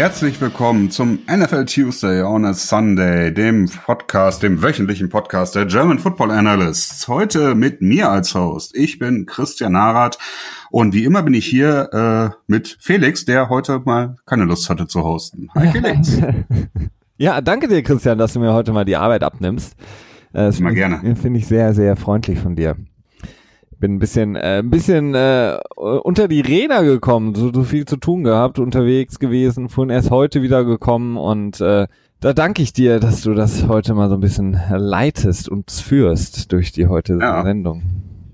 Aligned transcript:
Herzlich 0.00 0.40
willkommen 0.40 0.90
zum 0.90 1.18
NFL 1.30 1.66
Tuesday 1.66 2.22
on 2.22 2.46
a 2.46 2.54
Sunday, 2.54 3.34
dem 3.34 3.68
Podcast, 3.68 4.42
dem 4.42 4.62
wöchentlichen 4.62 5.10
Podcast 5.10 5.54
der 5.54 5.66
German 5.66 5.98
Football 5.98 6.30
Analysts. 6.30 7.06
Heute 7.06 7.54
mit 7.54 7.82
mir 7.82 8.08
als 8.08 8.34
Host. 8.34 8.74
Ich 8.74 8.98
bin 8.98 9.26
Christian 9.26 9.72
Narath 9.72 10.16
und 10.70 10.94
wie 10.94 11.04
immer 11.04 11.22
bin 11.22 11.34
ich 11.34 11.44
hier 11.44 11.90
äh, 11.92 12.34
mit 12.46 12.78
Felix, 12.80 13.26
der 13.26 13.50
heute 13.50 13.82
mal 13.84 14.16
keine 14.24 14.44
Lust 14.44 14.70
hatte 14.70 14.86
zu 14.86 15.04
hosten. 15.04 15.50
Hi 15.54 15.68
Felix. 15.70 16.18
ja, 17.18 17.42
danke 17.42 17.68
dir 17.68 17.82
Christian, 17.82 18.16
dass 18.16 18.32
du 18.32 18.40
mir 18.40 18.54
heute 18.54 18.72
mal 18.72 18.86
die 18.86 18.96
Arbeit 18.96 19.22
abnimmst. 19.22 19.76
Äh, 20.32 20.46
das 20.46 20.60
Immer 20.60 20.72
gerne. 20.72 21.14
Finde 21.14 21.40
ich 21.40 21.46
sehr, 21.46 21.74
sehr 21.74 21.94
freundlich 21.96 22.38
von 22.38 22.56
dir 22.56 22.74
bin 23.80 23.96
ein 23.96 23.98
bisschen, 23.98 24.36
äh, 24.36 24.58
ein 24.58 24.70
bisschen 24.70 25.14
äh, 25.14 25.58
unter 25.74 26.28
die 26.28 26.40
Räder 26.40 26.84
gekommen, 26.84 27.34
so, 27.34 27.52
so 27.52 27.64
viel 27.64 27.86
zu 27.86 27.96
tun 27.96 28.22
gehabt, 28.22 28.58
unterwegs 28.58 29.18
gewesen, 29.18 29.68
vorhin 29.68 29.90
erst 29.90 30.10
heute 30.10 30.42
wieder 30.42 30.64
gekommen 30.64 31.16
und 31.16 31.60
äh, 31.60 31.88
da 32.20 32.34
danke 32.34 32.62
ich 32.62 32.74
dir, 32.74 33.00
dass 33.00 33.22
du 33.22 33.32
das 33.32 33.66
heute 33.66 33.94
mal 33.94 34.10
so 34.10 34.14
ein 34.14 34.20
bisschen 34.20 34.60
leitest 34.68 35.48
und 35.48 35.70
führst 35.70 36.52
durch 36.52 36.70
die 36.70 36.86
heutige 36.86 37.18
ja. 37.18 37.42
Sendung. 37.42 37.82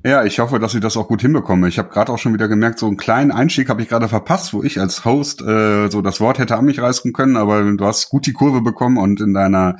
Ja, 0.04 0.24
ich 0.24 0.38
hoffe, 0.38 0.60
dass 0.60 0.74
ich 0.74 0.80
das 0.80 0.96
auch 0.96 1.08
gut 1.08 1.22
hinbekomme. 1.22 1.66
Ich 1.66 1.78
habe 1.78 1.88
gerade 1.88 2.12
auch 2.12 2.18
schon 2.18 2.32
wieder 2.32 2.46
gemerkt, 2.46 2.78
so 2.78 2.86
einen 2.86 2.96
kleinen 2.96 3.32
Einstieg 3.32 3.68
habe 3.68 3.82
ich 3.82 3.88
gerade 3.88 4.06
verpasst, 4.06 4.54
wo 4.54 4.62
ich 4.62 4.80
als 4.80 5.04
Host 5.04 5.42
äh, 5.42 5.88
so 5.88 6.00
das 6.00 6.20
Wort 6.20 6.38
hätte 6.38 6.56
an 6.56 6.64
mich 6.64 6.80
reißen 6.80 7.12
können, 7.12 7.36
aber 7.36 7.62
du 7.62 7.84
hast 7.84 8.08
gut 8.08 8.26
die 8.26 8.32
Kurve 8.32 8.60
bekommen 8.60 8.98
und 8.98 9.20
in 9.20 9.34
deiner 9.34 9.76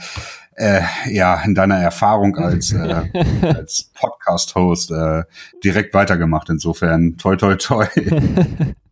äh, 0.57 0.83
ja 1.09 1.41
in 1.43 1.55
deiner 1.55 1.77
Erfahrung 1.77 2.37
als 2.37 2.73
äh, 2.73 3.05
als 3.43 3.91
Podcast-Host 3.95 4.91
äh, 4.91 5.25
direkt 5.63 5.95
weitergemacht. 5.95 6.49
Insofern 6.49 7.17
toi 7.17 7.37
toi 7.37 7.57
toi. 7.57 7.87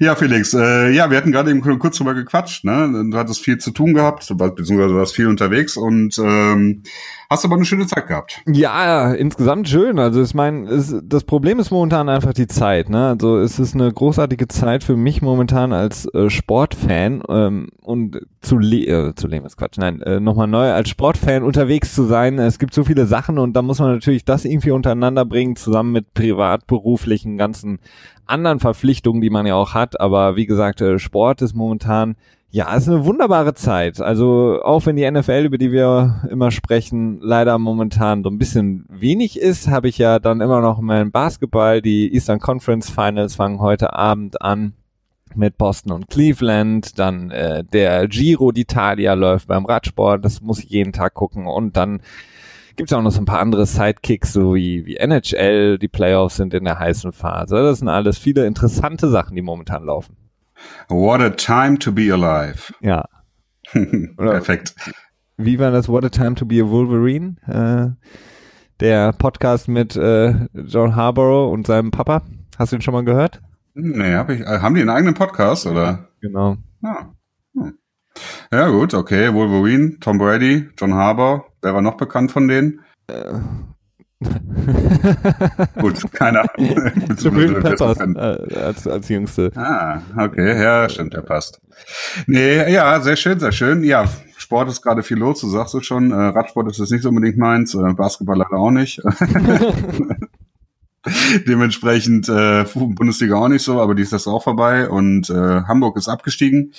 Ja, 0.00 0.14
Felix, 0.14 0.54
äh, 0.54 0.90
ja, 0.90 1.10
wir 1.10 1.16
hatten 1.16 1.32
gerade 1.32 1.50
eben 1.50 1.60
kurz 1.60 1.98
drüber 1.98 2.14
gequatscht, 2.14 2.64
ne? 2.64 3.06
Du 3.10 3.16
hattest 3.16 3.40
viel 3.40 3.58
zu 3.58 3.70
tun 3.70 3.94
gehabt, 3.94 4.26
beziehungsweise 4.36 4.94
du 4.94 4.98
warst 4.98 5.14
viel 5.14 5.28
unterwegs 5.28 5.76
und 5.76 6.18
ähm, 6.18 6.82
hast 7.30 7.44
aber 7.44 7.56
eine 7.56 7.64
schöne 7.64 7.86
Zeit 7.86 8.06
gehabt. 8.06 8.42
Ja, 8.46 9.12
insgesamt 9.12 9.68
schön. 9.68 9.98
Also 9.98 10.22
ich 10.22 10.34
meine, 10.34 10.66
das 11.02 11.24
Problem 11.24 11.58
ist 11.58 11.70
momentan 11.70 12.08
einfach 12.08 12.32
die 12.32 12.46
Zeit, 12.46 12.88
ne? 12.88 13.08
Also 13.08 13.38
es 13.38 13.58
ist 13.58 13.74
eine 13.74 13.92
großartige 13.92 14.48
Zeit 14.48 14.84
für 14.84 14.96
mich 14.96 15.22
momentan 15.22 15.72
als 15.72 16.06
äh, 16.14 16.30
Sportfan 16.30 17.22
ähm, 17.28 17.68
und 17.80 18.20
zu, 18.40 18.58
le 18.58 18.86
äh, 18.86 19.14
zu 19.14 19.26
leben 19.26 19.46
ist 19.46 19.56
Quatsch, 19.56 19.78
nein, 19.78 20.00
äh, 20.02 20.20
nochmal 20.20 20.46
neu 20.46 20.72
als 20.72 20.88
Sportfan 20.88 21.42
unterwegs 21.42 21.94
zu 21.94 22.04
sein. 22.04 22.38
Es 22.38 22.58
gibt 22.58 22.74
so 22.74 22.84
viele 22.84 23.06
Sachen 23.06 23.38
und 23.38 23.54
da 23.54 23.62
muss 23.62 23.78
man 23.78 23.92
natürlich 23.92 24.24
das 24.24 24.44
irgendwie 24.44 24.70
untereinander 24.70 25.24
bringen, 25.24 25.56
zusammen 25.56 25.92
mit 25.92 26.14
privatberuflichen 26.14 27.38
ganzen 27.38 27.78
anderen 28.26 28.60
Verpflichtungen, 28.60 29.20
die 29.20 29.30
man 29.30 29.46
ja 29.46 29.54
auch 29.54 29.74
hat. 29.74 30.00
Aber 30.00 30.36
wie 30.36 30.46
gesagt, 30.46 30.80
äh, 30.80 30.98
Sport 30.98 31.42
ist 31.42 31.54
momentan, 31.54 32.16
ja, 32.50 32.74
ist 32.74 32.88
eine 32.88 33.04
wunderbare 33.04 33.54
Zeit. 33.54 34.00
Also 34.00 34.60
auch 34.62 34.86
wenn 34.86 34.96
die 34.96 35.10
NFL, 35.10 35.44
über 35.46 35.58
die 35.58 35.72
wir 35.72 36.22
immer 36.30 36.50
sprechen, 36.50 37.20
leider 37.20 37.58
momentan 37.58 38.22
so 38.22 38.30
ein 38.30 38.38
bisschen 38.38 38.86
wenig 38.88 39.38
ist, 39.38 39.68
habe 39.68 39.88
ich 39.88 39.98
ja 39.98 40.18
dann 40.18 40.40
immer 40.40 40.60
noch 40.60 40.80
meinen 40.80 41.10
Basketball. 41.10 41.82
Die 41.82 42.14
Eastern 42.14 42.40
Conference 42.40 42.90
Finals 42.90 43.34
fangen 43.34 43.60
heute 43.60 43.94
Abend 43.94 44.40
an 44.40 44.74
mit 45.36 45.58
Boston 45.58 45.92
und 45.92 46.08
Cleveland, 46.08 46.98
dann 46.98 47.30
äh, 47.30 47.64
der 47.64 48.08
Giro 48.08 48.50
d'Italia 48.50 49.14
läuft 49.14 49.48
beim 49.48 49.66
Radsport, 49.66 50.24
das 50.24 50.40
muss 50.40 50.60
ich 50.60 50.70
jeden 50.70 50.92
Tag 50.92 51.14
gucken 51.14 51.46
und 51.46 51.76
dann 51.76 52.00
gibt 52.76 52.90
es 52.90 52.96
auch 52.96 53.02
noch 53.02 53.10
so 53.10 53.20
ein 53.20 53.26
paar 53.26 53.40
andere 53.40 53.66
Sidekicks, 53.66 54.32
so 54.32 54.54
wie, 54.54 54.84
wie 54.86 54.96
NHL, 54.96 55.78
die 55.78 55.88
Playoffs 55.88 56.36
sind 56.36 56.54
in 56.54 56.64
der 56.64 56.78
heißen 56.78 57.12
Phase. 57.12 57.56
Das 57.56 57.78
sind 57.78 57.88
alles 57.88 58.18
viele 58.18 58.46
interessante 58.46 59.08
Sachen, 59.08 59.36
die 59.36 59.42
momentan 59.42 59.84
laufen. 59.84 60.16
What 60.88 61.20
a 61.20 61.30
time 61.30 61.78
to 61.78 61.92
be 61.92 62.12
alive. 62.12 62.72
Ja. 62.80 63.04
Perfekt. 64.16 64.74
Wie 65.36 65.58
war 65.58 65.70
das 65.70 65.88
What 65.88 66.04
a 66.04 66.08
time 66.08 66.34
to 66.34 66.46
be 66.46 66.60
a 66.60 66.68
Wolverine? 66.68 67.36
Äh, 67.46 67.90
der 68.80 69.12
Podcast 69.12 69.68
mit 69.68 69.96
äh, 69.96 70.34
John 70.52 70.96
Harborough 70.96 71.52
und 71.52 71.66
seinem 71.66 71.90
Papa. 71.90 72.22
Hast 72.58 72.72
du 72.72 72.76
ihn 72.76 72.82
schon 72.82 72.94
mal 72.94 73.04
gehört? 73.04 73.40
Nee, 73.74 74.14
hab 74.14 74.30
ich. 74.30 74.40
Äh, 74.40 74.60
haben 74.60 74.74
die 74.74 74.80
einen 74.80 74.90
eigenen 74.90 75.14
Podcast, 75.14 75.66
oder? 75.66 76.08
Genau. 76.20 76.56
Ah. 76.82 77.06
Hm. 77.54 77.78
Ja, 78.52 78.68
gut, 78.68 78.94
okay. 78.94 79.34
Wolverine, 79.34 79.98
Tom 79.98 80.18
Brady, 80.18 80.68
John 80.78 80.94
Harbour. 80.94 81.46
Wer 81.64 81.74
war 81.74 81.80
noch 81.80 81.96
bekannt 81.96 82.30
von 82.30 82.46
denen? 82.46 82.80
Äh. 83.06 83.38
Gut, 85.80 86.12
keine 86.12 86.40
Ahnung. 86.54 86.92
Sabrina 87.16 87.58
Peppers 87.60 87.98
äh, 88.00 88.58
als, 88.58 88.86
als 88.86 89.08
Jüngste. 89.08 89.50
Ah, 89.56 90.02
okay, 90.18 90.62
ja, 90.62 90.86
stimmt, 90.90 91.14
der 91.14 91.22
passt. 91.22 91.62
Nee, 92.26 92.70
ja, 92.70 93.00
sehr 93.00 93.16
schön, 93.16 93.40
sehr 93.40 93.52
schön. 93.52 93.82
Ja, 93.82 94.04
Sport 94.36 94.68
ist 94.68 94.82
gerade 94.82 95.02
viel 95.02 95.16
los, 95.16 95.40
du 95.40 95.48
sagst 95.48 95.74
es 95.74 95.86
schon. 95.86 96.12
Äh, 96.12 96.14
Radsport 96.14 96.70
ist 96.70 96.78
jetzt 96.78 96.92
nicht 96.92 97.06
unbedingt 97.06 97.38
meins, 97.38 97.74
äh, 97.74 97.94
Basketball 97.94 98.36
leider 98.36 98.58
auch 98.58 98.70
nicht. 98.70 99.00
Dementsprechend 101.48 102.28
äh, 102.28 102.64
Bundesliga 102.74 103.36
auch 103.36 103.48
nicht 103.48 103.62
so, 103.62 103.80
aber 103.80 103.94
die 103.94 104.02
ist 104.02 104.12
das 104.12 104.26
auch 104.26 104.42
vorbei 104.42 104.86
und 104.88 105.30
äh, 105.30 105.62
Hamburg 105.62 105.96
ist 105.96 106.08
abgestiegen. 106.08 106.74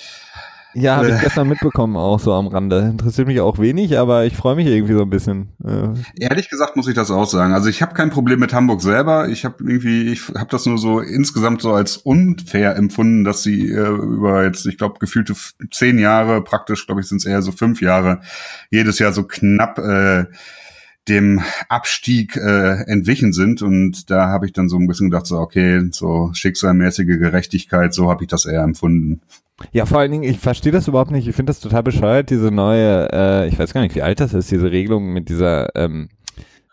Ja, 0.76 0.96
habe 0.96 1.08
ich 1.08 1.14
äh. 1.14 1.20
gestern 1.22 1.48
mitbekommen, 1.48 1.96
auch 1.96 2.20
so 2.20 2.34
am 2.34 2.48
Rande. 2.48 2.80
Interessiert 2.80 3.26
mich 3.26 3.40
auch 3.40 3.58
wenig, 3.58 3.98
aber 3.98 4.26
ich 4.26 4.36
freue 4.36 4.56
mich 4.56 4.66
irgendwie 4.66 4.92
so 4.92 5.02
ein 5.02 5.10
bisschen. 5.10 5.48
Äh. 5.64 5.88
Ehrlich 6.18 6.50
gesagt 6.50 6.76
muss 6.76 6.86
ich 6.86 6.94
das 6.94 7.10
auch 7.10 7.24
sagen. 7.24 7.54
Also 7.54 7.70
ich 7.70 7.80
habe 7.80 7.94
kein 7.94 8.10
Problem 8.10 8.40
mit 8.40 8.52
Hamburg 8.52 8.82
selber. 8.82 9.28
Ich 9.28 9.46
habe 9.46 9.56
irgendwie, 9.60 10.12
ich 10.12 10.28
habe 10.36 10.50
das 10.50 10.66
nur 10.66 10.76
so 10.76 11.00
insgesamt 11.00 11.62
so 11.62 11.72
als 11.72 11.96
unfair 11.96 12.76
empfunden, 12.76 13.24
dass 13.24 13.42
sie 13.42 13.70
äh, 13.70 13.88
über 13.88 14.44
jetzt, 14.44 14.66
ich 14.66 14.76
glaube, 14.76 14.98
gefühlte 14.98 15.34
zehn 15.70 15.98
Jahre, 15.98 16.44
praktisch, 16.44 16.84
glaube 16.86 17.00
ich, 17.00 17.08
sind 17.08 17.18
es 17.18 17.24
eher 17.24 17.40
so 17.40 17.52
fünf 17.52 17.80
Jahre, 17.80 18.20
jedes 18.70 18.98
Jahr 18.98 19.12
so 19.12 19.22
knapp 19.22 19.78
äh, 19.78 20.26
dem 21.08 21.42
Abstieg 21.68 22.36
äh, 22.36 22.82
entwichen 22.90 23.32
sind. 23.32 23.62
Und 23.62 24.10
da 24.10 24.28
habe 24.28 24.46
ich 24.46 24.52
dann 24.52 24.68
so 24.68 24.76
ein 24.76 24.86
bisschen 24.86 25.10
gedacht, 25.10 25.26
so, 25.26 25.38
okay, 25.38 25.88
so 25.90 26.30
schicksalmäßige 26.32 27.18
Gerechtigkeit, 27.18 27.94
so 27.94 28.10
habe 28.10 28.24
ich 28.24 28.28
das 28.28 28.46
eher 28.46 28.62
empfunden. 28.62 29.20
Ja, 29.72 29.86
vor 29.86 30.00
allen 30.00 30.12
Dingen, 30.12 30.24
ich 30.24 30.38
verstehe 30.38 30.72
das 30.72 30.88
überhaupt 30.88 31.10
nicht. 31.10 31.26
Ich 31.26 31.34
finde 31.34 31.50
das 31.50 31.60
total 31.60 31.82
bescheuert, 31.82 32.30
diese 32.30 32.50
neue, 32.50 33.08
äh, 33.12 33.48
ich 33.48 33.58
weiß 33.58 33.72
gar 33.72 33.80
nicht, 33.80 33.94
wie 33.94 34.02
alt 34.02 34.20
das 34.20 34.34
ist, 34.34 34.50
diese 34.50 34.70
Regelung 34.70 35.12
mit 35.12 35.28
dieser 35.28 35.74
ähm, 35.74 36.08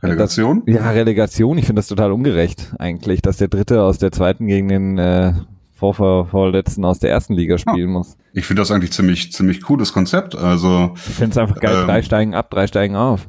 Relegation? 0.02 0.64
Das, 0.66 0.76
ja, 0.76 0.92
Relegation. 0.92 1.58
Ich 1.58 1.66
finde 1.66 1.80
das 1.80 1.88
total 1.88 2.12
ungerecht 2.12 2.74
eigentlich, 2.78 3.22
dass 3.22 3.38
der 3.38 3.48
Dritte 3.48 3.84
aus 3.84 4.00
der 4.00 4.12
zweiten 4.12 4.48
gegen 4.48 4.68
den 4.68 4.98
äh, 4.98 5.34
Vorvorletzten 5.72 6.86
aus 6.86 7.00
der 7.00 7.12
ersten 7.12 7.34
Liga 7.34 7.58
spielen 7.58 7.90
ja. 7.90 7.98
muss. 7.98 8.18
Ich 8.34 8.46
finde 8.46 8.62
das 8.62 8.72
eigentlich 8.72 8.92
ziemlich, 8.92 9.32
ziemlich 9.32 9.62
cooles 9.62 9.94
Konzept. 9.94 10.36
Also 10.36 10.92
ich 10.96 11.02
finde 11.02 11.32
es 11.32 11.38
einfach 11.38 11.60
geil. 11.60 11.82
Ähm, 11.82 11.88
drei 11.88 12.02
steigen 12.02 12.36
ab, 12.36 12.50
drei 12.52 12.68
steigen 12.68 12.96
auf. 12.96 13.28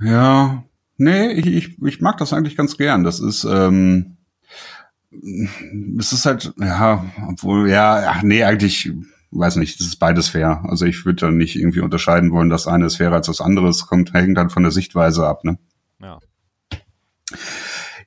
Ja, 0.00 0.64
nee, 0.96 1.32
ich, 1.32 1.46
ich, 1.46 1.82
ich 1.82 2.00
mag 2.00 2.18
das 2.18 2.32
eigentlich 2.32 2.56
ganz 2.56 2.76
gern. 2.76 3.04
Das 3.04 3.20
ist 3.20 3.44
ähm, 3.44 4.16
es 5.98 6.12
ist 6.12 6.26
halt, 6.26 6.52
ja, 6.58 7.04
obwohl, 7.28 7.70
ja, 7.70 8.10
ach 8.10 8.22
nee, 8.22 8.44
eigentlich, 8.44 8.92
weiß 9.30 9.56
nicht, 9.56 9.80
das 9.80 9.86
ist 9.86 9.96
beides 9.96 10.28
fair. 10.28 10.64
Also 10.68 10.84
ich 10.84 11.04
würde 11.04 11.26
da 11.26 11.30
nicht 11.30 11.56
irgendwie 11.56 11.80
unterscheiden 11.80 12.32
wollen, 12.32 12.50
das 12.50 12.66
eine 12.66 12.86
ist 12.86 12.96
fairer 12.96 13.16
als 13.16 13.26
das 13.26 13.40
andere. 13.40 13.68
Es 13.68 13.86
kommt, 13.86 14.12
hängt 14.12 14.38
halt 14.38 14.52
von 14.52 14.62
der 14.62 14.72
Sichtweise 14.72 15.26
ab, 15.26 15.44
ne? 15.44 15.58
Ja. 16.00 16.18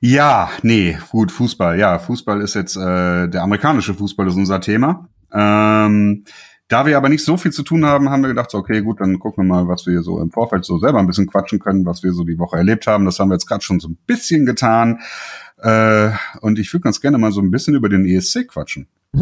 Ja, 0.02 0.50
nee, 0.62 0.98
gut, 1.10 1.30
Fußball. 1.30 1.78
Ja, 1.78 1.98
Fußball 1.98 2.40
ist 2.40 2.54
jetzt, 2.54 2.76
äh, 2.76 3.28
der 3.28 3.42
amerikanische 3.42 3.94
Fußball 3.94 4.28
ist 4.28 4.34
unser 4.34 4.60
Thema. 4.60 5.08
Ähm, 5.32 6.24
da 6.70 6.86
wir 6.86 6.96
aber 6.96 7.08
nicht 7.08 7.24
so 7.24 7.36
viel 7.36 7.50
zu 7.50 7.64
tun 7.64 7.84
haben, 7.84 8.10
haben 8.10 8.22
wir 8.22 8.28
gedacht, 8.28 8.50
so, 8.50 8.58
okay, 8.58 8.80
gut, 8.80 9.00
dann 9.00 9.18
gucken 9.18 9.44
wir 9.44 9.48
mal, 9.48 9.66
was 9.68 9.86
wir 9.86 10.02
so 10.02 10.20
im 10.20 10.30
Vorfeld 10.30 10.64
so 10.64 10.78
selber 10.78 11.00
ein 11.00 11.06
bisschen 11.08 11.26
quatschen 11.26 11.58
können, 11.58 11.84
was 11.84 12.04
wir 12.04 12.12
so 12.12 12.22
die 12.22 12.38
Woche 12.38 12.56
erlebt 12.56 12.86
haben. 12.86 13.04
Das 13.04 13.18
haben 13.18 13.28
wir 13.28 13.34
jetzt 13.34 13.46
gerade 13.46 13.62
schon 13.62 13.80
so 13.80 13.88
ein 13.88 13.98
bisschen 14.06 14.46
getan. 14.46 15.00
Äh, 15.58 16.10
und 16.40 16.60
ich 16.60 16.72
würde 16.72 16.84
ganz 16.84 17.00
gerne 17.00 17.18
mal 17.18 17.32
so 17.32 17.40
ein 17.40 17.50
bisschen 17.50 17.74
über 17.74 17.88
den 17.88 18.06
ESC 18.06 18.46
quatschen. 18.46 18.86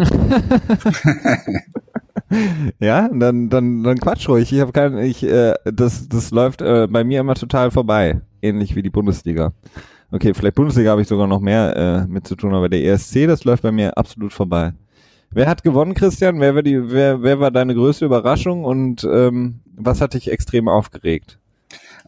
ja, 2.79 3.09
dann, 3.09 3.49
dann, 3.49 3.83
dann 3.83 3.99
quatsch 3.99 4.29
ruhig. 4.29 4.53
Ich 4.53 4.61
habe 4.61 4.73
kein, 4.73 4.99
ich, 4.99 5.23
äh, 5.23 5.55
das, 5.65 6.07
das 6.07 6.31
läuft 6.31 6.61
äh, 6.61 6.87
bei 6.87 7.03
mir 7.03 7.21
immer 7.21 7.35
total 7.35 7.71
vorbei. 7.71 8.21
Ähnlich 8.43 8.77
wie 8.77 8.83
die 8.83 8.91
Bundesliga. 8.91 9.55
Okay, 10.11 10.35
vielleicht 10.35 10.57
Bundesliga 10.57 10.91
habe 10.91 11.01
ich 11.01 11.09
sogar 11.09 11.27
noch 11.27 11.41
mehr 11.41 11.77
äh, 11.77 12.07
mit 12.07 12.27
zu 12.27 12.37
tun, 12.37 12.55
aber 12.55 12.69
der 12.69 12.85
ESC, 12.85 13.27
das 13.27 13.45
läuft 13.45 13.63
bei 13.63 13.73
mir 13.73 13.97
absolut 13.97 14.35
vorbei. 14.35 14.75
Wer 15.31 15.47
hat 15.47 15.63
gewonnen, 15.63 15.95
Christian? 15.95 16.41
Wer 16.41 16.55
war, 16.55 16.63
die, 16.63 16.91
wer, 16.91 17.23
wer 17.23 17.41
war 17.41 17.51
deine 17.51 17.75
größte 17.75 18.05
Überraschung 18.05 18.65
und 18.65 19.05
ähm, 19.05 19.61
was 19.77 20.01
hat 20.01 20.15
dich 20.15 20.31
extrem 20.31 20.69
aufgeregt? 20.69 21.39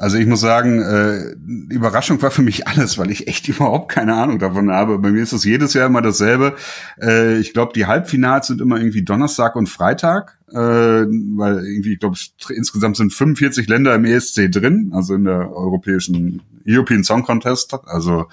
Also 0.01 0.17
ich 0.17 0.27
muss 0.27 0.41
sagen, 0.41 0.81
äh, 0.81 1.35
Überraschung 1.69 2.23
war 2.23 2.31
für 2.31 2.41
mich 2.41 2.67
alles, 2.67 2.97
weil 2.97 3.11
ich 3.11 3.29
echt 3.29 3.47
überhaupt 3.49 3.93
keine 3.93 4.15
Ahnung 4.15 4.39
davon 4.39 4.71
habe. 4.71 4.99
Bei 4.99 5.11
mir 5.11 5.23
ist 5.23 5.35
es 5.35 5.45
jedes 5.45 5.75
Jahr 5.75 5.87
immer 5.87 6.01
dasselbe. 6.01 6.57
Äh, 6.99 7.39
ich 7.39 7.53
glaube, 7.53 7.75
die 7.75 7.85
Halbfinals 7.85 8.47
sind 8.47 8.63
immer 8.63 8.79
irgendwie 8.79 9.03
Donnerstag 9.03 9.57
und 9.57 9.69
Freitag, 9.69 10.39
äh, 10.49 10.57
weil 10.57 11.67
irgendwie, 11.67 11.93
ich 11.93 11.99
glaube, 11.99 12.17
insgesamt 12.49 12.97
sind 12.97 13.13
45 13.13 13.69
Länder 13.69 13.95
im 13.95 14.07
ESC 14.07 14.51
drin, 14.51 14.91
also 14.95 15.15
in 15.15 15.25
der 15.25 15.53
europäischen 15.53 16.41
European 16.67 17.05
Song 17.05 17.23
Contest. 17.23 17.75
Also 17.85 18.27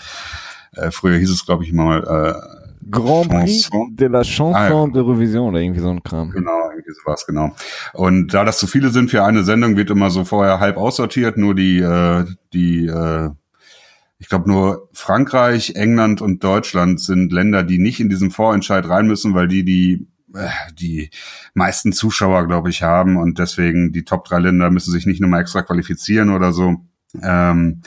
äh, 0.72 0.90
früher 0.92 1.18
hieß 1.18 1.32
es, 1.32 1.46
glaube 1.46 1.66
ich, 1.66 1.74
mal 1.74 2.02
äh, 2.02 2.57
Grand 2.90 3.30
Prix 3.30 3.70
de 3.92 4.08
la 4.08 4.24
Chanson 4.24 4.90
ah, 4.90 4.94
de 4.94 5.02
Revision 5.02 5.50
oder 5.50 5.60
irgendwie 5.60 5.82
so 5.82 5.90
ein 5.90 6.04
Kram. 6.04 6.32
Genau, 6.32 6.70
irgendwie 6.70 6.92
sowas, 6.92 7.26
genau. 7.26 7.56
Und 7.94 8.34
da 8.34 8.44
das 8.44 8.58
zu 8.58 8.68
viele 8.68 8.90
sind 8.90 9.10
für 9.10 9.24
eine 9.24 9.44
Sendung, 9.44 9.76
wird 9.76 9.90
immer 9.90 10.10
so 10.10 10.24
vorher 10.26 10.60
halb 10.60 10.78
aussortiert, 10.78 11.38
nur 11.38 11.56
die, 11.56 11.80
äh, 11.80 12.26
die, 12.54 12.88
äh, 12.88 13.30
ich 14.20 14.30
glaube 14.30 14.50
nur 14.50 14.90
Frankreich, 14.94 15.76
England 15.76 16.22
und 16.22 16.44
Deutschland 16.44 17.00
sind 17.00 17.32
Länder, 17.32 17.64
die 17.64 17.80
nicht 17.80 18.00
in 18.00 18.10
diesen 18.10 18.32
Vorentscheid 18.32 18.88
rein 18.88 19.08
müssen, 19.08 19.34
weil 19.34 19.48
die 19.48 19.64
die 19.64 20.08
äh, 20.34 20.50
die 20.74 21.10
meisten 21.54 21.94
Zuschauer, 21.94 22.48
glaube 22.48 22.70
ich, 22.70 22.84
haben 22.84 23.18
und 23.18 23.40
deswegen 23.40 23.92
die 23.92 24.04
Top 24.04 24.26
drei 24.26 24.40
Länder 24.40 24.70
müssen 24.72 24.92
sich 24.92 25.06
nicht 25.06 25.22
nochmal 25.22 25.42
extra 25.42 25.62
qualifizieren 25.62 26.30
oder 26.30 26.52
so. 26.52 26.78
Ähm, 27.22 27.82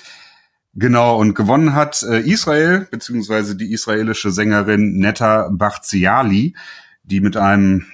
Genau, 0.74 1.18
und 1.18 1.34
gewonnen 1.34 1.74
hat 1.74 2.02
äh, 2.04 2.20
Israel, 2.20 2.86
beziehungsweise 2.90 3.56
die 3.56 3.72
israelische 3.72 4.30
Sängerin 4.30 4.98
Netta 4.98 5.48
Barzziali, 5.50 6.54
die 7.02 7.20
mit 7.20 7.36
einem, 7.36 7.86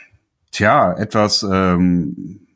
tja, 0.52 0.92
etwas, 0.92 1.42
ähm, 1.42 2.46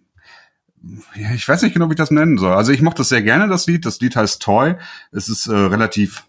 ja, 1.14 1.32
ich 1.34 1.48
weiß 1.48 1.62
nicht 1.62 1.72
genau, 1.72 1.88
wie 1.88 1.92
ich 1.92 1.98
das 1.98 2.10
nennen 2.10 2.38
soll. 2.38 2.52
Also 2.52 2.72
ich 2.72 2.82
mochte 2.82 2.98
das 2.98 3.08
sehr 3.08 3.22
gerne, 3.22 3.48
das 3.48 3.66
Lied. 3.66 3.84
Das 3.84 4.00
Lied 4.00 4.16
heißt 4.16 4.42
Toy. 4.42 4.76
Es 5.12 5.28
ist 5.28 5.46
äh, 5.46 5.54
relativ, 5.54 6.24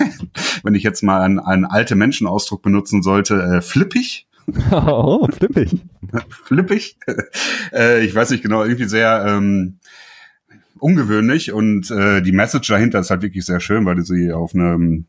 wenn 0.62 0.74
ich 0.74 0.82
jetzt 0.82 1.02
mal 1.02 1.20
einen, 1.20 1.38
einen 1.38 1.64
alte 1.64 1.94
Menschenausdruck 1.96 2.62
benutzen 2.62 3.02
sollte, 3.02 3.42
äh, 3.42 3.60
flippig. 3.60 4.26
Oh, 4.70 5.26
flippig. 5.32 5.80
flippig. 6.44 6.98
äh, 7.72 8.04
ich 8.04 8.14
weiß 8.14 8.28
nicht 8.30 8.42
genau, 8.42 8.62
irgendwie 8.62 8.84
sehr, 8.84 9.24
ähm, 9.26 9.78
ungewöhnlich 10.78 11.52
und 11.52 11.90
äh, 11.90 12.22
die 12.22 12.32
Message 12.32 12.68
dahinter 12.68 13.00
ist 13.00 13.10
halt 13.10 13.22
wirklich 13.22 13.44
sehr 13.44 13.60
schön, 13.60 13.84
weil 13.86 14.02
sie 14.04 14.32
auf 14.32 14.54
einem 14.54 15.06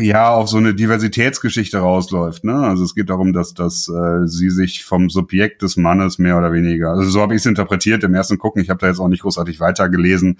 ja 0.00 0.30
auf 0.30 0.48
so 0.48 0.56
eine 0.56 0.74
Diversitätsgeschichte 0.74 1.78
rausläuft. 1.78 2.44
Ne? 2.44 2.54
Also 2.54 2.84
es 2.84 2.94
geht 2.94 3.10
darum, 3.10 3.32
dass 3.32 3.54
dass 3.54 3.88
äh, 3.88 4.26
sie 4.26 4.50
sich 4.50 4.84
vom 4.84 5.10
Subjekt 5.10 5.62
des 5.62 5.76
Mannes 5.76 6.18
mehr 6.18 6.38
oder 6.38 6.52
weniger, 6.52 6.90
also 6.90 7.08
so 7.08 7.20
habe 7.20 7.34
ich 7.34 7.40
es 7.40 7.46
interpretiert 7.46 8.02
im 8.04 8.14
ersten 8.14 8.38
Gucken. 8.38 8.62
Ich 8.62 8.70
habe 8.70 8.80
da 8.80 8.88
jetzt 8.88 9.00
auch 9.00 9.08
nicht 9.08 9.22
großartig 9.22 9.60
weitergelesen, 9.60 10.38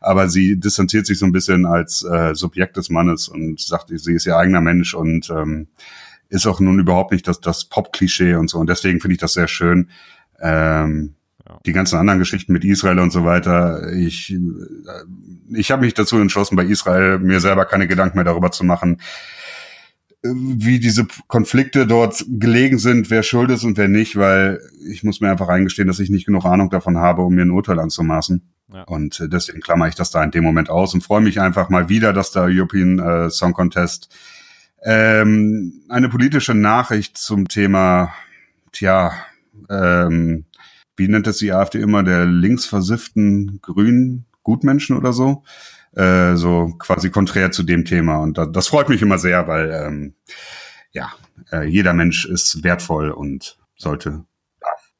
aber 0.00 0.28
sie 0.28 0.58
distanziert 0.58 1.06
sich 1.06 1.18
so 1.18 1.26
ein 1.26 1.32
bisschen 1.32 1.66
als 1.66 2.02
äh, 2.04 2.34
Subjekt 2.34 2.76
des 2.76 2.90
Mannes 2.90 3.28
und 3.28 3.60
sagt, 3.60 3.90
sie 3.92 4.14
ist 4.14 4.26
ihr 4.26 4.36
eigener 4.36 4.60
Mensch 4.60 4.94
und 4.94 5.30
ähm, 5.30 5.68
ist 6.28 6.46
auch 6.46 6.60
nun 6.60 6.78
überhaupt 6.78 7.12
nicht 7.12 7.28
das, 7.28 7.40
das 7.40 7.66
Pop-Klischee 7.66 8.34
und 8.34 8.48
so. 8.48 8.58
Und 8.58 8.68
deswegen 8.68 9.00
finde 9.00 9.14
ich 9.14 9.20
das 9.20 9.34
sehr 9.34 9.48
schön. 9.48 9.90
Ähm, 10.40 11.15
die 11.64 11.72
ganzen 11.72 11.98
anderen 11.98 12.18
Geschichten 12.18 12.52
mit 12.52 12.64
Israel 12.64 12.98
und 12.98 13.10
so 13.10 13.24
weiter. 13.24 13.92
Ich, 13.92 14.32
äh, 14.32 14.38
ich 15.54 15.70
habe 15.70 15.84
mich 15.84 15.94
dazu 15.94 16.18
entschlossen, 16.18 16.56
bei 16.56 16.64
Israel 16.64 17.18
mir 17.18 17.40
selber 17.40 17.64
keine 17.64 17.86
Gedanken 17.86 18.18
mehr 18.18 18.24
darüber 18.24 18.50
zu 18.50 18.64
machen, 18.64 19.00
äh, 20.22 20.28
wie 20.32 20.78
diese 20.78 21.06
Konflikte 21.28 21.86
dort 21.86 22.24
gelegen 22.28 22.78
sind, 22.78 23.10
wer 23.10 23.22
schuld 23.22 23.50
ist 23.50 23.64
und 23.64 23.76
wer 23.76 23.88
nicht, 23.88 24.16
weil 24.16 24.60
ich 24.88 25.02
muss 25.02 25.20
mir 25.20 25.30
einfach 25.30 25.48
eingestehen, 25.48 25.88
dass 25.88 26.00
ich 26.00 26.10
nicht 26.10 26.26
genug 26.26 26.44
Ahnung 26.44 26.70
davon 26.70 26.98
habe, 26.98 27.22
um 27.22 27.34
mir 27.34 27.42
ein 27.42 27.50
Urteil 27.50 27.78
anzumaßen. 27.78 28.42
Ja. 28.72 28.82
Und 28.82 29.20
äh, 29.20 29.28
deswegen 29.28 29.60
klammer 29.60 29.88
ich 29.88 29.94
das 29.94 30.10
da 30.10 30.22
in 30.22 30.32
dem 30.32 30.44
Moment 30.44 30.70
aus 30.70 30.94
und 30.94 31.02
freue 31.02 31.20
mich 31.20 31.40
einfach 31.40 31.68
mal 31.68 31.88
wieder, 31.88 32.12
dass 32.12 32.32
der 32.32 32.44
European 32.44 32.98
äh, 32.98 33.30
Song 33.30 33.52
Contest 33.52 34.14
ähm, 34.82 35.84
eine 35.88 36.08
politische 36.08 36.54
Nachricht 36.54 37.16
zum 37.16 37.48
Thema, 37.48 38.12
tja, 38.72 39.12
ähm, 39.70 40.44
wie 40.96 41.08
nennt 41.08 41.26
es 41.26 41.38
die 41.38 41.52
AfD 41.52 41.80
immer, 41.80 42.02
der 42.02 42.26
linksversifften 42.26 43.60
grünen 43.62 44.26
Gutmenschen 44.42 44.96
oder 44.96 45.12
so. 45.12 45.42
Äh, 45.96 46.36
so 46.36 46.74
quasi 46.78 47.10
konträr 47.10 47.52
zu 47.52 47.62
dem 47.62 47.84
Thema. 47.86 48.18
Und 48.18 48.36
da, 48.36 48.44
das 48.44 48.68
freut 48.68 48.90
mich 48.90 49.00
immer 49.00 49.16
sehr, 49.16 49.48
weil 49.48 49.70
ähm, 49.72 50.14
ja, 50.92 51.10
äh, 51.50 51.66
jeder 51.66 51.94
Mensch 51.94 52.26
ist 52.26 52.62
wertvoll 52.64 53.10
und 53.10 53.58
sollte, 53.76 54.24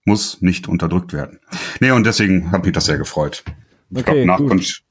muss 0.04 0.40
nicht 0.40 0.68
unterdrückt 0.68 1.12
werden. 1.12 1.38
Nee, 1.80 1.90
und 1.90 2.06
deswegen 2.06 2.50
hat 2.50 2.64
mich 2.64 2.72
das 2.72 2.86
sehr 2.86 2.96
gefreut. 2.96 3.44
Ich 3.90 3.98
okay, 3.98 4.24
glaube, 4.24 4.26
nach 4.26 4.48
Conchita 4.48 4.82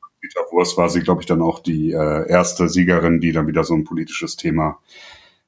Wurst 0.52 0.78
war 0.78 0.90
sie, 0.90 1.02
glaube 1.02 1.22
ich, 1.22 1.28
dann 1.28 1.42
auch 1.42 1.60
die 1.60 1.92
äh, 1.92 2.30
erste 2.30 2.69
Siegerin, 2.69 3.19
die 3.19 3.31
dann 3.31 3.48
wieder 3.48 3.63
so 3.63 3.74
ein 3.74 3.84
politisches 3.84 4.36
Thema 4.36 4.80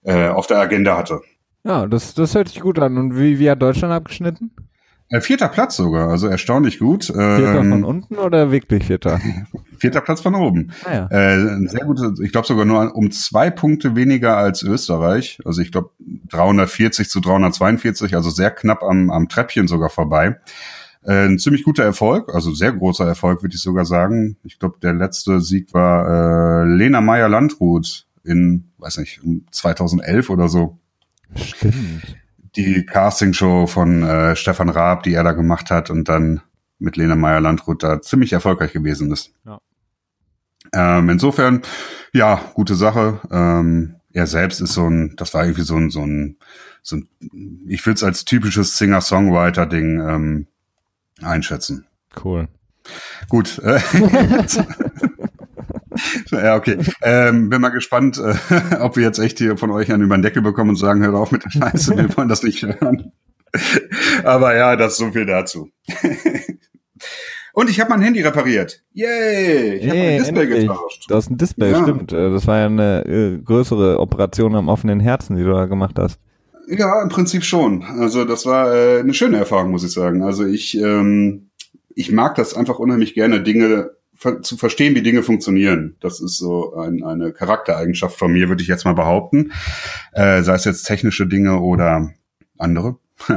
äh, 0.03 0.27
auf 0.29 0.47
der 0.47 0.57
Agenda 0.57 0.97
hatte. 0.97 1.21
Ja, 1.63 1.85
das, 1.85 2.13
das 2.13 2.33
hört 2.33 2.49
sich 2.49 2.61
gut 2.61 2.79
an. 2.79 2.97
Und 2.97 3.17
wie, 3.17 3.39
wie 3.39 3.49
hat 3.49 3.61
Deutschland 3.61 3.93
abgeschnitten? 3.93 4.51
Äh, 5.09 5.21
vierter 5.21 5.47
Platz 5.47 5.77
sogar, 5.77 6.09
also 6.09 6.27
erstaunlich 6.27 6.79
gut. 6.79 7.05
Vierter 7.05 7.61
ähm, 7.61 7.69
von 7.69 7.83
unten 7.85 8.15
oder 8.17 8.51
wirklich 8.51 8.85
vierter? 8.85 9.21
vierter 9.77 10.01
Platz 10.01 10.19
von 10.19 10.35
oben. 10.35 10.71
Ah, 10.83 10.93
ja. 10.93 11.07
äh, 11.09 11.67
sehr 11.67 11.85
gut, 11.85 11.99
ich 12.21 12.31
glaube 12.33 12.45
sogar 12.45 12.65
nur 12.65 12.93
um 12.93 13.09
zwei 13.11 13.49
Punkte 13.49 13.95
weniger 13.95 14.35
als 14.35 14.63
Österreich. 14.63 15.39
Also 15.45 15.61
ich 15.61 15.71
glaube 15.71 15.91
340 16.29 17.09
zu 17.09 17.21
342, 17.21 18.15
also 18.15 18.29
sehr 18.29 18.51
knapp 18.51 18.83
am, 18.83 19.09
am 19.09 19.29
Treppchen 19.29 19.67
sogar 19.69 19.89
vorbei. 19.89 20.41
Äh, 21.03 21.27
ein 21.27 21.39
ziemlich 21.39 21.63
guter 21.63 21.85
Erfolg, 21.85 22.35
also 22.35 22.51
sehr 22.51 22.73
großer 22.73 23.07
Erfolg, 23.07 23.41
würde 23.43 23.55
ich 23.55 23.61
sogar 23.61 23.85
sagen. 23.85 24.35
Ich 24.43 24.59
glaube, 24.59 24.77
der 24.81 24.91
letzte 24.91 25.39
Sieg 25.39 25.73
war 25.73 26.63
äh, 26.63 26.65
Lena 26.65 26.99
Meyer-Landrut 26.99 28.05
in, 28.25 28.71
weiß 28.77 28.97
nicht, 28.97 29.21
2011 29.51 30.29
oder 30.29 30.49
so. 30.49 30.79
Stimmt 31.33 32.17
die 32.57 32.85
Castingshow 32.85 33.67
von 33.67 34.03
äh, 34.03 34.35
Stefan 34.35 34.69
Raab, 34.69 35.03
die 35.03 35.13
er 35.13 35.23
da 35.23 35.31
gemacht 35.31 35.69
hat 35.69 35.89
und 35.89 36.09
dann 36.09 36.41
mit 36.79 36.97
Lena 36.97 37.15
Meyer-Landrut 37.15 37.83
da 37.83 38.01
ziemlich 38.01 38.33
erfolgreich 38.33 38.73
gewesen 38.73 39.11
ist. 39.11 39.31
Ja. 39.45 39.59
Ähm, 40.73 41.09
insofern, 41.09 41.61
ja, 42.13 42.41
gute 42.53 42.75
Sache. 42.75 43.21
Ähm, 43.31 43.95
er 44.11 44.27
selbst 44.27 44.61
ist 44.61 44.73
so 44.73 44.89
ein, 44.89 45.15
das 45.15 45.33
war 45.33 45.43
irgendwie 45.43 45.61
so 45.61 45.75
ein, 45.75 45.89
so 45.89 46.03
ein, 46.03 46.37
so 46.81 46.97
ein 46.97 47.07
ich 47.67 47.85
will 47.85 47.93
es 47.93 48.03
als 48.03 48.25
typisches 48.25 48.77
Singer-Songwriter-Ding 48.77 49.99
ähm, 50.01 50.47
einschätzen. 51.21 51.85
Cool. 52.23 52.47
Gut. 53.29 53.59
Äh, 53.59 53.79
ja, 56.31 56.55
okay. 56.55 56.77
Ähm, 57.01 57.49
bin 57.49 57.61
mal 57.61 57.69
gespannt, 57.69 58.19
äh, 58.19 58.75
ob 58.79 58.95
wir 58.95 59.03
jetzt 59.03 59.19
echt 59.19 59.37
hier 59.37 59.57
von 59.57 59.71
euch 59.71 59.91
einen 59.91 60.03
über 60.03 60.17
den 60.17 60.21
Deckel 60.21 60.41
bekommen 60.41 60.71
und 60.71 60.75
sagen, 60.77 61.03
hört 61.03 61.15
auf 61.15 61.31
mit 61.31 61.43
der 61.45 61.51
Scheiße, 61.51 61.97
wir 61.97 62.15
wollen 62.17 62.29
das 62.29 62.43
nicht 62.43 62.63
hören. 62.63 63.11
Aber 64.23 64.55
ja, 64.55 64.75
das 64.75 64.93
ist 64.93 64.97
so 64.99 65.11
viel 65.11 65.25
dazu. 65.25 65.69
Und 67.53 67.71
ich 67.71 67.79
habe 67.79 67.89
mein 67.89 68.01
Handy 68.01 68.21
repariert. 68.21 68.83
Yay! 68.93 69.77
Ich 69.77 69.83
hey, 69.83 69.89
habe 69.89 69.99
mein 69.99 70.17
Display 70.19 70.43
endlich. 70.43 70.61
getauscht. 70.67 71.05
Du 71.07 71.15
hast 71.15 71.31
ein 71.31 71.37
Display, 71.37 71.71
ja. 71.71 71.81
stimmt. 71.81 72.13
Äh, 72.13 72.29
das 72.29 72.45
war 72.45 72.59
ja 72.59 72.65
eine 72.67 73.05
äh, 73.05 73.37
größere 73.39 73.99
Operation 73.99 74.55
am 74.55 74.69
offenen 74.69 74.99
Herzen, 74.99 75.37
die 75.37 75.43
du 75.43 75.51
da 75.51 75.65
gemacht 75.65 75.97
hast. 75.97 76.19
Ja, 76.67 77.01
im 77.01 77.09
Prinzip 77.09 77.43
schon. 77.43 77.83
Also 77.83 78.25
das 78.25 78.45
war 78.45 78.75
äh, 78.75 78.99
eine 78.99 79.13
schöne 79.13 79.37
Erfahrung, 79.37 79.71
muss 79.71 79.83
ich 79.83 79.91
sagen. 79.91 80.21
Also 80.21 80.45
ich, 80.45 80.77
ähm, 80.77 81.49
ich 81.95 82.11
mag 82.11 82.35
das 82.35 82.53
einfach 82.53 82.77
unheimlich 82.77 83.15
gerne, 83.15 83.41
Dinge 83.41 83.89
zu 84.41 84.57
verstehen, 84.57 84.95
wie 84.95 85.01
Dinge 85.01 85.23
funktionieren. 85.23 85.95
Das 85.99 86.19
ist 86.19 86.37
so 86.37 86.75
ein, 86.75 87.03
eine 87.03 87.31
Charaktereigenschaft 87.31 88.17
von 88.17 88.31
mir, 88.31 88.49
würde 88.49 88.61
ich 88.61 88.67
jetzt 88.67 88.85
mal 88.85 88.93
behaupten. 88.93 89.51
Äh, 90.13 90.41
sei 90.41 90.55
es 90.55 90.65
jetzt 90.65 90.83
technische 90.83 91.27
Dinge 91.27 91.59
oder 91.59 92.11
andere. 92.57 92.97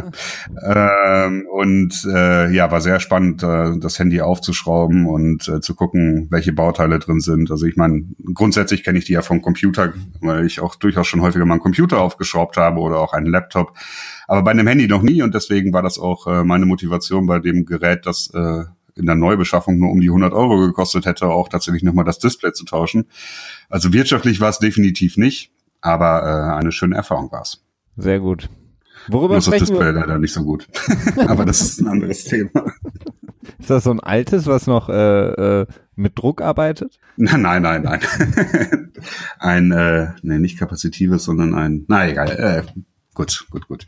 ähm, 0.63 1.47
und 1.51 2.05
äh, 2.05 2.53
ja, 2.53 2.71
war 2.71 2.81
sehr 2.81 3.01
spannend, 3.01 3.43
äh, 3.43 3.79
das 3.79 3.99
Handy 3.99 4.21
aufzuschrauben 4.21 5.07
und 5.07 5.49
äh, 5.49 5.61
zu 5.61 5.75
gucken, 5.75 6.27
welche 6.31 6.53
Bauteile 6.53 6.99
drin 6.99 7.21
sind. 7.21 7.51
Also 7.51 7.67
ich 7.67 7.77
meine, 7.77 8.05
grundsätzlich 8.35 8.85
kenne 8.85 8.99
ich 8.99 9.07
die 9.07 9.15
ja 9.15 9.23
vom 9.23 9.41
Computer, 9.41 9.95
weil 10.21 10.45
ich 10.45 10.61
auch 10.61 10.75
durchaus 10.75 11.07
schon 11.07 11.23
häufiger 11.23 11.47
mal 11.47 11.55
einen 11.55 11.63
Computer 11.63 12.01
aufgeschraubt 12.01 12.59
habe 12.59 12.81
oder 12.81 12.99
auch 12.99 13.15
einen 13.15 13.27
Laptop. 13.27 13.77
Aber 14.29 14.43
bei 14.43 14.51
einem 14.51 14.67
Handy 14.67 14.87
noch 14.87 15.03
nie 15.03 15.23
und 15.23 15.35
deswegen 15.35 15.73
war 15.73 15.83
das 15.83 15.99
auch 15.99 16.27
äh, 16.27 16.45
meine 16.45 16.67
Motivation 16.67 17.27
bei 17.27 17.39
dem 17.39 17.65
Gerät, 17.65 18.05
das 18.05 18.31
äh, 18.35 18.65
in 18.97 19.07
der 19.07 19.15
Neubeschaffung 19.15 19.79
nur 19.79 19.91
um 19.91 20.01
die 20.01 20.09
100 20.09 20.33
Euro 20.33 20.59
gekostet 20.59 21.07
hätte, 21.07 21.27
auch 21.27 21.49
tatsächlich 21.49 21.83
nochmal 21.83 22.05
das 22.05 22.19
Display 22.19 22.53
zu 22.53 22.65
tauschen. 22.65 23.07
Also 23.69 23.93
wirtschaftlich 23.93 24.41
war 24.41 24.51
es 24.51 24.59
definitiv 24.59 25.17
nicht, 25.17 25.53
aber 25.81 26.23
äh, 26.23 26.59
eine 26.59 26.73
schöne 26.73 26.97
Erfahrung 26.97 27.31
war 27.33 27.43
es. 27.43 27.65
Sehr 27.97 28.21
gut. 28.21 28.49
Worüber 29.09 29.35
Nur 29.35 29.43
sprechen 29.43 29.61
das 29.61 29.69
Display 29.71 29.87
wir? 29.87 30.01
leider 30.01 30.19
nicht 30.19 30.33
so 30.33 30.45
gut. 30.45 30.69
aber 31.27 31.45
das 31.45 31.61
ist 31.61 31.81
ein 31.81 31.89
anderes 31.89 32.25
Thema. 32.25 32.73
Ist 33.59 33.71
das 33.71 33.85
so 33.85 33.91
ein 33.91 34.01
altes, 34.01 34.47
was 34.47 34.67
noch 34.67 34.89
äh, 34.89 35.63
äh, 35.63 35.67
mit 35.97 36.19
Druck 36.19 36.43
arbeitet? 36.43 36.99
Nein, 37.17 37.43
nein, 37.43 37.63
nein, 37.63 37.83
nein. 37.83 38.01
ein, 39.39 39.73
äh, 39.73 40.09
nee, 40.23 40.39
nicht 40.39 40.59
kapazitives, 40.59 41.25
sondern 41.25 41.55
ein, 41.55 41.85
na 41.89 42.09
egal, 42.09 42.31
äh, 42.31 42.81
Gut, 43.21 43.47
gut, 43.51 43.67
gut. 43.67 43.87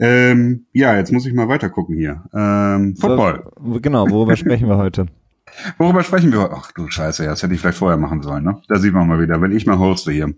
Ähm, 0.00 0.64
ja, 0.72 0.96
jetzt 0.96 1.12
muss 1.12 1.26
ich 1.26 1.34
mal 1.34 1.48
weiter 1.48 1.68
gucken 1.68 1.94
hier. 1.94 2.22
Ähm, 2.32 2.96
Football. 2.96 3.44
So, 3.62 3.80
genau, 3.80 4.08
worüber 4.08 4.34
sprechen 4.34 4.66
wir 4.66 4.78
heute? 4.78 5.06
Worüber 5.78 6.02
sprechen 6.04 6.32
wir 6.32 6.40
heute? 6.42 6.54
Ach 6.56 6.72
du 6.72 6.88
Scheiße, 6.88 7.24
das 7.24 7.42
hätte 7.42 7.52
ich 7.54 7.60
vielleicht 7.60 7.78
vorher 7.78 7.98
machen 7.98 8.22
sollen. 8.22 8.44
Ne? 8.44 8.62
Da 8.68 8.78
sieht 8.78 8.94
man 8.94 9.06
mal 9.06 9.20
wieder, 9.20 9.42
wenn 9.42 9.52
ich 9.52 9.66
mal 9.66 9.78
hoste 9.78 10.12
hier, 10.12 10.32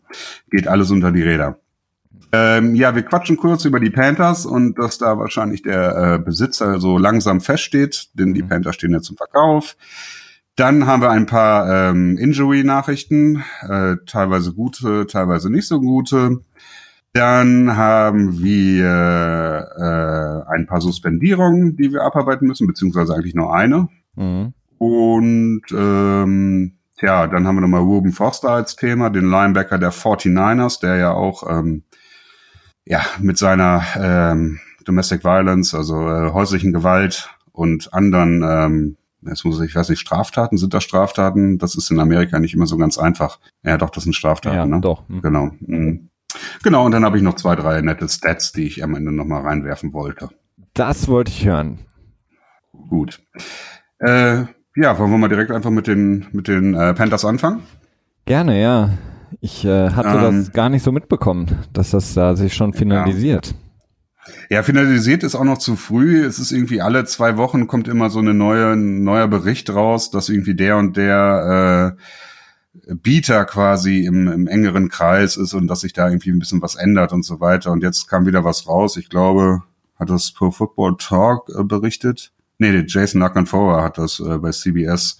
geht 0.50 0.66
alles 0.66 0.90
unter 0.90 1.12
die 1.12 1.23
Räder. 1.23 1.59
Ähm, 2.33 2.75
ja, 2.75 2.95
wir 2.95 3.02
quatschen 3.02 3.37
kurz 3.37 3.66
über 3.66 3.78
die 3.78 3.90
Panthers 3.90 4.47
und 4.47 4.78
dass 4.78 4.97
da 4.99 5.19
wahrscheinlich 5.19 5.62
der 5.62 6.14
äh, 6.14 6.19
Besitzer 6.19 6.81
so 6.81 6.97
langsam 6.97 7.42
feststeht, 7.42 8.09
denn 8.14 8.33
die 8.33 8.42
mhm. 8.42 8.49
Panthers 8.49 8.75
stehen 8.75 8.92
ja 8.92 9.00
zum 9.00 9.16
Verkauf. 9.16 9.76
Dann 10.57 10.87
haben 10.87 11.02
wir 11.02 11.11
ein 11.11 11.26
paar 11.26 11.90
ähm, 11.90 12.19
Injury-Nachrichten, 12.19 13.45
äh, 13.69 13.97
teilweise 14.07 14.54
gute, 14.54 15.07
teilweise 15.07 15.50
nicht 15.50 15.66
so 15.66 15.81
gute. 15.81 16.40
Dann 17.12 17.76
haben 17.76 18.42
wir 18.42 18.87
äh, 19.76 20.50
ein 20.50 20.66
paar 20.66 20.81
Suspendierungen, 20.81 21.76
die 21.76 21.92
wir 21.92 22.02
abarbeiten 22.02 22.47
müssen, 22.47 22.66
beziehungsweise 22.66 23.14
eigentlich 23.14 23.35
nur 23.35 23.54
eine. 23.54 23.88
Mhm. 24.16 24.54
Und 24.78 25.62
ähm, 25.71 26.78
ja, 27.00 27.26
dann 27.26 27.47
haben 27.47 27.57
wir 27.57 27.61
nochmal 27.61 27.83
Ruben 27.83 28.12
Foster 28.12 28.50
als 28.50 28.76
Thema, 28.76 29.11
den 29.11 29.31
Linebacker 29.31 29.78
der 29.78 29.92
49ers, 29.92 30.81
der 30.81 30.97
ja 30.97 31.12
auch 31.12 31.49
ähm, 31.49 31.83
ja 32.87 33.02
mit 33.21 33.37
seiner 33.37 33.83
ähm, 33.97 34.61
Domestic 34.85 35.23
Violence, 35.23 35.75
also 35.75 36.09
äh, 36.09 36.33
häuslichen 36.33 36.73
Gewalt 36.73 37.31
und 37.52 37.92
anderen, 37.92 38.42
ähm, 38.42 38.97
jetzt 39.21 39.45
muss 39.45 39.61
ich, 39.61 39.71
ich 39.71 39.76
weiß 39.76 39.90
nicht, 39.90 40.00
Straftaten, 40.00 40.57
sind 40.57 40.75
das 40.75 40.85
Straftaten? 40.85 41.59
Das 41.59 41.75
ist 41.75 41.90
in 41.90 42.00
Amerika 42.00 42.38
nicht 42.38 42.54
immer 42.54 42.66
so 42.66 42.76
ganz 42.76 42.99
einfach. 42.99 43.38
Ja, 43.62 43.76
doch, 43.76 43.90
das 43.90 44.04
sind 44.04 44.14
Straftaten, 44.14 44.57
ja, 44.57 44.66
ne? 44.66 44.81
Doch. 44.81 45.09
Mhm. 45.09 45.23
Genau. 45.23 45.50
Mhm. 45.61 46.09
Genau, 46.62 46.87
und 46.87 46.93
dann 46.93 47.05
habe 47.05 47.17
ich 47.17 47.23
noch 47.23 47.37
zwei, 47.37 47.57
drei 47.57 47.81
nette 47.81 48.09
Stats, 48.09 48.53
die 48.53 48.67
ich 48.67 48.83
am 48.83 48.95
Ende 48.95 49.12
nochmal 49.12 49.43
reinwerfen 49.43 49.93
wollte. 49.93 50.31
Das 50.75 51.09
wollte 51.09 51.31
ich 51.31 51.45
hören. 51.45 51.79
Gut. 52.89 53.21
Äh, 53.99 54.45
ja, 54.75 54.99
wollen 54.99 55.11
wir 55.11 55.19
mal 55.19 55.29
direkt 55.29 55.51
einfach 55.51 55.71
mit 55.71 55.87
den, 55.87 56.27
mit 56.33 56.49
den 56.49 56.75
äh, 56.75 56.95
Panthers 56.95 57.25
anfangen? 57.25 57.62
Gerne, 58.25 58.61
ja. 58.61 58.91
Ich 59.41 59.65
äh, 59.65 59.91
hatte 59.91 60.09
ähm, 60.09 60.39
das 60.39 60.53
gar 60.53 60.69
nicht 60.69 60.83
so 60.83 60.93
mitbekommen, 60.93 61.59
dass 61.73 61.91
das 61.91 62.15
da 62.15 62.37
sich 62.37 62.55
schon 62.55 62.73
finalisiert. 62.73 63.55
Ja. 64.49 64.57
ja. 64.57 64.62
finalisiert 64.62 65.23
ist 65.23 65.35
auch 65.35 65.45
noch 65.45 65.59
zu 65.59 65.77
früh. 65.77 66.25
Es 66.25 66.39
ist 66.39 66.53
irgendwie 66.53 66.81
alle 66.81 67.05
zwei 67.05 67.37
Wochen 67.37 67.67
kommt 67.67 67.89
immer 67.89 68.11
so 68.11 68.19
eine 68.19 68.35
neue, 68.35 68.73
ein 68.73 69.05
neuer 69.05 69.29
Bericht 69.29 69.71
raus, 69.71 70.11
dass 70.11 70.29
irgendwie 70.29 70.55
der 70.55 70.77
und 70.77 70.97
der 70.97 71.97
äh, 71.99 72.03
Bieter 72.75 73.45
quasi 73.45 74.05
im, 74.05 74.29
im 74.29 74.47
engeren 74.47 74.88
Kreis 74.88 75.37
ist 75.37 75.55
und 75.55 75.67
dass 75.67 75.81
sich 75.81 75.93
da 75.93 76.09
irgendwie 76.09 76.31
ein 76.31 76.38
bisschen 76.38 76.62
was 76.62 76.75
ändert 76.75 77.12
und 77.12 77.25
so 77.25 77.41
weiter. 77.41 77.71
Und 77.71 77.83
jetzt 77.83 78.09
kam 78.09 78.26
wieder 78.26 78.45
was 78.45 78.67
raus. 78.67 78.97
Ich 78.97 79.09
glaube, 79.09 79.62
hat 79.99 80.11
das 80.11 80.33
Pro 80.33 80.50
Football 80.50 80.97
Talk 80.99 81.50
äh, 81.57 81.62
berichtet 81.62 82.33
nee, 82.62 82.85
Jason 82.87 83.21
Lacanfora 83.21 83.83
hat 83.83 83.99
das 83.99 84.21
äh, 84.21 84.38
bei 84.38 84.50
CBS 84.50 85.19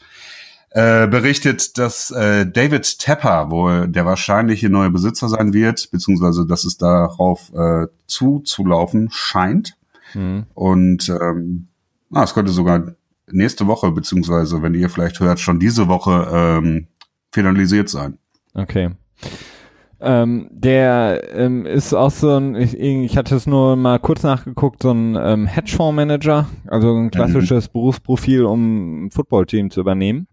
äh, 0.71 1.07
berichtet, 1.07 1.77
dass 1.77 2.11
äh, 2.11 2.47
David 2.47 2.99
Tepper 2.99 3.51
wohl 3.51 3.89
der 3.89 4.07
wahrscheinliche 4.07 4.71
neue 4.71 4.91
Besitzer 4.91 5.29
sein 5.29 5.53
wird, 5.53 5.91
beziehungsweise 5.91 6.47
dass 6.47 6.65
es 6.65 6.79
darauf 6.79 7.53
äh, 7.53 7.89
zuzulaufen 8.07 9.11
scheint. 9.11 9.77
Mhm. 10.15 10.47
Und 10.55 11.09
ähm, 11.11 11.69
ah, 12.13 12.23
es 12.23 12.33
könnte 12.33 12.53
sogar 12.53 12.95
nächste 13.31 13.67
Woche, 13.67 13.91
beziehungsweise 13.91 14.63
wenn 14.63 14.75
ihr 14.75 14.89
vielleicht 14.89 15.21
hört, 15.21 15.41
schon 15.41 15.59
diese 15.61 15.89
Woche 15.89 16.29
ähm, 16.33 16.87
finalisiert 17.33 17.89
sein. 17.89 18.19
Okay. 18.55 18.91
Ähm, 20.05 20.49
der 20.51 21.23
ähm, 21.33 21.65
ist 21.65 21.95
auch 21.95 22.11
so 22.11 22.37
ein, 22.37 22.57
ich, 22.57 22.79
ich 22.79 23.17
hatte 23.17 23.37
es 23.37 23.47
nur 23.47 23.77
mal 23.77 24.01
kurz 24.01 24.25
nachgeguckt, 24.25 24.83
so 24.83 24.91
ein 24.91 25.17
ähm, 25.17 25.47
Hedgefonds-Manager, 25.47 26.49
also 26.67 26.97
ein 26.97 27.13
klassisches 27.13 27.69
mhm. 27.69 27.73
Berufsprofil, 27.73 28.45
um 28.45 29.05
ein 29.05 29.11
Footballteam 29.13 29.71
zu 29.71 29.81
übernehmen. 29.81 30.27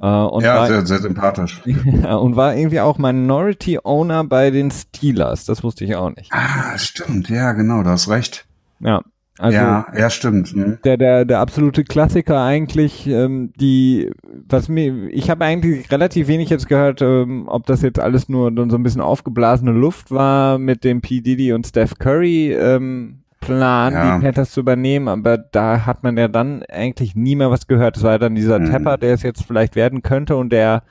Äh, 0.00 0.06
und 0.06 0.42
ja, 0.42 0.56
war, 0.56 0.66
sehr, 0.66 0.84
sehr 0.84 0.98
sympathisch. 0.98 1.62
und 1.66 2.34
war 2.34 2.56
irgendwie 2.56 2.80
auch 2.80 2.98
Minority 2.98 3.78
Owner 3.82 4.24
bei 4.24 4.50
den 4.50 4.72
Steelers, 4.72 5.44
das 5.44 5.62
wusste 5.62 5.84
ich 5.84 5.94
auch 5.94 6.10
nicht. 6.10 6.32
Ah, 6.32 6.76
stimmt, 6.76 7.28
ja, 7.28 7.52
genau, 7.52 7.84
du 7.84 7.90
hast 7.90 8.08
recht. 8.08 8.46
Ja, 8.80 9.02
also 9.38 9.56
ja, 9.56 9.86
ja, 9.96 10.08
stimmt. 10.08 10.48
Hm. 10.48 10.78
Der, 10.84 10.96
der, 10.96 11.24
der 11.24 11.40
absolute 11.40 11.84
Klassiker 11.84 12.42
eigentlich, 12.42 13.06
ähm, 13.06 13.52
die, 13.60 14.10
was 14.48 14.68
mir, 14.68 15.08
ich 15.10 15.28
habe 15.28 15.44
eigentlich 15.44 15.90
relativ 15.90 16.28
wenig 16.28 16.48
jetzt 16.48 16.68
gehört, 16.68 17.02
ähm, 17.02 17.46
ob 17.46 17.66
das 17.66 17.82
jetzt 17.82 18.00
alles 18.00 18.28
nur 18.28 18.50
so 18.54 18.76
ein 18.76 18.82
bisschen 18.82 19.02
aufgeblasene 19.02 19.72
Luft 19.72 20.10
war 20.10 20.58
mit 20.58 20.84
dem 20.84 21.02
P. 21.02 21.20
Diddy 21.20 21.52
und 21.52 21.66
Steph 21.66 21.98
Curry 21.98 22.52
ähm, 22.52 23.20
Plan, 23.40 23.92
ja. 23.92 24.16
die 24.16 24.24
Panthers 24.24 24.52
zu 24.52 24.60
übernehmen, 24.60 25.08
aber 25.08 25.36
da 25.36 25.84
hat 25.84 26.02
man 26.02 26.16
ja 26.16 26.28
dann 26.28 26.62
eigentlich 26.64 27.14
nie 27.14 27.36
mehr 27.36 27.50
was 27.50 27.66
gehört. 27.66 27.96
Es 27.96 28.02
war 28.02 28.12
ja 28.12 28.18
dann 28.18 28.34
dieser 28.34 28.56
hm. 28.56 28.70
Tepper, 28.70 28.96
der 28.96 29.14
es 29.14 29.22
jetzt 29.22 29.44
vielleicht 29.44 29.76
werden 29.76 30.02
könnte 30.02 30.36
und 30.36 30.50
der 30.50 30.82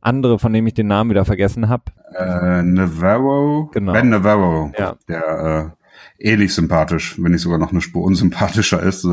andere, 0.00 0.38
von 0.38 0.52
dem 0.52 0.66
ich 0.66 0.74
den 0.74 0.86
Namen 0.86 1.10
wieder 1.10 1.24
vergessen 1.24 1.68
habe. 1.68 1.84
Äh, 2.16 2.62
Navarro, 2.62 3.70
genau. 3.72 3.92
Ben 3.92 4.08
Navarro, 4.08 4.72
ja. 4.78 4.94
der 5.08 5.72
äh, 5.72 5.83
ähnlich 6.18 6.54
sympathisch, 6.54 7.16
wenn 7.18 7.32
nicht 7.32 7.42
sogar 7.42 7.58
noch 7.58 7.70
eine 7.70 7.80
Spur 7.80 8.04
unsympathischer 8.04 8.82
ist. 8.82 9.04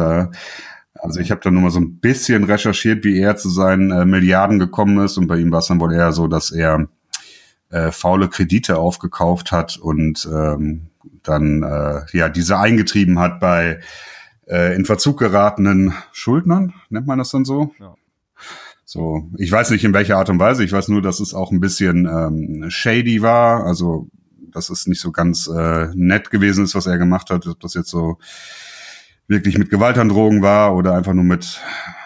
Also 1.02 1.20
ich 1.20 1.32
habe 1.32 1.42
da 1.42 1.52
nur 1.52 1.64
mal 1.64 1.72
so 1.72 1.80
ein 1.80 2.00
bisschen 2.00 2.44
recherchiert, 2.44 3.04
wie 3.04 3.20
er 3.20 3.38
zu 3.38 3.50
seinen 3.50 3.92
äh, 3.92 4.06
Milliarden 4.06 4.60
gekommen 4.60 5.04
ist 5.04 5.18
und 5.18 5.28
bei 5.28 5.38
ihm 5.38 5.52
war 5.52 5.60
es 5.60 5.68
dann 5.68 5.80
wohl 5.80 5.94
eher 5.94 6.12
so, 6.12 6.28
dass 6.28 6.52
er 6.52 6.88
äh, 7.70 7.92
faule 7.92 8.28
Kredite 8.28 8.78
aufgekauft 8.78 9.52
hat 9.52 9.78
und 9.78 10.30
ähm, 10.32 10.88
dann 11.24 11.64
äh, 11.64 12.18
ja 12.18 12.30
diese 12.30 12.60
eingetrieben 12.60 13.20
hat 13.20 13.40
bei 13.40 13.80
äh, 14.48 14.76
in 14.76 14.86
Verzug 14.86 15.18
geratenen 15.18 15.94
Schuldnern, 16.12 16.74
nennt 16.90 17.08
man 17.08 17.18
das 17.18 17.30
dann 17.30 17.46
so? 17.46 17.74
Ja. 17.80 17.96
So, 18.84 19.30
ich 19.38 19.50
weiß 19.50 19.72
nicht 19.72 19.86
in 19.86 19.94
welcher 19.94 20.18
Art 20.18 20.30
und 20.30 20.40
Weise, 20.40 20.66
ich 20.66 20.74
weiß 20.74 20.90
nur, 20.90 21.02
dass 21.02 21.22
es 21.22 21.34
auch 21.34 21.52
ein 21.52 21.62
bisschen 21.62 22.06
ähm, 22.06 22.70
shady 22.70 23.22
war, 23.22 23.66
also 23.66 24.10
dass 24.52 24.70
es 24.70 24.88
nicht 24.88 25.02
so 25.02 25.12
ganz 25.12 25.48
äh, 25.48 25.88
nett 25.94 26.30
gewesen 26.30 26.66
ist, 26.66 26.76
was 26.76 26.88
er 26.88 26.98
gemacht 26.98 27.30
hat, 27.30 27.48
ob 27.48 27.60
das 27.60 27.74
jetzt 27.74 27.90
so 27.90 28.18
wirklich 29.28 29.58
mit 29.58 29.70
Gewaltandrohung 29.70 30.42
war 30.42 30.76
oder 30.76 30.94
einfach 30.94 31.14
nur 31.14 31.24
mit 31.24 31.62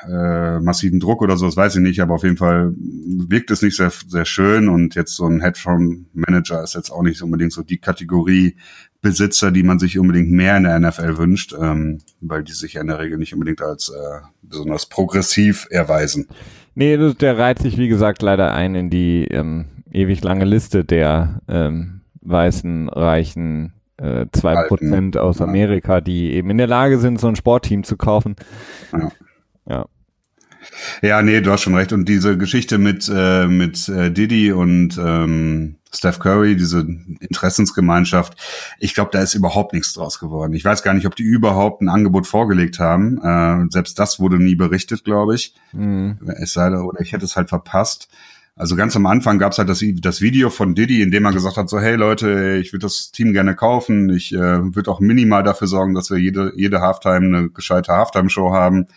äh, 0.07 0.59
massiven 0.59 0.99
Druck 0.99 1.23
oder 1.23 1.37
so, 1.37 1.47
das 1.47 1.57
weiß 1.57 1.75
ich 1.75 1.81
nicht, 1.81 1.99
aber 1.99 2.13
auf 2.13 2.23
jeden 2.23 2.37
Fall 2.37 2.73
wirkt 2.77 3.49
es 3.49 3.63
nicht 3.63 3.75
sehr, 3.75 3.91
sehr 4.07 4.25
schön. 4.25 4.69
Und 4.69 4.93
jetzt 4.93 5.15
so 5.15 5.25
ein 5.25 5.41
Hedgefonds-Manager 5.41 6.61
ist 6.63 6.75
jetzt 6.75 6.91
auch 6.91 7.01
nicht 7.01 7.21
unbedingt 7.23 7.51
so 7.51 7.63
die 7.63 7.79
Kategorie 7.79 8.55
Besitzer, 9.01 9.51
die 9.51 9.63
man 9.63 9.77
sich 9.79 9.99
unbedingt 9.99 10.31
mehr 10.31 10.57
in 10.57 10.63
der 10.63 10.79
NFL 10.79 11.17
wünscht, 11.17 11.53
ähm, 11.59 11.99
weil 12.21 12.43
die 12.43 12.53
sich 12.53 12.73
ja 12.73 12.81
in 12.81 12.87
der 12.87 12.99
Regel 12.99 13.17
nicht 13.17 13.33
unbedingt 13.33 13.61
als 13.61 13.89
äh, 13.89 14.21
besonders 14.41 14.87
progressiv 14.87 15.67
erweisen. 15.69 16.27
Nee, 16.75 16.97
der 17.13 17.37
reiht 17.37 17.59
sich, 17.59 17.77
wie 17.77 17.87
gesagt, 17.87 18.21
leider 18.21 18.53
ein 18.53 18.75
in 18.75 18.89
die 18.89 19.25
ähm, 19.25 19.65
ewig 19.91 20.23
lange 20.23 20.45
Liste 20.45 20.83
der 20.83 21.41
ähm, 21.47 22.01
weißen, 22.25 22.89
reichen 22.89 23.73
äh, 23.97 24.25
zwei 24.31 24.53
äh, 24.53 24.67
Prozent 24.67 25.17
aus 25.17 25.41
Amerika, 25.41 26.01
die 26.01 26.33
eben 26.33 26.49
in 26.49 26.57
der 26.57 26.67
Lage 26.67 26.99
sind, 26.99 27.19
so 27.19 27.27
ein 27.27 27.35
Sportteam 27.35 27.83
zu 27.83 27.97
kaufen. 27.97 28.35
Ja. 28.91 29.11
ja. 29.67 29.85
Ja, 31.01 31.21
nee, 31.21 31.41
du 31.41 31.51
hast 31.51 31.61
schon 31.61 31.75
recht. 31.75 31.93
Und 31.93 32.09
diese 32.09 32.37
Geschichte 32.37 32.77
mit, 32.77 33.09
äh, 33.13 33.47
mit 33.47 33.87
äh, 33.87 34.11
Diddy 34.11 34.51
und 34.51 34.97
ähm, 34.97 35.75
Steph 35.93 36.19
Curry, 36.19 36.55
diese 36.55 36.79
Interessensgemeinschaft, 37.19 38.35
ich 38.79 38.93
glaube, 38.93 39.11
da 39.13 39.21
ist 39.21 39.33
überhaupt 39.33 39.73
nichts 39.73 39.93
draus 39.93 40.19
geworden. 40.19 40.53
Ich 40.53 40.65
weiß 40.65 40.83
gar 40.83 40.93
nicht, 40.93 41.05
ob 41.05 41.15
die 41.15 41.23
überhaupt 41.23 41.81
ein 41.81 41.89
Angebot 41.89 42.27
vorgelegt 42.27 42.79
haben. 42.79 43.19
Äh, 43.21 43.71
selbst 43.71 43.99
das 43.99 44.19
wurde 44.19 44.37
nie 44.37 44.55
berichtet, 44.55 45.03
glaube 45.03 45.35
ich. 45.35 45.53
Mhm. 45.71 46.17
Es 46.37 46.53
sei 46.53 46.69
denn, 46.69 46.79
oder 46.79 47.01
ich 47.01 47.13
hätte 47.13 47.25
es 47.25 47.35
halt 47.35 47.49
verpasst. 47.49 48.09
Also 48.57 48.77
ganz 48.77 48.95
am 48.95 49.05
Anfang 49.05 49.37
gab 49.37 49.51
es 49.51 49.57
halt 49.57 49.67
das, 49.67 49.83
das 49.95 50.21
Video 50.21 50.49
von 50.49 50.75
Diddy, 50.75 51.01
in 51.01 51.11
dem 51.11 51.25
er 51.25 51.33
gesagt 51.33 51.57
hat, 51.57 51.69
so 51.69 51.79
hey 51.79 51.95
Leute, 51.95 52.55
ich 52.55 52.71
würde 52.71 52.85
das 52.85 53.11
Team 53.11 53.33
gerne 53.33 53.53
kaufen. 53.53 54.09
Ich 54.09 54.33
äh, 54.33 54.37
würde 54.73 54.89
auch 54.91 55.01
minimal 55.01 55.43
dafür 55.43 55.67
sorgen, 55.67 55.93
dass 55.93 56.09
wir 56.09 56.17
jede, 56.17 56.53
jede 56.55 56.79
Halftime 56.79 57.37
eine 57.37 57.49
gescheite 57.49 57.91
Halftime-Show 57.91 58.51
haben. 58.51 58.87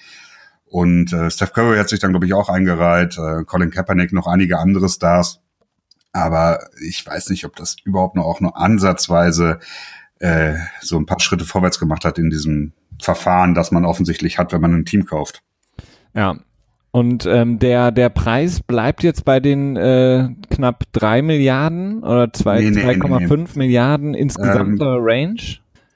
Und 0.67 1.12
äh, 1.12 1.31
Steph 1.31 1.53
Curry 1.53 1.77
hat 1.79 1.88
sich 1.88 1.99
dann, 1.99 2.12
glaube 2.12 2.27
ich, 2.27 2.35
auch 2.35 2.49
eingereiht, 2.49 3.19
äh, 3.19 3.43
Colin 3.45 3.71
Kaepernick, 3.71 4.12
noch 4.12 4.29
einige 4.29 4.59
andere 4.59 4.88
Stars. 4.88 5.41
Aber 6.12 6.61
ich 6.87 7.05
weiß 7.05 7.31
nicht, 7.31 7.45
ob 7.45 7.57
das 7.57 7.77
überhaupt 7.85 8.15
noch 8.15 8.25
auch 8.25 8.41
nur 8.41 8.57
ansatzweise 8.57 9.59
äh, 10.21 10.55
so 10.81 10.99
ein 10.99 11.07
paar 11.07 11.21
Schritte 11.21 11.45
vorwärts 11.45 11.81
gemacht 11.81 12.05
hat 12.05 12.19
in 12.19 12.31
diesem 12.31 12.73
Verfahren, 13.00 13.55
das 13.55 13.73
man 13.73 13.85
offensichtlich 13.85 14.38
hat, 14.38 14.53
wenn 14.53 14.61
man 14.61 14.75
ein 14.75 14.85
Team 14.85 15.05
kauft. 15.05 15.43
Ja, 16.15 16.38
und 16.99 17.26
ähm, 17.26 17.61
der, 17.61 17.93
der 17.93 18.09
Preis 18.09 18.61
bleibt 18.61 19.05
jetzt 19.05 19.25
bei 19.25 19.38
den 19.38 19.76
äh, 19.76 20.31
knapp 20.50 20.83
drei 20.93 21.23
Milliarden 21.23 22.02
oder 22.02 22.25
2,5 22.25 22.61
nee, 22.61 22.71
nee, 22.71 23.37
nee, 23.37 23.47
Milliarden 23.55 24.14
insgesamter 24.14 24.97
ähm, 24.97 25.02
Range? 25.02 25.40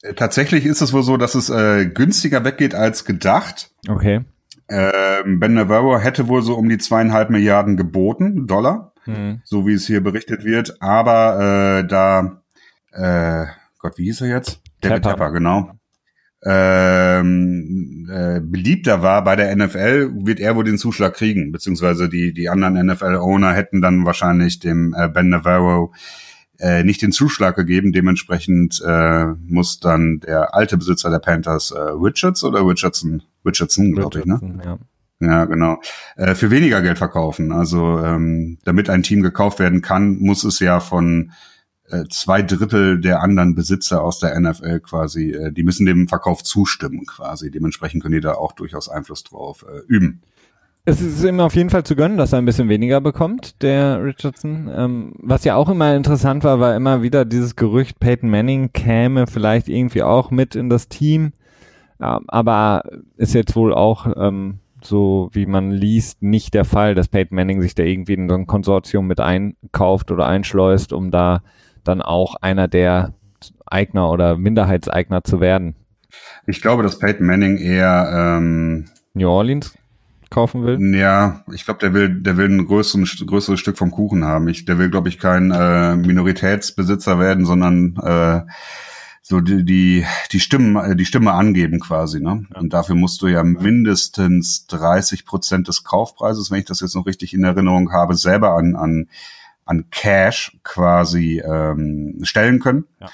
Äh, 0.02 0.14
tatsächlich 0.14 0.64
ist 0.64 0.80
es 0.80 0.92
wohl 0.92 1.02
so, 1.02 1.16
dass 1.16 1.35
es 1.35 1.50
äh, 1.50 1.87
günstiger 1.87 2.44
weggeht 2.44 2.76
als 2.76 3.04
gedacht. 3.04 3.71
Okay. 3.88 4.21
Ähm, 4.68 5.40
ben 5.40 5.54
Navarro 5.54 5.99
hätte 5.99 6.28
wohl 6.28 6.42
so 6.42 6.54
um 6.54 6.68
die 6.68 6.78
zweieinhalb 6.78 7.30
Milliarden 7.30 7.76
geboten, 7.76 8.47
Dollar, 8.47 8.92
hm. 9.04 9.40
so 9.44 9.66
wie 9.66 9.75
es 9.75 9.87
hier 9.87 10.02
berichtet 10.02 10.44
wird. 10.44 10.80
Aber 10.80 11.80
äh, 11.80 11.87
da, 11.87 12.42
äh, 12.92 13.47
Gott, 13.80 13.99
wie 13.99 14.04
hieß 14.04 14.21
er 14.21 14.28
jetzt? 14.28 14.62
David 14.80 15.02
Tepper, 15.02 15.32
genau 15.32 15.73
ähm, 16.44 18.08
äh, 18.11 18.40
beliebter 18.40 19.02
war 19.02 19.22
bei 19.22 19.37
der 19.37 19.54
NFL, 19.54 20.12
wird 20.25 20.40
er 20.40 20.56
wohl 20.56 20.64
den 20.64 20.78
Zuschlag 20.78 21.14
kriegen, 21.14 21.52
beziehungsweise 21.52 22.08
die, 22.08 22.32
die 22.32 22.49
anderen 22.49 22.87
NFL-Owner 22.87 23.52
hätten 23.52 23.80
dann 23.80 24.04
wahrscheinlich 24.04 24.58
dem 24.58 24.94
äh, 24.99 25.08
Ben 25.08 25.28
Navarro 25.28 25.92
äh, 26.58 26.82
nicht 26.82 27.00
den 27.02 27.12
Zuschlag 27.12 27.54
gegeben. 27.56 27.92
Dementsprechend 27.92 28.82
äh, 28.84 29.26
muss 29.46 29.78
dann 29.78 30.20
der 30.20 30.54
alte 30.54 30.76
Besitzer 30.76 31.11
der 31.11 31.20
Panthers, 31.20 31.70
äh, 31.70 31.78
Richards 31.78 32.42
oder 32.42 32.66
Richardson, 32.66 33.22
Richardson, 33.46 33.92
glaube 33.92 34.20
ich, 34.20 34.25
ne? 34.25 34.40
Ja. 34.64 34.78
Ja, 35.20 35.44
genau. 35.44 35.80
Äh, 36.16 36.34
für 36.34 36.50
weniger 36.50 36.82
Geld 36.82 36.99
verkaufen. 36.99 37.52
Also 37.52 38.00
ähm, 38.00 38.58
damit 38.64 38.90
ein 38.90 39.04
Team 39.04 39.22
gekauft 39.22 39.61
werden 39.61 39.80
kann, 39.80 40.18
muss 40.18 40.42
es 40.42 40.58
ja 40.58 40.80
von 40.80 41.30
äh, 41.92 42.04
zwei 42.08 42.42
Drittel 42.42 43.00
der 43.00 43.22
anderen 43.22 43.54
Besitzer 43.54 44.02
aus 44.02 44.18
der 44.18 44.38
NFL 44.40 44.80
quasi, 44.80 45.30
äh, 45.30 45.52
die 45.52 45.62
müssen 45.62 45.87
dem 45.87 46.08
Verkauf 46.08 46.42
zustimmen 46.42 47.04
quasi. 47.06 47.50
Dementsprechend 47.50 48.02
können 48.02 48.14
die 48.14 48.20
da 48.20 48.34
auch 48.34 48.52
durchaus 48.52 48.88
Einfluss 48.88 49.25
drauf 49.25 49.64
äh, 49.68 49.80
üben. 49.87 50.22
Es 50.84 51.00
ist 51.00 51.22
ihm 51.22 51.38
auf 51.38 51.54
jeden 51.54 51.70
Fall 51.70 51.84
zu 51.84 51.94
gönnen, 51.94 52.16
dass 52.16 52.32
er 52.32 52.38
ein 52.38 52.44
bisschen 52.44 52.68
weniger 52.68 53.00
bekommt, 53.00 53.62
der 53.62 54.02
Richardson. 54.02 54.68
Ähm, 54.75 55.12
was 55.18 55.44
ja 55.44 55.54
auch 55.54 55.68
immer 55.68 55.94
interessant 55.94 56.42
war, 56.42 56.58
war 56.58 56.75
immer 56.75 57.02
wieder 57.02 57.25
dieses 57.25 57.54
Gerücht, 57.54 58.00
Peyton 58.00 58.30
Manning 58.30 58.72
käme 58.72 59.28
vielleicht 59.28 59.68
irgendwie 59.68 60.02
auch 60.02 60.32
mit 60.32 60.56
in 60.56 60.70
das 60.70 60.88
Team. 60.88 61.34
Ja, 62.00 62.20
aber 62.26 62.82
ist 63.16 63.34
jetzt 63.34 63.54
wohl 63.54 63.72
auch, 63.72 64.08
ähm, 64.16 64.58
so 64.82 65.30
wie 65.32 65.46
man 65.46 65.70
liest, 65.70 66.20
nicht 66.20 66.52
der 66.54 66.64
Fall, 66.64 66.96
dass 66.96 67.06
Peyton 67.06 67.37
Manning 67.37 67.62
sich 67.62 67.76
da 67.76 67.84
irgendwie 67.84 68.14
in 68.14 68.28
so 68.28 68.34
ein 68.34 68.49
Konsortium 68.49 69.06
mit 69.06 69.20
einkauft 69.20 70.11
oder 70.11 70.26
einschleust, 70.26 70.92
um 70.92 71.12
da 71.12 71.42
dann 71.84 72.02
auch 72.02 72.36
einer 72.36 72.68
der 72.68 73.14
Eigner 73.66 74.10
oder 74.10 74.36
Minderheitseigner 74.36 75.24
zu 75.24 75.40
werden. 75.40 75.76
Ich 76.46 76.60
glaube, 76.60 76.82
dass 76.82 76.98
Peyton 76.98 77.26
Manning 77.26 77.56
eher 77.56 78.38
ähm, 78.38 78.86
New 79.14 79.28
Orleans 79.28 79.74
kaufen 80.32 80.64
will? 80.64 80.96
Ja, 80.96 81.44
ich 81.52 81.64
glaube, 81.64 81.78
der 81.78 81.94
will, 81.94 82.08
der 82.08 82.36
will 82.36 82.48
ein 82.48 82.66
größeren, 82.66 83.04
größeres 83.04 83.60
Stück 83.60 83.78
vom 83.78 83.92
Kuchen 83.92 84.24
haben. 84.24 84.48
Ich, 84.48 84.64
der 84.64 84.78
will, 84.78 84.90
glaube 84.90 85.08
ich, 85.08 85.18
kein 85.18 85.52
äh, 85.52 85.94
Minoritätsbesitzer 85.94 87.20
werden, 87.20 87.44
sondern 87.44 87.96
äh, 88.02 88.40
so 89.20 89.40
die, 89.40 89.64
die, 89.64 90.04
die 90.32 90.40
Stimmen, 90.40 90.76
äh, 90.76 90.96
die 90.96 91.04
Stimme 91.04 91.32
angeben 91.32 91.78
quasi, 91.78 92.20
ne? 92.20 92.46
Und 92.54 92.72
dafür 92.72 92.96
musst 92.96 93.22
du 93.22 93.28
ja 93.28 93.44
mindestens 93.44 94.66
30 94.66 95.24
Prozent 95.24 95.68
des 95.68 95.84
Kaufpreises, 95.84 96.50
wenn 96.50 96.58
ich 96.58 96.64
das 96.64 96.80
jetzt 96.80 96.96
noch 96.96 97.06
richtig 97.06 97.32
in 97.34 97.44
Erinnerung 97.44 97.92
habe, 97.92 98.16
selber 98.16 98.56
an, 98.56 98.74
an, 98.74 99.08
an 99.73 99.87
Cash 99.91 100.59
quasi 100.64 101.43
ähm, 101.45 102.19
stellen 102.23 102.61
können. 102.61 102.85
Ja. 103.00 103.09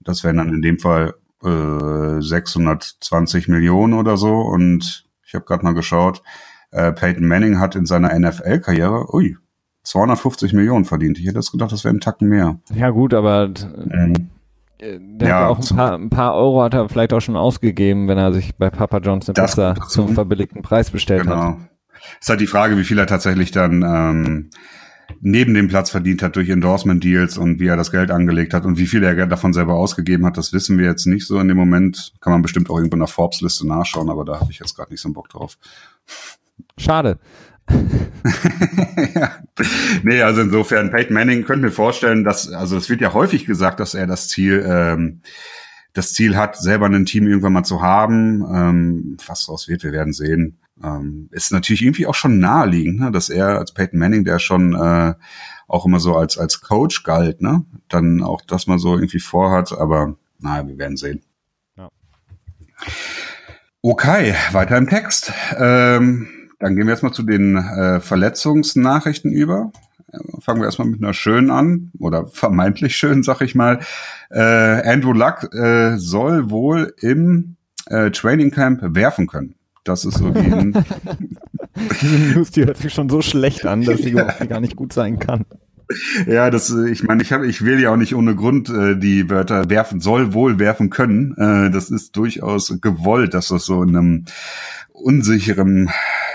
Das 0.00 0.22
wären 0.22 0.36
dann 0.36 0.54
in 0.54 0.62
dem 0.62 0.78
Fall 0.78 1.14
äh, 1.42 2.20
620 2.20 3.48
Millionen 3.48 3.94
oder 3.94 4.16
so. 4.16 4.34
Und 4.36 5.06
ich 5.26 5.34
habe 5.34 5.44
gerade 5.44 5.64
mal 5.64 5.74
geschaut, 5.74 6.22
äh, 6.70 6.92
Peyton 6.92 7.26
Manning 7.26 7.58
hat 7.58 7.74
in 7.74 7.86
seiner 7.86 8.16
NFL-Karriere, 8.16 9.12
ui, 9.12 9.36
250 9.82 10.52
Millionen 10.52 10.84
verdient. 10.84 11.18
Ich 11.18 11.24
hätte 11.24 11.34
das 11.34 11.50
gedacht, 11.50 11.72
das 11.72 11.84
wäre 11.84 11.94
ein 11.94 12.00
Tacken 12.00 12.28
mehr. 12.28 12.58
Ja 12.72 12.90
gut, 12.90 13.12
aber 13.12 13.50
ähm, 13.90 14.30
der 14.80 15.28
ja, 15.28 15.48
auch 15.48 15.58
ein 15.58 15.76
paar, 15.76 15.94
ein 15.94 16.10
paar, 16.10 16.34
Euro 16.34 16.62
hat 16.62 16.74
er 16.74 16.88
vielleicht 16.88 17.12
auch 17.12 17.20
schon 17.20 17.36
ausgegeben, 17.36 18.06
wenn 18.06 18.18
er 18.18 18.32
sich 18.32 18.54
bei 18.56 18.70
Papa 18.70 18.98
John's 18.98 19.28
eine 19.28 19.34
Pizza 19.34 19.74
zum 19.88 20.14
verbilligten 20.14 20.62
Preis 20.62 20.90
bestellt 20.90 21.22
genau. 21.22 21.36
hat. 21.36 21.56
Ist 22.20 22.28
halt 22.28 22.40
die 22.40 22.46
Frage, 22.46 22.76
wie 22.76 22.84
viel 22.84 22.98
er 22.98 23.06
tatsächlich 23.06 23.50
dann 23.50 23.82
ähm, 23.82 24.50
neben 25.20 25.54
dem 25.54 25.68
Platz 25.68 25.90
verdient 25.90 26.22
hat 26.22 26.36
durch 26.36 26.48
Endorsement-Deals 26.48 27.38
und 27.38 27.60
wie 27.60 27.66
er 27.66 27.76
das 27.76 27.90
Geld 27.90 28.10
angelegt 28.10 28.54
hat 28.54 28.64
und 28.64 28.78
wie 28.78 28.86
viel 28.86 29.02
er 29.02 29.26
davon 29.26 29.52
selber 29.52 29.74
ausgegeben 29.74 30.26
hat, 30.26 30.36
das 30.36 30.52
wissen 30.52 30.78
wir 30.78 30.86
jetzt 30.86 31.06
nicht 31.06 31.26
so 31.26 31.38
in 31.38 31.48
dem 31.48 31.56
Moment. 31.56 32.12
Kann 32.20 32.32
man 32.32 32.42
bestimmt 32.42 32.70
auch 32.70 32.76
irgendwo 32.76 32.96
in 32.96 33.00
der 33.00 33.08
Forbes-Liste 33.08 33.66
nachschauen, 33.66 34.10
aber 34.10 34.24
da 34.24 34.40
habe 34.40 34.50
ich 34.50 34.58
jetzt 34.58 34.76
gerade 34.76 34.92
nicht 34.92 35.00
so 35.00 35.08
einen 35.08 35.14
Bock 35.14 35.28
drauf. 35.28 35.58
Schade. 36.78 37.18
ja. 39.14 39.30
Nee, 40.02 40.22
also 40.22 40.42
insofern, 40.42 40.90
Peyton 40.90 41.14
Manning 41.14 41.44
könnte 41.44 41.66
mir 41.66 41.72
vorstellen, 41.72 42.24
dass, 42.24 42.52
also 42.52 42.76
es 42.76 42.90
wird 42.90 43.00
ja 43.00 43.14
häufig 43.14 43.46
gesagt, 43.46 43.80
dass 43.80 43.94
er 43.94 44.06
das 44.06 44.28
Ziel, 44.28 44.64
ähm, 44.66 45.22
das 45.94 46.12
Ziel 46.12 46.36
hat, 46.36 46.56
selber 46.56 46.86
ein 46.86 47.06
Team 47.06 47.26
irgendwann 47.26 47.52
mal 47.52 47.64
zu 47.64 47.80
haben. 47.80 48.44
Ähm, 48.52 49.16
was 49.26 49.46
daraus 49.46 49.68
wird, 49.68 49.84
wir 49.84 49.92
werden 49.92 50.12
sehen. 50.12 50.58
Ähm, 50.82 51.28
ist 51.30 51.52
natürlich 51.52 51.82
irgendwie 51.82 52.06
auch 52.06 52.14
schon 52.14 52.38
naheliegend, 52.38 53.00
ne, 53.00 53.12
dass 53.12 53.28
er 53.28 53.58
als 53.58 53.72
Peyton 53.72 53.98
Manning, 53.98 54.24
der 54.24 54.38
schon 54.38 54.74
äh, 54.74 55.14
auch 55.68 55.86
immer 55.86 56.00
so 56.00 56.16
als, 56.16 56.36
als 56.36 56.60
Coach 56.60 57.04
galt, 57.04 57.40
ne, 57.40 57.64
dann 57.88 58.22
auch 58.22 58.42
das 58.42 58.66
mal 58.66 58.78
so 58.78 58.94
irgendwie 58.94 59.20
vorhat, 59.20 59.72
aber 59.72 60.16
naja, 60.40 60.66
wir 60.66 60.78
werden 60.78 60.96
sehen. 60.96 61.22
Ja. 61.76 61.88
Okay, 63.82 64.34
weiter 64.52 64.76
im 64.76 64.88
Text. 64.88 65.32
Ähm, 65.56 66.28
dann 66.58 66.76
gehen 66.76 66.86
wir 66.86 66.92
erstmal 66.92 67.12
zu 67.12 67.22
den 67.22 67.56
äh, 67.56 68.00
Verletzungsnachrichten 68.00 69.32
über. 69.32 69.70
Fangen 70.40 70.60
wir 70.60 70.66
erstmal 70.66 70.88
mit 70.88 71.02
einer 71.02 71.12
schönen 71.12 71.50
an, 71.50 71.92
oder 71.98 72.26
vermeintlich 72.32 72.96
schön, 72.96 73.22
sag 73.22 73.40
ich 73.42 73.54
mal. 73.54 73.80
Äh, 74.30 74.40
Andrew 74.40 75.12
Luck 75.12 75.54
äh, 75.54 75.96
soll 75.98 76.50
wohl 76.50 76.94
im 77.00 77.56
äh, 77.86 78.10
Training 78.10 78.50
Camp 78.50 78.80
werfen 78.82 79.26
können. 79.26 79.54
Das 79.84 80.04
ist 80.04 80.18
so 80.18 80.30
die. 80.30 80.72
Diese 82.00 82.18
News, 82.18 82.50
die 82.52 82.64
hört 82.64 82.78
sich 82.78 82.92
schon 82.92 83.08
so 83.08 83.20
schlecht 83.20 83.66
an, 83.66 83.82
dass 83.82 84.00
sie 84.00 84.10
ja. 84.12 84.24
gar 84.44 84.60
nicht 84.60 84.76
gut 84.76 84.92
sein 84.92 85.18
kann. 85.18 85.44
Ja, 86.26 86.50
das, 86.50 86.70
ich 86.70 87.02
meine, 87.02 87.22
ich 87.22 87.32
habe, 87.32 87.46
ich 87.46 87.62
will 87.62 87.78
ja 87.78 87.92
auch 87.92 87.96
nicht 87.96 88.14
ohne 88.14 88.34
Grund 88.34 88.70
äh, 88.70 88.96
die 88.96 89.28
Wörter 89.28 89.68
werfen, 89.68 90.00
soll 90.00 90.32
wohl 90.32 90.58
werfen 90.58 90.88
können. 90.88 91.34
Äh, 91.36 91.70
das 91.70 91.90
ist 91.90 92.16
durchaus 92.16 92.80
gewollt, 92.80 93.34
dass 93.34 93.48
das 93.48 93.66
so 93.66 93.82
in 93.82 93.90
einem 93.90 94.24
unsicheren 94.92 95.90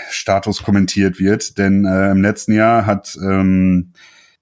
Status 0.10 0.62
kommentiert 0.62 1.20
wird, 1.20 1.58
denn 1.58 1.86
äh, 1.86 2.12
im 2.12 2.22
letzten 2.22 2.54
Jahr 2.54 2.86
hat 2.86 3.18
ähm, 3.22 3.94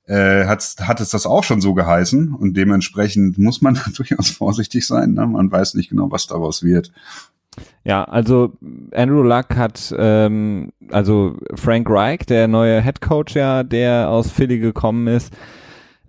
äh, 0.07 0.45
hat, 0.45 0.75
hat 0.81 1.01
es 1.01 1.09
das 1.09 1.25
auch 1.25 1.43
schon 1.43 1.61
so 1.61 1.73
geheißen 1.73 2.33
und 2.33 2.55
dementsprechend 2.55 3.37
muss 3.37 3.61
man 3.61 3.79
durchaus 3.95 4.29
vorsichtig 4.29 4.87
sein. 4.87 5.13
Ne? 5.13 5.27
Man 5.27 5.51
weiß 5.51 5.73
nicht 5.75 5.89
genau, 5.89 6.11
was 6.11 6.27
daraus 6.27 6.63
wird. 6.63 6.91
Ja, 7.87 8.03
also 8.03 8.51
Andrew 8.91 9.23
Luck 9.23 9.55
hat, 9.55 9.95
ähm, 9.97 10.73
also 10.89 11.37
Frank 11.55 11.89
Reich, 11.89 12.25
der 12.25 12.49
neue 12.49 12.81
Head 12.81 12.99
Coach 12.99 13.33
ja, 13.33 13.63
der 13.63 14.09
aus 14.09 14.29
Philly 14.29 14.59
gekommen 14.59 15.07
ist, 15.07 15.33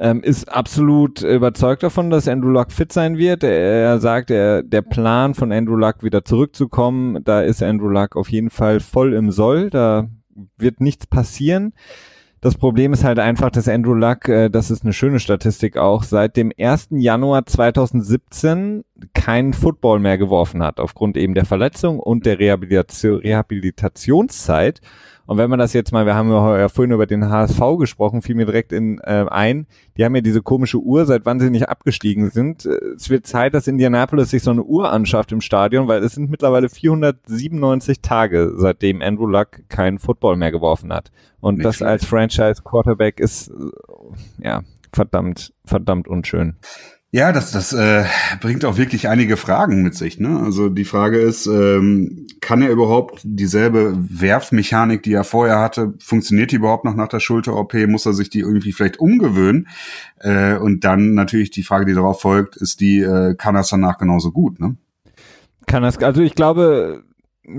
ähm, 0.00 0.20
ist 0.24 0.52
absolut 0.52 1.22
überzeugt 1.22 1.84
davon, 1.84 2.10
dass 2.10 2.26
Andrew 2.26 2.48
Luck 2.48 2.72
fit 2.72 2.92
sein 2.92 3.16
wird. 3.16 3.44
Er, 3.44 4.00
sagt, 4.00 4.32
er, 4.32 4.64
der 4.64 4.82
Plan 4.82 5.34
von 5.34 5.52
Andrew 5.52 5.76
Luck 5.76 6.02
wieder 6.02 6.24
zurückzukommen, 6.24 7.22
da 7.22 7.42
ist 7.42 7.62
Andrew 7.62 7.88
Luck 7.88 8.16
auf 8.16 8.28
jeden 8.28 8.50
Fall 8.50 8.80
voll 8.80 9.14
im 9.14 9.30
Soll, 9.30 9.70
da 9.70 10.08
wird 10.56 10.80
nichts 10.80 11.06
passieren. 11.06 11.74
Das 12.40 12.56
Problem 12.56 12.92
ist 12.92 13.02
halt 13.02 13.18
einfach, 13.18 13.50
dass 13.50 13.66
Andrew 13.66 13.94
Luck, 13.94 14.28
äh, 14.28 14.48
das 14.48 14.70
ist 14.70 14.84
eine 14.84 14.92
schöne 14.92 15.18
Statistik 15.18 15.76
auch, 15.76 16.04
seit 16.04 16.36
dem 16.36 16.52
1. 16.56 16.88
Januar 16.90 17.46
2017 17.46 18.84
keinen 19.12 19.52
Football 19.52 19.98
mehr 19.98 20.18
geworfen 20.18 20.62
hat, 20.62 20.78
aufgrund 20.78 21.16
eben 21.16 21.34
der 21.34 21.46
Verletzung 21.46 21.98
und 21.98 22.26
der 22.26 22.38
Rehabilitation, 22.38 23.20
Rehabilitationszeit. 23.20 24.80
Und 25.28 25.36
wenn 25.36 25.50
man 25.50 25.58
das 25.58 25.74
jetzt 25.74 25.92
mal, 25.92 26.06
wir 26.06 26.14
haben 26.14 26.30
ja 26.30 26.70
vorhin 26.70 26.90
über 26.90 27.04
den 27.04 27.28
HSV 27.28 27.60
gesprochen, 27.78 28.22
fiel 28.22 28.34
mir 28.34 28.46
direkt 28.46 28.72
in 28.72 28.98
äh, 29.00 29.26
ein, 29.28 29.66
die 29.98 30.04
haben 30.06 30.14
ja 30.14 30.22
diese 30.22 30.40
komische 30.40 30.78
Uhr, 30.78 31.04
seit 31.04 31.26
wann 31.26 31.38
sie 31.38 31.50
nicht 31.50 31.68
abgestiegen 31.68 32.30
sind. 32.30 32.64
Es 32.64 33.10
wird 33.10 33.26
Zeit, 33.26 33.52
dass 33.52 33.66
Indianapolis 33.66 34.30
sich 34.30 34.42
so 34.42 34.52
eine 34.52 34.62
Uhr 34.62 34.90
anschafft 34.90 35.30
im 35.30 35.42
Stadion, 35.42 35.86
weil 35.86 36.02
es 36.02 36.14
sind 36.14 36.30
mittlerweile 36.30 36.70
497 36.70 38.00
Tage, 38.00 38.54
seitdem 38.56 39.02
Andrew 39.02 39.26
Luck 39.26 39.68
keinen 39.68 39.98
Football 39.98 40.36
mehr 40.36 40.50
geworfen 40.50 40.94
hat. 40.94 41.12
Und 41.40 41.56
nicht 41.56 41.66
das 41.66 41.76
schlecht. 41.76 41.90
als 41.90 42.04
Franchise 42.06 42.62
Quarterback 42.64 43.20
ist 43.20 43.48
äh, 43.48 43.52
ja 44.42 44.62
verdammt, 44.94 45.52
verdammt 45.66 46.08
unschön. 46.08 46.56
Ja, 47.10 47.32
das, 47.32 47.52
das 47.52 47.72
äh, 47.72 48.04
bringt 48.42 48.66
auch 48.66 48.76
wirklich 48.76 49.08
einige 49.08 49.38
Fragen 49.38 49.82
mit 49.82 49.94
sich. 49.94 50.20
Ne? 50.20 50.40
Also 50.40 50.68
die 50.68 50.84
Frage 50.84 51.18
ist, 51.18 51.46
ähm, 51.46 52.26
kann 52.42 52.60
er 52.60 52.68
überhaupt 52.68 53.20
dieselbe 53.24 53.94
Werfmechanik, 53.96 55.02
die 55.02 55.14
er 55.14 55.24
vorher 55.24 55.58
hatte, 55.58 55.94
funktioniert 56.00 56.52
die 56.52 56.56
überhaupt 56.56 56.84
noch 56.84 56.94
nach 56.94 57.08
der 57.08 57.20
Schulter-OP? 57.20 57.72
Muss 57.86 58.04
er 58.04 58.12
sich 58.12 58.28
die 58.28 58.40
irgendwie 58.40 58.72
vielleicht 58.72 59.00
umgewöhnen? 59.00 59.68
Äh, 60.18 60.58
und 60.58 60.84
dann 60.84 61.14
natürlich 61.14 61.50
die 61.50 61.62
Frage, 61.62 61.86
die 61.86 61.94
darauf 61.94 62.20
folgt, 62.20 62.56
ist 62.56 62.80
die, 62.80 63.00
äh, 63.00 63.34
kann 63.36 63.54
er 63.54 63.62
es 63.62 63.70
danach 63.70 63.96
genauso 63.96 64.30
gut? 64.30 64.60
Ne? 64.60 64.76
Kann 65.66 65.82
das, 65.82 65.96
also 65.98 66.20
ich 66.20 66.34
glaube, 66.34 67.04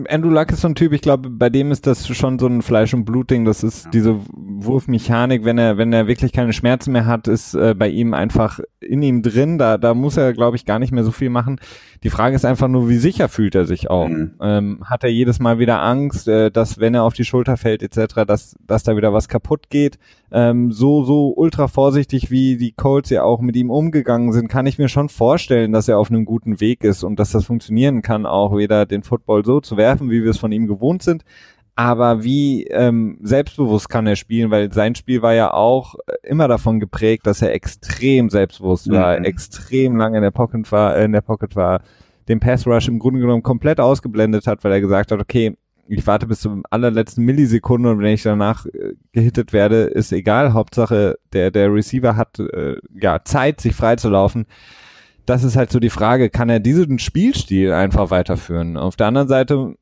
Andrew 0.07 0.29
Luck 0.29 0.51
ist 0.51 0.61
so 0.61 0.67
ein 0.67 0.75
Typ, 0.75 0.93
ich 0.93 1.01
glaube, 1.01 1.29
bei 1.29 1.49
dem 1.49 1.71
ist 1.71 1.87
das 1.87 2.07
schon 2.07 2.37
so 2.37 2.47
ein 2.47 2.61
Fleisch- 2.61 2.93
und 2.93 3.05
Blutding. 3.05 3.45
Das 3.45 3.63
ist 3.63 3.85
ja. 3.85 3.91
diese 3.91 4.19
Wurfmechanik, 4.31 5.45
wenn 5.45 5.57
er, 5.57 5.77
wenn 5.77 5.91
er 5.93 6.07
wirklich 6.07 6.31
keine 6.31 6.53
Schmerzen 6.53 6.91
mehr 6.91 7.05
hat, 7.05 7.27
ist 7.27 7.55
äh, 7.55 7.73
bei 7.73 7.89
ihm 7.89 8.13
einfach 8.13 8.59
in 8.79 9.01
ihm 9.01 9.23
drin. 9.23 9.57
Da, 9.57 9.77
da 9.77 9.93
muss 9.93 10.17
er, 10.17 10.33
glaube 10.33 10.57
ich, 10.57 10.65
gar 10.65 10.79
nicht 10.79 10.91
mehr 10.91 11.03
so 11.03 11.11
viel 11.11 11.29
machen. 11.29 11.59
Die 12.03 12.09
Frage 12.09 12.35
ist 12.35 12.45
einfach 12.45 12.67
nur, 12.67 12.87
wie 12.87 12.97
sicher 12.97 13.29
fühlt 13.29 13.55
er 13.55 13.65
sich 13.65 13.89
auch? 13.89 14.07
Mhm. 14.07 14.35
Ähm, 14.41 14.83
hat 14.85 15.03
er 15.03 15.09
jedes 15.09 15.39
Mal 15.39 15.59
wieder 15.59 15.81
Angst, 15.81 16.27
äh, 16.27 16.51
dass 16.51 16.79
wenn 16.79 16.93
er 16.93 17.03
auf 17.03 17.13
die 17.13 17.25
Schulter 17.25 17.57
fällt 17.57 17.81
etc., 17.81 18.25
dass, 18.27 18.55
dass 18.65 18.83
da 18.83 18.95
wieder 18.95 19.13
was 19.13 19.27
kaputt 19.27 19.69
geht? 19.69 19.97
Ähm, 20.31 20.71
so, 20.71 21.03
so 21.03 21.33
ultra 21.35 21.67
vorsichtig, 21.67 22.29
wie 22.29 22.57
die 22.57 22.71
Colts 22.71 23.09
ja 23.09 23.23
auch 23.23 23.41
mit 23.41 23.55
ihm 23.55 23.71
umgegangen 23.71 24.31
sind, 24.31 24.47
kann 24.47 24.67
ich 24.67 24.77
mir 24.77 24.87
schon 24.87 25.09
vorstellen, 25.09 25.71
dass 25.71 25.87
er 25.87 25.97
auf 25.97 26.11
einem 26.11 26.25
guten 26.25 26.61
Weg 26.61 26.83
ist 26.83 27.03
und 27.03 27.19
dass 27.19 27.31
das 27.31 27.45
funktionieren 27.45 28.03
kann, 28.03 28.27
auch 28.27 28.55
wieder 28.55 28.85
den 28.85 29.01
Football 29.01 29.43
so 29.43 29.59
zu 29.59 29.78
werfen, 29.79 30.11
wie 30.11 30.23
wir 30.23 30.29
es 30.29 30.37
von 30.37 30.51
ihm 30.51 30.67
gewohnt 30.67 31.01
sind 31.01 31.23
aber 31.79 32.25
wie 32.25 32.65
ähm, 32.65 33.19
selbstbewusst 33.21 33.87
kann 33.87 34.05
er 34.05 34.17
spielen, 34.17 34.51
weil 34.51 34.69
sein 34.73 34.95
Spiel 34.95 35.21
war 35.21 35.33
ja 35.33 35.53
auch 35.53 35.95
immer 36.23 36.49
davon 36.49 36.81
geprägt, 36.81 37.25
dass 37.25 37.41
er 37.41 37.53
extrem 37.53 38.29
selbstbewusst 38.29 38.87
mhm. 38.87 38.95
war, 38.95 39.17
extrem 39.23 39.95
lange 39.95 40.17
in 40.17 40.23
der 40.23 40.31
Pocket 40.31 40.69
war, 40.73 40.97
äh, 40.97 41.05
in 41.05 41.13
der 41.13 41.21
Pocket 41.21 41.55
war, 41.55 41.79
den 42.27 42.41
Pass 42.41 42.67
Rush 42.67 42.89
im 42.89 42.99
Grunde 42.99 43.21
genommen 43.21 43.43
komplett 43.43 43.79
ausgeblendet 43.79 44.45
hat, 44.45 44.61
weil 44.65 44.73
er 44.73 44.81
gesagt 44.81 45.13
hat, 45.13 45.21
okay, 45.21 45.55
ich 45.87 46.05
warte 46.05 46.27
bis 46.27 46.41
zum 46.41 46.63
allerletzten 46.69 47.23
Millisekunde 47.23 47.91
und 47.91 47.99
wenn 47.99 48.13
ich 48.13 48.23
danach 48.23 48.65
äh, 48.65 48.95
gehittet 49.13 49.53
werde, 49.53 49.83
ist 49.83 50.11
egal. 50.11 50.51
Hauptsache, 50.51 51.17
der, 51.31 51.49
der 51.49 51.73
Receiver 51.73 52.17
hat 52.17 52.39
äh, 52.39 52.75
ja 52.93 53.23
Zeit, 53.23 53.61
sich 53.61 53.73
freizulaufen. 53.73 54.47
Das 55.29 55.43
ist 55.43 55.55
halt 55.55 55.71
so 55.71 55.79
die 55.79 55.91
Frage, 55.91 56.31
kann 56.31 56.49
er 56.49 56.59
diesen 56.59 56.97
Spielstil 56.97 57.71
einfach 57.71 58.09
weiterführen? 58.09 58.77
Auf 58.77 58.95
der 58.95 59.05
anderen 59.05 59.27
Seite 59.27 59.75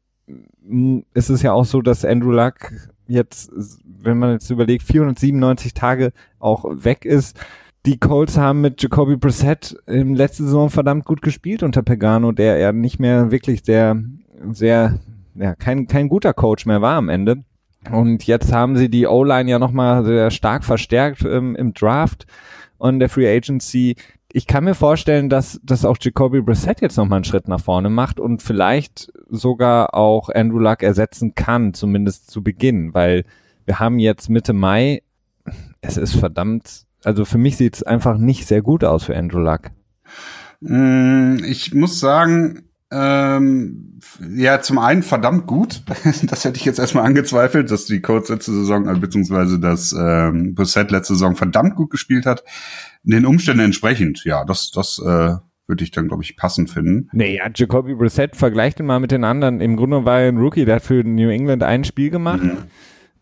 ist 1.13 1.29
es 1.29 1.41
ja 1.41 1.53
auch 1.53 1.63
so, 1.63 1.81
dass 1.81 2.03
Andrew 2.03 2.31
Luck 2.31 2.73
jetzt, 3.07 3.53
wenn 3.85 4.17
man 4.17 4.31
jetzt 4.33 4.49
überlegt, 4.49 4.83
497 4.83 5.73
Tage 5.73 6.11
auch 6.39 6.65
weg 6.67 7.05
ist. 7.05 7.39
Die 7.85 7.97
Colts 7.97 8.37
haben 8.37 8.59
mit 8.59 8.83
Jacoby 8.83 9.15
Brissett 9.15 9.77
im 9.85 10.15
letzten 10.15 10.43
Saison 10.43 10.69
verdammt 10.69 11.05
gut 11.05 11.21
gespielt 11.21 11.63
unter 11.63 11.81
Pagano, 11.81 12.33
der 12.33 12.57
ja 12.57 12.73
nicht 12.73 12.99
mehr 12.99 13.31
wirklich 13.31 13.63
der 13.63 14.03
sehr, 14.51 14.99
ja, 15.35 15.55
kein, 15.55 15.87
kein 15.87 16.09
guter 16.09 16.33
Coach 16.33 16.65
mehr 16.65 16.81
war 16.81 16.97
am 16.97 17.07
Ende. 17.07 17.45
Und 17.89 18.27
jetzt 18.27 18.51
haben 18.51 18.75
sie 18.75 18.89
die 18.89 19.07
O-Line 19.07 19.49
ja 19.49 19.59
nochmal 19.59 20.03
sehr 20.03 20.29
stark 20.29 20.65
verstärkt 20.65 21.23
ähm, 21.23 21.55
im 21.55 21.73
Draft 21.73 22.27
und 22.77 22.99
der 22.99 23.07
Free 23.07 23.33
Agency. 23.33 23.95
Ich 24.33 24.45
kann 24.45 24.65
mir 24.65 24.75
vorstellen, 24.75 25.29
dass, 25.29 25.59
dass 25.63 25.85
auch 25.85 25.97
Jacoby 25.99 26.41
Brissett 26.41 26.81
jetzt 26.81 26.97
nochmal 26.97 27.17
einen 27.17 27.23
Schritt 27.23 27.47
nach 27.47 27.61
vorne 27.61 27.89
macht 27.89 28.19
und 28.19 28.41
vielleicht 28.41 29.11
sogar 29.29 29.93
auch 29.93 30.29
Andrew 30.29 30.59
Luck 30.59 30.83
ersetzen 30.83 31.33
kann, 31.33 31.73
zumindest 31.73 32.29
zu 32.29 32.43
Beginn, 32.43 32.93
weil 32.93 33.23
wir 33.65 33.79
haben 33.79 33.99
jetzt 33.99 34.29
Mitte 34.29 34.53
Mai. 34.53 35.01
Es 35.79 35.95
ist 35.95 36.15
verdammt, 36.15 36.85
also 37.03 37.23
für 37.23 37.37
mich 37.37 37.55
sieht 37.57 37.75
es 37.75 37.83
einfach 37.83 38.17
nicht 38.17 38.47
sehr 38.47 38.61
gut 38.61 38.83
aus 38.83 39.05
für 39.05 39.15
Andrew 39.15 39.39
Luck. 39.39 39.71
Mm, 40.59 41.37
ich 41.45 41.73
muss 41.73 41.99
sagen, 41.99 42.66
ähm, 42.89 43.99
ja, 44.35 44.61
zum 44.61 44.77
einen 44.77 45.03
verdammt 45.03 45.45
gut. 45.45 45.83
das 46.23 46.45
hätte 46.45 46.57
ich 46.57 46.65
jetzt 46.65 46.79
erstmal 46.79 47.05
angezweifelt, 47.05 47.69
dass 47.69 47.85
die 47.85 48.01
Colts 48.01 48.29
letzte 48.29 48.53
Saison, 48.53 48.87
also 48.87 49.01
beziehungsweise 49.01 49.59
dass 49.59 49.93
ähm, 49.93 50.55
Brissett 50.55 50.91
letzte 50.91 51.13
Saison 51.13 51.35
verdammt 51.35 51.75
gut 51.75 51.89
gespielt 51.89 52.25
hat. 52.25 52.43
Den 53.03 53.25
Umständen 53.25 53.65
entsprechend, 53.65 54.23
ja, 54.23 54.45
das, 54.45 54.71
das 54.71 54.99
äh, 54.99 55.35
würde 55.67 55.83
ich 55.83 55.91
dann, 55.91 56.07
glaube 56.07 56.23
ich, 56.23 56.37
passend 56.37 56.69
finden. 56.69 57.09
Nee, 57.11 57.37
ja, 57.37 57.49
Jacoby 57.53 57.95
Brissett, 57.95 58.37
vergleicht 58.37 58.79
ihn 58.79 58.85
mal 58.85 58.99
mit 58.99 59.11
den 59.11 59.25
anderen. 59.25 59.59
Im 59.59 59.75
Grunde 59.75 60.05
war 60.05 60.21
er 60.21 60.29
ein 60.29 60.37
Rookie, 60.37 60.63
der 60.63 60.75
hat 60.75 60.83
für 60.83 61.03
New 61.03 61.29
England 61.29 61.63
ein 61.63 61.83
Spiel 61.83 62.09
gemacht. 62.09 62.43
Mhm. 62.43 62.57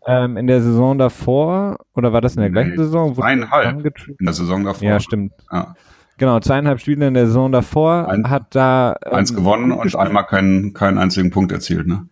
Ähm, 0.06 0.36
in 0.36 0.46
der 0.46 0.62
Saison 0.62 0.98
davor, 0.98 1.78
oder 1.94 2.12
war 2.12 2.20
das 2.20 2.36
in 2.36 2.40
der 2.40 2.50
nee, 2.50 2.52
gleichen 2.52 2.76
Saison? 2.76 3.20
Eineinhalb 3.20 3.84
in 4.06 4.24
der 4.24 4.32
Saison 4.32 4.62
davor. 4.62 4.86
Ja, 4.86 5.00
stimmt. 5.00 5.32
Ja. 5.50 5.74
Genau, 6.18 6.40
zweieinhalb 6.40 6.80
Spiele 6.80 7.06
in 7.08 7.14
der 7.14 7.26
Saison 7.26 7.52
davor 7.52 8.08
Ein, 8.08 8.30
hat 8.30 8.54
da 8.54 8.96
ähm, 9.04 9.12
eins 9.12 9.34
gewonnen 9.34 9.72
und 9.72 9.94
einmal 9.96 10.24
keinen 10.24 10.72
keinen 10.72 10.98
einzigen 10.98 11.30
Punkt 11.30 11.52
erzielt, 11.52 11.86
ne? 11.86 12.06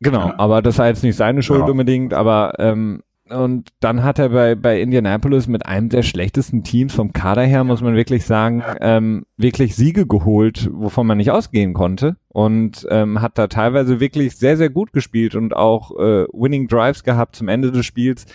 Genau, 0.00 0.28
ja. 0.28 0.34
aber 0.38 0.62
das 0.62 0.78
war 0.78 0.88
jetzt 0.88 1.04
nicht 1.04 1.16
seine 1.16 1.42
Schuld 1.42 1.60
ja. 1.60 1.66
unbedingt, 1.66 2.14
aber 2.14 2.54
ähm, 2.58 3.02
und 3.32 3.70
dann 3.80 4.02
hat 4.02 4.18
er 4.18 4.28
bei, 4.30 4.54
bei 4.54 4.80
Indianapolis 4.80 5.46
mit 5.46 5.66
einem 5.66 5.88
der 5.88 6.02
schlechtesten 6.02 6.64
Teams 6.64 6.94
vom 6.94 7.12
Kader 7.12 7.42
her, 7.42 7.64
muss 7.64 7.80
man 7.80 7.94
wirklich 7.94 8.24
sagen, 8.24 8.62
ähm, 8.80 9.24
wirklich 9.36 9.74
Siege 9.74 10.06
geholt, 10.06 10.68
wovon 10.72 11.06
man 11.06 11.18
nicht 11.18 11.30
ausgehen 11.30 11.72
konnte. 11.72 12.16
Und 12.28 12.86
ähm, 12.90 13.20
hat 13.20 13.38
da 13.38 13.46
teilweise 13.46 14.00
wirklich 14.00 14.36
sehr, 14.36 14.56
sehr 14.56 14.70
gut 14.70 14.92
gespielt 14.92 15.34
und 15.34 15.56
auch 15.56 15.92
äh, 15.92 16.26
Winning 16.32 16.68
Drives 16.68 17.04
gehabt 17.04 17.36
zum 17.36 17.48
Ende 17.48 17.72
des 17.72 17.86
Spiels. 17.86 18.26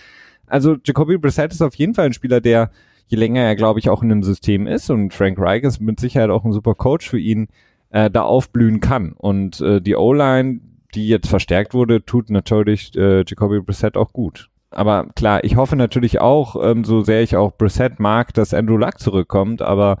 Also 0.46 0.76
Jacoby 0.82 1.18
Brissett 1.18 1.52
ist 1.52 1.62
auf 1.62 1.74
jeden 1.74 1.94
Fall 1.94 2.06
ein 2.06 2.12
Spieler, 2.12 2.40
der 2.40 2.70
je 3.08 3.18
länger 3.18 3.42
er, 3.42 3.56
glaube 3.56 3.80
ich, 3.80 3.90
auch 3.90 4.02
in 4.02 4.08
dem 4.08 4.22
System 4.22 4.66
ist 4.66 4.90
und 4.90 5.12
Frank 5.12 5.38
Reich 5.38 5.64
ist 5.64 5.80
mit 5.80 5.98
Sicherheit 5.98 6.30
auch 6.30 6.44
ein 6.44 6.52
super 6.52 6.74
Coach 6.74 7.08
für 7.08 7.18
ihn, 7.18 7.48
äh, 7.90 8.10
da 8.10 8.22
aufblühen 8.22 8.80
kann. 8.80 9.12
Und 9.12 9.60
äh, 9.60 9.80
die 9.80 9.96
O-Line, 9.96 10.60
die 10.94 11.08
jetzt 11.08 11.28
verstärkt 11.28 11.74
wurde, 11.74 12.04
tut 12.04 12.30
natürlich 12.30 12.94
äh, 12.96 13.24
Jacoby 13.26 13.60
Brissett 13.60 13.96
auch 13.96 14.12
gut. 14.12 14.50
Aber 14.70 15.08
klar, 15.16 15.42
ich 15.44 15.56
hoffe 15.56 15.76
natürlich 15.76 16.20
auch, 16.20 16.56
ähm, 16.62 16.84
so 16.84 17.02
sehr 17.02 17.22
ich 17.22 17.36
auch 17.36 17.56
Brissett 17.56 17.98
mag, 17.98 18.34
dass 18.34 18.52
Andrew 18.52 18.76
Luck 18.76 18.98
zurückkommt, 18.98 19.62
aber 19.62 19.98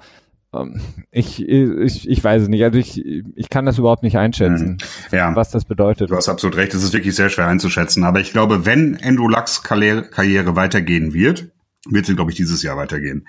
ähm, 0.52 0.80
ich, 1.10 1.46
ich, 1.48 2.08
ich 2.08 2.24
weiß 2.24 2.42
es 2.42 2.48
nicht. 2.48 2.62
Also 2.62 2.78
ich, 2.78 3.02
ich 3.02 3.48
kann 3.48 3.64
das 3.64 3.78
überhaupt 3.78 4.02
nicht 4.02 4.18
einschätzen, 4.18 4.78
mhm. 5.10 5.16
ja. 5.16 5.34
was 5.34 5.50
das 5.50 5.64
bedeutet. 5.64 6.10
Du 6.10 6.16
hast 6.16 6.28
absolut 6.28 6.58
recht, 6.58 6.74
es 6.74 6.82
ist 6.82 6.92
wirklich 6.92 7.16
sehr 7.16 7.30
schwer 7.30 7.46
einzuschätzen. 7.46 8.04
Aber 8.04 8.20
ich 8.20 8.32
glaube, 8.32 8.66
wenn 8.66 8.98
Andrew 9.02 9.28
Lucks 9.28 9.62
Karriere 9.62 10.56
weitergehen 10.56 11.14
wird, 11.14 11.48
wird 11.86 12.06
sie, 12.06 12.14
glaube 12.14 12.30
ich, 12.30 12.36
dieses 12.36 12.62
Jahr 12.62 12.76
weitergehen. 12.76 13.26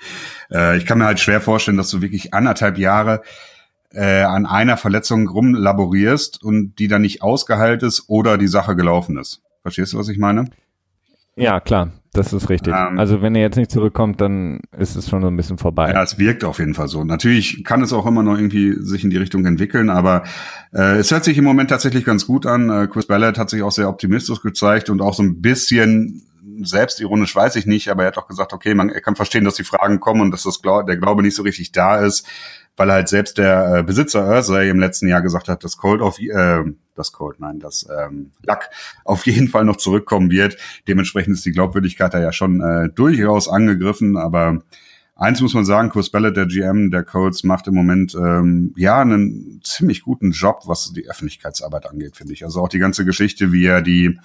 Äh, 0.52 0.78
ich 0.78 0.86
kann 0.86 0.98
mir 0.98 1.06
halt 1.06 1.20
schwer 1.20 1.42
vorstellen, 1.42 1.78
dass 1.78 1.90
du 1.90 2.02
wirklich 2.02 2.34
anderthalb 2.34 2.78
Jahre 2.78 3.22
äh, 3.92 4.22
an 4.22 4.46
einer 4.46 4.78
Verletzung 4.78 5.28
rumlaborierst 5.28 6.44
und 6.44 6.76
die 6.80 6.88
dann 6.88 7.02
nicht 7.02 7.22
ausgeheilt 7.22 7.84
ist 7.84 8.06
oder 8.08 8.38
die 8.38 8.48
Sache 8.48 8.76
gelaufen 8.76 9.18
ist. 9.18 9.42
Verstehst 9.62 9.94
du, 9.94 9.98
was 9.98 10.10
ich 10.10 10.18
meine? 10.18 10.46
Ja, 11.36 11.60
klar, 11.62 11.94
das 12.12 12.34
ist 12.34 12.50
richtig. 12.50 12.74
Ähm, 12.76 13.00
also 13.00 13.22
wenn 13.22 13.34
er 13.34 13.42
jetzt 13.42 13.56
nicht 13.56 13.72
zurückkommt, 13.72 14.20
dann 14.20 14.60
ist 14.78 14.96
es 14.96 15.10
schon 15.10 15.22
so 15.22 15.28
ein 15.28 15.38
bisschen 15.38 15.58
vorbei. 15.58 15.92
Ja, 15.92 16.04
es 16.04 16.18
wirkt 16.20 16.44
auf 16.44 16.60
jeden 16.60 16.74
Fall 16.74 16.88
so. 16.88 17.04
Natürlich 17.04 17.64
kann 17.64 17.82
es 17.82 17.94
auch 17.94 18.06
immer 18.06 18.24
noch 18.24 18.38
irgendwie 18.38 18.74
sich 18.74 19.04
in 19.04 19.10
die 19.10 19.18
Richtung 19.18 19.46
entwickeln, 19.46 19.90
aber 19.90 20.24
äh, 20.74 20.98
es 20.98 21.12
hört 21.12 21.24
sich 21.24 21.38
im 21.38 21.46
Moment 21.46 21.70
tatsächlich 21.70 22.04
ganz 22.04 22.26
gut 22.28 22.46
an. 22.46 22.70
Äh, 22.70 22.88
Chris 22.88 23.08
Ballard 23.08 23.38
hat 23.38 23.50
sich 23.50 23.64
auch 23.64 23.72
sehr 23.72 23.90
optimistisch 23.90 24.42
gezeigt 24.42 24.90
und 24.90 25.02
auch 25.02 25.14
so 25.14 25.24
ein 25.24 25.42
bisschen 25.42 26.29
selbstironisch 26.64 27.36
weiß 27.36 27.56
ich 27.56 27.66
nicht, 27.66 27.90
aber 27.90 28.04
er 28.04 28.08
hat 28.08 28.18
auch 28.18 28.28
gesagt, 28.28 28.54
okay, 28.54 28.74
man 28.74 28.90
er 28.90 29.02
kann 29.02 29.16
verstehen, 29.16 29.46
dass 29.46 29.56
die 29.56 29.64
Fragen 29.64 30.00
kommen 30.00 30.22
und 30.22 30.32
dass 30.32 30.44
das 30.44 30.62
Glau 30.62 30.84
der 30.84 30.98
Glaube 30.98 31.22
nicht 31.22 31.36
so 31.36 31.44
richtig 31.44 31.72
da 31.72 32.00
ist, 32.00 32.26
weil 32.76 32.92
halt 32.92 33.10
selbst 33.10 33.38
der 33.38 33.78
äh, 33.78 33.84
Besitzer 33.84 34.28
Ursay 34.28 34.70
im 34.70 34.80
letzten 34.80 35.08
Jahr 35.08 35.22
gesagt 35.22 35.50
hat, 35.50 35.64
dass 35.64 35.78
Cold 35.78 36.02
auf 36.02 36.20
äh, 36.20 36.64
das 36.96 37.12
Cold, 37.12 37.40
nein, 37.40 37.60
das 37.60 37.88
ähm, 37.90 38.32
Luck 38.44 38.70
auf 39.06 39.26
jeden 39.26 39.48
Fall 39.48 39.66
noch 39.66 39.78
zurückkommen 39.78 40.32
wird. 40.32 40.58
Dementsprechend 40.88 41.36
ist 41.36 41.46
die 41.46 41.52
Glaubwürdigkeit 41.52 42.14
da 42.14 42.20
ja 42.20 42.32
schon 42.32 42.62
äh, 42.62 42.90
durchaus 42.90 43.48
angegriffen, 43.48 44.18
aber 44.18 44.62
Eins 45.20 45.42
muss 45.42 45.54
man 45.54 45.66
sagen, 45.66 45.90
Chris 45.90 46.10
Ballard, 46.10 46.38
der 46.38 46.46
GM 46.46 46.92
der 46.92 47.04
Colts, 47.04 47.44
macht 47.44 47.68
im 47.68 47.74
Moment 47.74 48.16
ähm, 48.16 48.74
ja 48.78 49.02
einen 49.02 49.60
ziemlich 49.66 50.04
guten 50.04 50.32
Job, 50.32 50.62
was 50.66 50.94
die 50.94 51.10
Öffentlichkeitsarbeit 51.10 51.88
angeht, 51.88 52.16
finde 52.16 52.32
ich. 52.32 52.46
Also 52.46 52.62
auch 52.62 52.70
die 52.70 52.80
ganze 52.80 53.04
Geschichte, 53.04 53.52
wie 53.52 53.66
er 53.66 53.82
die 53.82 54.18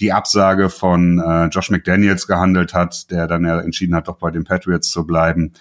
die 0.00 0.12
Absage 0.12 0.70
von 0.70 1.18
äh, 1.18 1.46
Josh 1.46 1.70
McDaniels 1.70 2.26
gehandelt 2.26 2.74
hat, 2.74 3.10
der 3.10 3.26
dann 3.26 3.44
ja 3.44 3.60
entschieden 3.60 3.94
hat, 3.94 4.08
doch 4.08 4.18
bei 4.18 4.30
den 4.30 4.44
Patriots 4.44 4.90
zu 4.90 5.06
bleiben. 5.06 5.52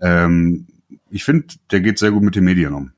Ähm, 0.00 0.66
ich 1.10 1.24
finde, 1.24 1.46
der 1.70 1.80
geht 1.80 1.98
sehr 1.98 2.10
gut 2.10 2.22
mit 2.22 2.36
den 2.36 2.44
Medien 2.44 2.74
um. 2.74 2.92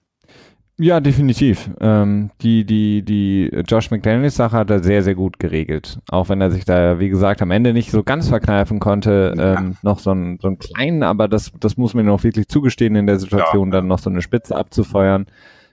Ja, 0.80 1.00
definitiv. 1.00 1.70
Ähm, 1.80 2.30
die, 2.40 2.64
die, 2.64 3.02
die 3.02 3.50
Josh 3.66 3.90
McDaniels 3.90 4.37
Sache 4.37 4.56
hat 4.56 4.70
er 4.70 4.80
sehr, 4.82 5.02
sehr 5.02 5.16
gut 5.16 5.40
geregelt. 5.40 5.98
Auch 6.08 6.28
wenn 6.28 6.40
er 6.40 6.52
sich 6.52 6.64
da, 6.64 7.00
wie 7.00 7.08
gesagt, 7.08 7.42
am 7.42 7.50
Ende 7.50 7.72
nicht 7.72 7.90
so 7.90 8.04
ganz 8.04 8.28
verkneifen 8.28 8.78
konnte, 8.78 9.34
ja. 9.37 9.58
ähm, 9.58 9.76
noch 9.82 9.98
so 9.98 10.11
einen, 10.12 10.38
so 10.40 10.46
einen 10.46 10.61
kleinen, 10.61 11.02
aber 11.02 11.26
das, 11.26 11.50
das 11.58 11.76
muss 11.76 11.94
man 11.94 12.06
ihm 12.06 12.12
auch 12.12 12.22
wirklich 12.22 12.46
zugestehen 12.46 12.94
in 12.94 13.08
der 13.08 13.18
Situation, 13.18 13.68
ja. 13.68 13.78
dann 13.78 13.88
noch 13.88 13.98
so 13.98 14.08
eine 14.08 14.22
Spitze 14.22 14.54
abzufeuern. 14.54 15.26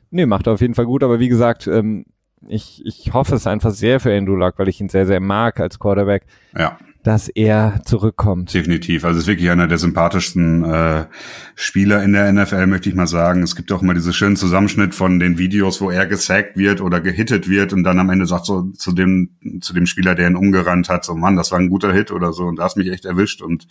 Nee, 0.09 0.25
macht 0.25 0.47
er 0.47 0.53
auf 0.53 0.61
jeden 0.61 0.73
Fall 0.73 0.85
gut, 0.85 1.03
aber 1.03 1.19
wie 1.19 1.29
gesagt, 1.29 1.67
ähm, 1.67 2.05
ich, 2.47 2.81
ich 2.85 3.13
hoffe 3.13 3.35
es 3.35 3.47
einfach 3.47 3.71
sehr 3.71 3.99
für 3.99 4.15
Andrew 4.15 4.35
Luck, 4.35 4.55
weil 4.57 4.67
ich 4.67 4.79
ihn 4.81 4.89
sehr, 4.89 5.05
sehr 5.05 5.19
mag 5.19 5.59
als 5.59 5.79
Quarterback. 5.79 6.25
Ja. 6.57 6.77
Dass 7.03 7.29
er 7.29 7.81
zurückkommt. 7.85 8.51
Definitiv. 8.53 9.05
Also 9.05 9.17
es 9.17 9.25
ist 9.25 9.27
wirklich 9.27 9.51
einer 9.51 9.67
der 9.67 9.77
sympathischsten 9.77 10.63
äh, 10.63 11.05
Spieler 11.53 12.01
in 12.01 12.13
der 12.13 12.33
NFL, 12.33 12.65
möchte 12.65 12.89
ich 12.89 12.95
mal 12.95 13.05
sagen. 13.05 13.43
Es 13.43 13.55
gibt 13.55 13.71
auch 13.71 13.83
immer 13.83 13.93
diese 13.93 14.11
schönen 14.11 14.35
Zusammenschnitt 14.35 14.95
von 14.95 15.19
den 15.19 15.37
Videos, 15.37 15.81
wo 15.81 15.91
er 15.91 16.07
gesackt 16.07 16.57
wird 16.57 16.81
oder 16.81 17.01
gehittet 17.01 17.47
wird 17.47 17.73
und 17.73 17.83
dann 17.83 17.99
am 17.99 18.09
Ende 18.09 18.25
sagt 18.25 18.47
so 18.47 18.71
zu 18.71 18.91
dem, 18.91 19.29
zu 19.61 19.73
dem 19.73 19.85
Spieler, 19.85 20.15
der 20.15 20.27
ihn 20.27 20.35
umgerannt 20.35 20.89
hat, 20.89 21.05
so 21.05 21.13
Mann, 21.13 21.35
das 21.35 21.51
war 21.51 21.59
ein 21.59 21.69
guter 21.69 21.93
Hit 21.93 22.09
oder 22.09 22.33
so 22.33 22.45
und 22.45 22.57
da 22.57 22.63
hast 22.63 22.75
mich 22.75 22.89
echt 22.89 23.05
erwischt. 23.05 23.43
Und 23.43 23.67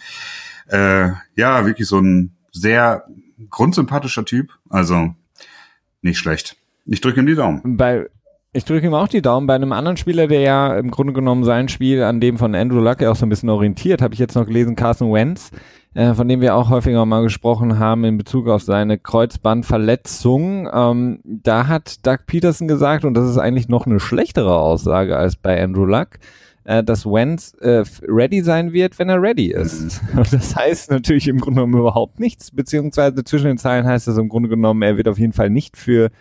äh, 0.69 1.09
ja, 1.35 1.67
wirklich 1.67 1.89
so 1.89 1.99
ein 1.99 2.37
sehr 2.53 3.05
grundsympathischer 3.51 4.25
Typ. 4.25 4.53
Also 4.69 5.15
nicht 6.03 6.19
schlecht. 6.19 6.57
Ich 6.87 7.01
drücke 7.01 7.21
ihm 7.21 7.27
die 7.27 7.35
Daumen. 7.35 7.77
Bei 7.77 8.07
ich 8.55 8.65
drücke 8.65 8.87
ihm 8.87 8.95
auch 8.95 9.09
die 9.09 9.21
Daumen. 9.21 9.49
Bei 9.49 9.57
einem 9.57 9.73
anderen 9.73 9.97
Spieler, 9.97 10.29
der 10.29 10.41
ja 10.41 10.79
im 10.79 10.91
Grunde 10.93 11.13
genommen 11.13 11.43
sein 11.43 11.69
Spiel 11.69 12.03
an 12.03 12.21
dem 12.21 12.39
von 12.39 12.55
Andrew 12.55 12.79
Luck 12.79 13.03
auch 13.03 13.17
so 13.17 13.27
ein 13.27 13.29
bisschen 13.29 13.51
orientiert, 13.51 14.01
habe 14.01 14.15
ich 14.15 14.21
jetzt 14.21 14.37
noch 14.37 14.47
gelesen, 14.47 14.77
Carson 14.77 15.13
Wentz, 15.13 15.51
äh, 15.95 16.15
von 16.15 16.29
dem 16.29 16.41
wir 16.41 16.55
auch 16.55 16.71
häufiger 16.71 17.05
mal 17.05 17.25
gesprochen 17.25 17.81
haben 17.81 18.05
in 18.05 18.17
Bezug 18.17 18.49
auf 18.49 18.63
seine 18.63 18.97
Kreuzbandverletzung. 18.97 20.69
Ähm, 20.73 21.19
da 21.25 21.67
hat 21.67 22.07
Doug 22.07 22.19
Peterson 22.27 22.69
gesagt, 22.69 23.05
und 23.05 23.15
das 23.15 23.29
ist 23.29 23.39
eigentlich 23.39 23.69
noch 23.69 23.87
eine 23.87 23.99
schlechtere 23.99 24.57
Aussage 24.57 25.17
als 25.17 25.35
bei 25.35 25.61
Andrew 25.61 25.85
Luck, 25.85 26.11
äh, 26.63 26.85
dass 26.85 27.07
Wentz 27.07 27.55
äh, 27.61 27.83
ready 28.07 28.41
sein 28.41 28.73
wird, 28.73 29.01
wenn 29.01 29.09
er 29.09 29.21
ready 29.21 29.49
ist. 29.49 30.01
Mhm. 30.15 30.23
Das 30.31 30.55
heißt 30.55 30.93
natürlich 30.93 31.27
im 31.27 31.41
Grunde 31.41 31.63
genommen 31.63 31.81
überhaupt 31.81 32.21
nichts, 32.21 32.53
beziehungsweise 32.53 33.25
zwischen 33.25 33.47
den 33.47 33.59
Zeilen 33.59 33.85
heißt 33.85 34.07
es 34.07 34.17
im 34.17 34.29
Grunde 34.29 34.49
genommen, 34.49 34.83
er 34.83 34.97
wird 34.97 35.09
auf 35.09 35.19
jeden 35.19 35.33
Fall 35.33 35.51
nicht 35.51 35.77
für 35.77 36.13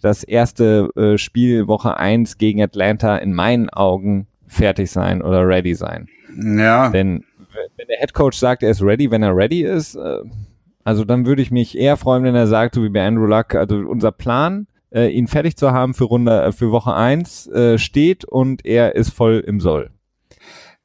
das 0.00 0.24
erste 0.24 0.90
äh, 0.96 1.18
Spiel 1.18 1.66
Woche 1.68 1.96
1 1.96 2.38
gegen 2.38 2.62
Atlanta 2.62 3.16
in 3.16 3.32
meinen 3.32 3.70
Augen 3.70 4.26
fertig 4.46 4.90
sein 4.90 5.22
oder 5.22 5.46
ready 5.46 5.74
sein. 5.74 6.08
Ja. 6.36 6.90
Denn 6.90 7.24
wenn 7.76 7.86
der 7.88 7.98
Head 7.98 8.12
Coach 8.12 8.38
sagt, 8.38 8.62
er 8.62 8.70
ist 8.70 8.82
ready, 8.82 9.10
wenn 9.10 9.22
er 9.22 9.36
ready 9.36 9.62
ist, 9.62 9.96
äh, 9.96 10.18
also 10.84 11.04
dann 11.04 11.26
würde 11.26 11.42
ich 11.42 11.50
mich 11.50 11.76
eher 11.76 11.96
freuen, 11.96 12.22
wenn 12.22 12.34
er 12.34 12.46
sagt, 12.46 12.74
so 12.74 12.82
wie 12.84 12.88
bei 12.88 13.06
Andrew 13.06 13.26
Luck, 13.26 13.54
also 13.54 13.76
unser 13.76 14.12
Plan 14.12 14.66
äh, 14.94 15.08
ihn 15.08 15.26
fertig 15.26 15.56
zu 15.56 15.72
haben 15.72 15.94
für 15.94 16.04
Runde, 16.04 16.42
äh, 16.42 16.52
für 16.52 16.70
Woche 16.70 16.94
eins 16.94 17.46
äh, 17.48 17.78
steht 17.78 18.24
und 18.24 18.64
er 18.64 18.94
ist 18.94 19.10
voll 19.10 19.42
im 19.46 19.60
Soll. 19.60 19.90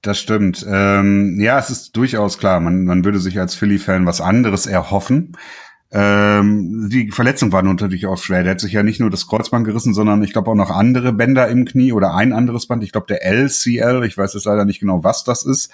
Das 0.01 0.19
stimmt. 0.19 0.65
Ähm, 0.67 1.39
ja, 1.39 1.59
es 1.59 1.69
ist 1.69 1.95
durchaus 1.95 2.39
klar, 2.39 2.59
man, 2.59 2.85
man 2.85 3.05
würde 3.05 3.19
sich 3.19 3.39
als 3.39 3.53
Philly-Fan 3.53 4.07
was 4.07 4.19
anderes 4.19 4.65
erhoffen. 4.65 5.37
Ähm, 5.93 6.89
die 6.89 7.11
Verletzung 7.11 7.51
war 7.51 7.61
natürlich 7.63 8.05
auch 8.05 8.17
schwer. 8.17 8.43
Der 8.43 8.51
hat 8.51 8.61
sich 8.61 8.71
ja 8.71 8.83
nicht 8.83 8.99
nur 8.99 9.09
das 9.09 9.27
Kreuzband 9.27 9.65
gerissen, 9.65 9.93
sondern 9.93 10.23
ich 10.23 10.31
glaube 10.31 10.49
auch 10.51 10.55
noch 10.55 10.71
andere 10.71 11.11
Bänder 11.11 11.49
im 11.49 11.65
Knie 11.65 11.91
oder 11.91 12.15
ein 12.15 12.31
anderes 12.31 12.67
Band. 12.67 12.83
Ich 12.83 12.93
glaube 12.93 13.07
der 13.07 13.25
LCL, 13.25 14.03
ich 14.05 14.17
weiß 14.17 14.33
jetzt 14.33 14.45
leider 14.45 14.63
nicht 14.65 14.79
genau, 14.79 15.03
was 15.03 15.23
das 15.23 15.45
ist. 15.45 15.71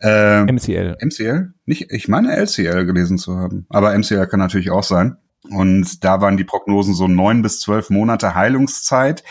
Ähm, 0.00 0.46
MCL. 0.46 0.98
MCL? 1.02 1.52
Nicht, 1.66 1.90
ich 1.90 2.06
meine 2.06 2.36
LCL 2.36 2.86
gelesen 2.86 3.18
zu 3.18 3.36
haben. 3.36 3.66
Aber 3.68 3.98
MCL 3.98 4.28
kann 4.28 4.38
natürlich 4.38 4.70
auch 4.70 4.84
sein. 4.84 5.16
Und 5.50 6.04
da 6.04 6.20
waren 6.20 6.36
die 6.36 6.44
Prognosen 6.44 6.94
so 6.94 7.08
neun 7.08 7.42
bis 7.42 7.60
zwölf 7.60 7.90
Monate 7.90 8.34
Heilungszeit. 8.34 9.24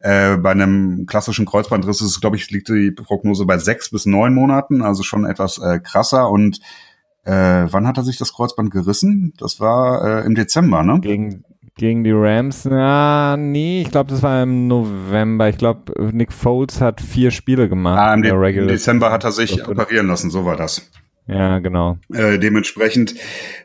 Äh, 0.00 0.36
bei 0.36 0.50
einem 0.50 1.06
klassischen 1.06 1.46
Kreuzbandriss 1.46 2.00
ist, 2.00 2.20
glaube 2.20 2.36
ich, 2.36 2.50
liegt 2.50 2.68
die 2.68 2.90
Prognose 2.90 3.44
bei 3.44 3.58
sechs 3.58 3.90
bis 3.90 4.06
neun 4.06 4.34
Monaten, 4.34 4.82
also 4.82 5.02
schon 5.02 5.24
etwas 5.24 5.58
äh, 5.58 5.80
krasser. 5.80 6.30
Und 6.30 6.60
äh, 7.24 7.66
wann 7.70 7.86
hat 7.86 7.96
er 7.96 8.04
sich 8.04 8.18
das 8.18 8.32
Kreuzband 8.32 8.70
gerissen? 8.70 9.32
Das 9.38 9.60
war 9.60 10.22
äh, 10.22 10.26
im 10.26 10.34
Dezember, 10.34 10.82
ne? 10.82 11.00
Gegen, 11.00 11.44
gegen 11.76 12.04
die 12.04 12.12
Rams? 12.12 12.64
Na, 12.64 13.36
nee, 13.36 13.82
ich 13.82 13.90
glaube, 13.90 14.10
das 14.10 14.22
war 14.22 14.42
im 14.42 14.68
November. 14.68 15.48
Ich 15.48 15.58
glaube, 15.58 15.92
Nick 16.12 16.32
Foles 16.32 16.80
hat 16.80 17.00
vier 17.00 17.30
Spiele 17.30 17.68
gemacht. 17.68 17.98
Ah, 17.98 18.14
im, 18.14 18.22
De 18.22 18.32
im 18.32 18.68
Dezember 18.68 19.10
hat 19.10 19.24
er 19.24 19.32
sich 19.32 19.66
operieren 19.66 20.06
lassen, 20.06 20.30
so 20.30 20.44
war 20.44 20.56
das. 20.56 20.90
Ja, 21.26 21.58
genau. 21.58 21.96
Äh, 22.12 22.38
dementsprechend, 22.38 23.14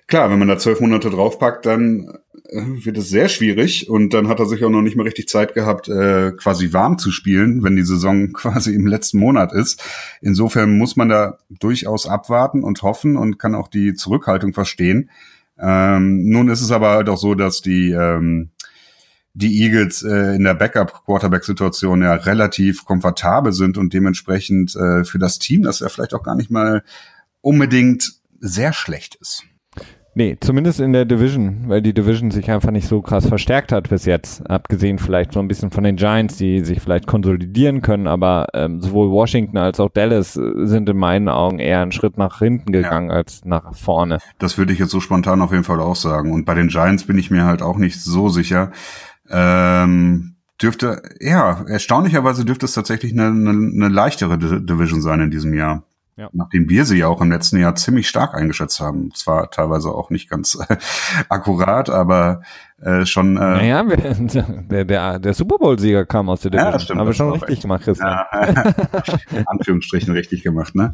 klar, 0.07 0.31
wenn 0.31 0.39
man 0.39 0.47
da 0.47 0.57
zwölf 0.57 0.79
Monate 0.79 1.09
draufpackt, 1.09 1.65
dann 1.65 2.17
wird 2.51 2.97
es 2.97 3.09
sehr 3.09 3.29
schwierig 3.29 3.89
und 3.89 4.13
dann 4.13 4.27
hat 4.27 4.39
er 4.39 4.45
sich 4.45 4.63
auch 4.63 4.69
noch 4.69 4.81
nicht 4.81 4.95
mal 4.95 5.03
richtig 5.03 5.27
Zeit 5.27 5.53
gehabt, 5.53 5.87
äh, 5.87 6.31
quasi 6.31 6.73
warm 6.73 6.97
zu 6.97 7.11
spielen, 7.11 7.63
wenn 7.63 7.75
die 7.75 7.83
Saison 7.83 8.33
quasi 8.33 8.73
im 8.73 8.87
letzten 8.87 9.19
Monat 9.19 9.53
ist. 9.53 9.83
Insofern 10.21 10.77
muss 10.77 10.95
man 10.95 11.09
da 11.09 11.37
durchaus 11.49 12.07
abwarten 12.07 12.63
und 12.63 12.81
hoffen 12.81 13.17
und 13.17 13.37
kann 13.37 13.55
auch 13.55 13.67
die 13.67 13.93
Zurückhaltung 13.93 14.53
verstehen. 14.53 15.09
Ähm, 15.59 16.29
nun 16.29 16.49
ist 16.49 16.61
es 16.61 16.71
aber 16.71 16.91
halt 16.91 17.09
auch 17.09 17.17
so, 17.17 17.35
dass 17.35 17.61
die 17.61 17.91
ähm, 17.91 18.49
die 19.33 19.61
Eagles 19.61 20.03
äh, 20.03 20.35
in 20.35 20.43
der 20.43 20.55
Backup-Quarterback-Situation 20.55 22.01
ja 22.01 22.13
relativ 22.13 22.83
komfortabel 22.85 23.53
sind 23.53 23.77
und 23.77 23.93
dementsprechend 23.93 24.75
äh, 24.75 25.03
für 25.03 25.19
das 25.19 25.39
Team, 25.39 25.61
das 25.61 25.79
ja 25.79 25.89
vielleicht 25.89 26.13
auch 26.13 26.23
gar 26.23 26.35
nicht 26.35 26.49
mal 26.49 26.83
unbedingt 27.41 28.19
sehr 28.39 28.73
schlecht 28.73 29.15
ist. 29.15 29.43
Nee, 30.15 30.37
zumindest 30.41 30.79
in 30.79 30.91
der 30.91 31.05
Division, 31.05 31.65
weil 31.67 31.81
die 31.81 31.93
Division 31.93 32.31
sich 32.31 32.49
einfach 32.49 32.71
nicht 32.71 32.87
so 32.87 33.01
krass 33.01 33.27
verstärkt 33.27 33.71
hat 33.71 33.89
bis 33.89 34.05
jetzt. 34.05 34.49
Abgesehen 34.49 34.97
vielleicht 34.97 35.33
so 35.33 35.39
ein 35.39 35.47
bisschen 35.47 35.71
von 35.71 35.83
den 35.83 35.97
Giants, 35.97 36.37
die 36.37 36.65
sich 36.65 36.81
vielleicht 36.81 37.07
konsolidieren 37.07 37.81
können, 37.81 38.07
aber 38.07 38.47
ähm, 38.53 38.81
sowohl 38.81 39.11
Washington 39.11 39.57
als 39.57 39.79
auch 39.79 39.89
Dallas 39.89 40.35
äh, 40.35 40.65
sind 40.65 40.89
in 40.89 40.97
meinen 40.97 41.29
Augen 41.29 41.59
eher 41.59 41.81
einen 41.81 41.91
Schritt 41.91 42.17
nach 42.17 42.39
hinten 42.39 42.71
gegangen 42.71 43.09
ja. 43.09 43.17
als 43.17 43.45
nach 43.45 43.75
vorne. 43.75 44.17
Das 44.39 44.57
würde 44.57 44.73
ich 44.73 44.79
jetzt 44.79 44.91
so 44.91 44.99
spontan 44.99 45.41
auf 45.41 45.51
jeden 45.51 45.63
Fall 45.63 45.79
auch 45.79 45.95
sagen. 45.95 46.33
Und 46.33 46.45
bei 46.45 46.55
den 46.55 46.69
Giants 46.69 47.05
bin 47.05 47.17
ich 47.17 47.29
mir 47.29 47.45
halt 47.45 47.61
auch 47.61 47.77
nicht 47.77 48.01
so 48.01 48.29
sicher. 48.29 48.71
Ähm, 49.29 50.35
dürfte, 50.61 51.03
ja, 51.19 51.63
erstaunlicherweise 51.67 52.45
dürfte 52.45 52.65
es 52.65 52.73
tatsächlich 52.73 53.13
eine, 53.13 53.27
eine, 53.27 53.49
eine 53.51 53.87
leichtere 53.87 54.37
Division 54.37 55.01
sein 55.01 55.21
in 55.21 55.31
diesem 55.31 55.53
Jahr. 55.53 55.83
Ja. 56.19 56.29
Nachdem 56.33 56.67
wir 56.67 56.83
sie 56.83 56.97
ja 56.97 57.07
auch 57.07 57.21
im 57.21 57.31
letzten 57.31 57.55
Jahr 57.59 57.75
ziemlich 57.75 58.09
stark 58.09 58.35
eingeschätzt 58.35 58.81
haben. 58.81 59.09
Zwar 59.15 59.51
teilweise 59.51 59.87
auch 59.91 60.09
nicht 60.09 60.29
ganz 60.29 60.57
äh, 60.67 60.75
akkurat, 61.29 61.89
aber 61.89 62.41
äh, 62.81 63.05
schon. 63.05 63.37
Äh, 63.37 63.39
naja, 63.39 63.83
der, 63.83 64.83
der, 64.83 65.19
der 65.19 65.33
Super 65.33 65.57
Bowl-Sieger 65.59 66.05
kam 66.05 66.27
aus 66.27 66.41
der 66.41 66.51
Division. 66.51 66.73
Ja, 66.73 66.79
stimmt. 66.79 66.99
Haben 66.99 67.07
wir 67.07 67.13
schon 67.13 67.31
richtig 67.31 67.49
recht. 67.49 67.61
gemacht, 67.61 67.83
Christian. 67.83 68.09
Ja, 68.09 68.73
in 69.31 69.47
Anführungsstrichen 69.47 70.11
richtig 70.11 70.43
gemacht, 70.43 70.75
ne? 70.75 70.91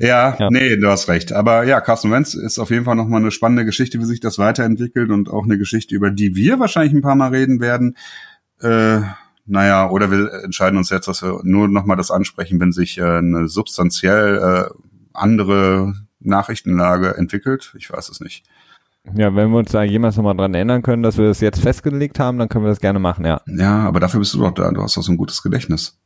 Ja, 0.00 0.36
ja, 0.38 0.48
nee, 0.50 0.78
du 0.78 0.88
hast 0.88 1.06
recht. 1.06 1.34
Aber 1.34 1.64
ja, 1.64 1.82
Carsten 1.82 2.10
Wentz 2.10 2.32
ist 2.32 2.58
auf 2.58 2.70
jeden 2.70 2.86
Fall 2.86 2.96
nochmal 2.96 3.20
eine 3.20 3.30
spannende 3.30 3.66
Geschichte, 3.66 3.98
wie 3.98 4.06
sich 4.06 4.20
das 4.20 4.38
weiterentwickelt 4.38 5.10
und 5.10 5.28
auch 5.28 5.44
eine 5.44 5.58
Geschichte, 5.58 5.94
über 5.94 6.10
die 6.10 6.34
wir 6.34 6.58
wahrscheinlich 6.58 6.94
ein 6.94 7.02
paar 7.02 7.14
Mal 7.14 7.28
reden 7.28 7.60
werden. 7.60 7.98
Äh, 8.62 9.00
naja, 9.44 9.90
oder 9.90 10.10
wir 10.10 10.32
entscheiden 10.44 10.76
uns 10.76 10.90
jetzt, 10.90 11.08
dass 11.08 11.22
wir 11.22 11.40
nur 11.42 11.68
nochmal 11.68 11.96
das 11.96 12.10
ansprechen, 12.10 12.60
wenn 12.60 12.72
sich 12.72 12.98
äh, 12.98 13.02
eine 13.02 13.48
substanziell 13.48 14.70
äh, 14.70 14.74
andere 15.12 15.94
Nachrichtenlage 16.20 17.16
entwickelt. 17.16 17.74
Ich 17.76 17.90
weiß 17.90 18.08
es 18.08 18.20
nicht. 18.20 18.44
Ja, 19.14 19.34
wenn 19.34 19.50
wir 19.50 19.58
uns 19.58 19.72
da 19.72 19.82
jemals 19.82 20.16
nochmal 20.16 20.36
dran 20.36 20.54
erinnern 20.54 20.82
können, 20.82 21.02
dass 21.02 21.18
wir 21.18 21.26
das 21.26 21.40
jetzt 21.40 21.60
festgelegt 21.60 22.20
haben, 22.20 22.38
dann 22.38 22.48
können 22.48 22.64
wir 22.64 22.70
das 22.70 22.80
gerne 22.80 23.00
machen, 23.00 23.24
ja. 23.24 23.40
Ja, 23.46 23.80
aber 23.80 23.98
dafür 23.98 24.20
bist 24.20 24.32
du 24.34 24.38
doch 24.38 24.52
da. 24.52 24.70
Du 24.70 24.80
hast 24.80 24.96
doch 24.96 25.02
so 25.02 25.10
ein 25.10 25.16
gutes 25.16 25.42
Gedächtnis. 25.42 25.98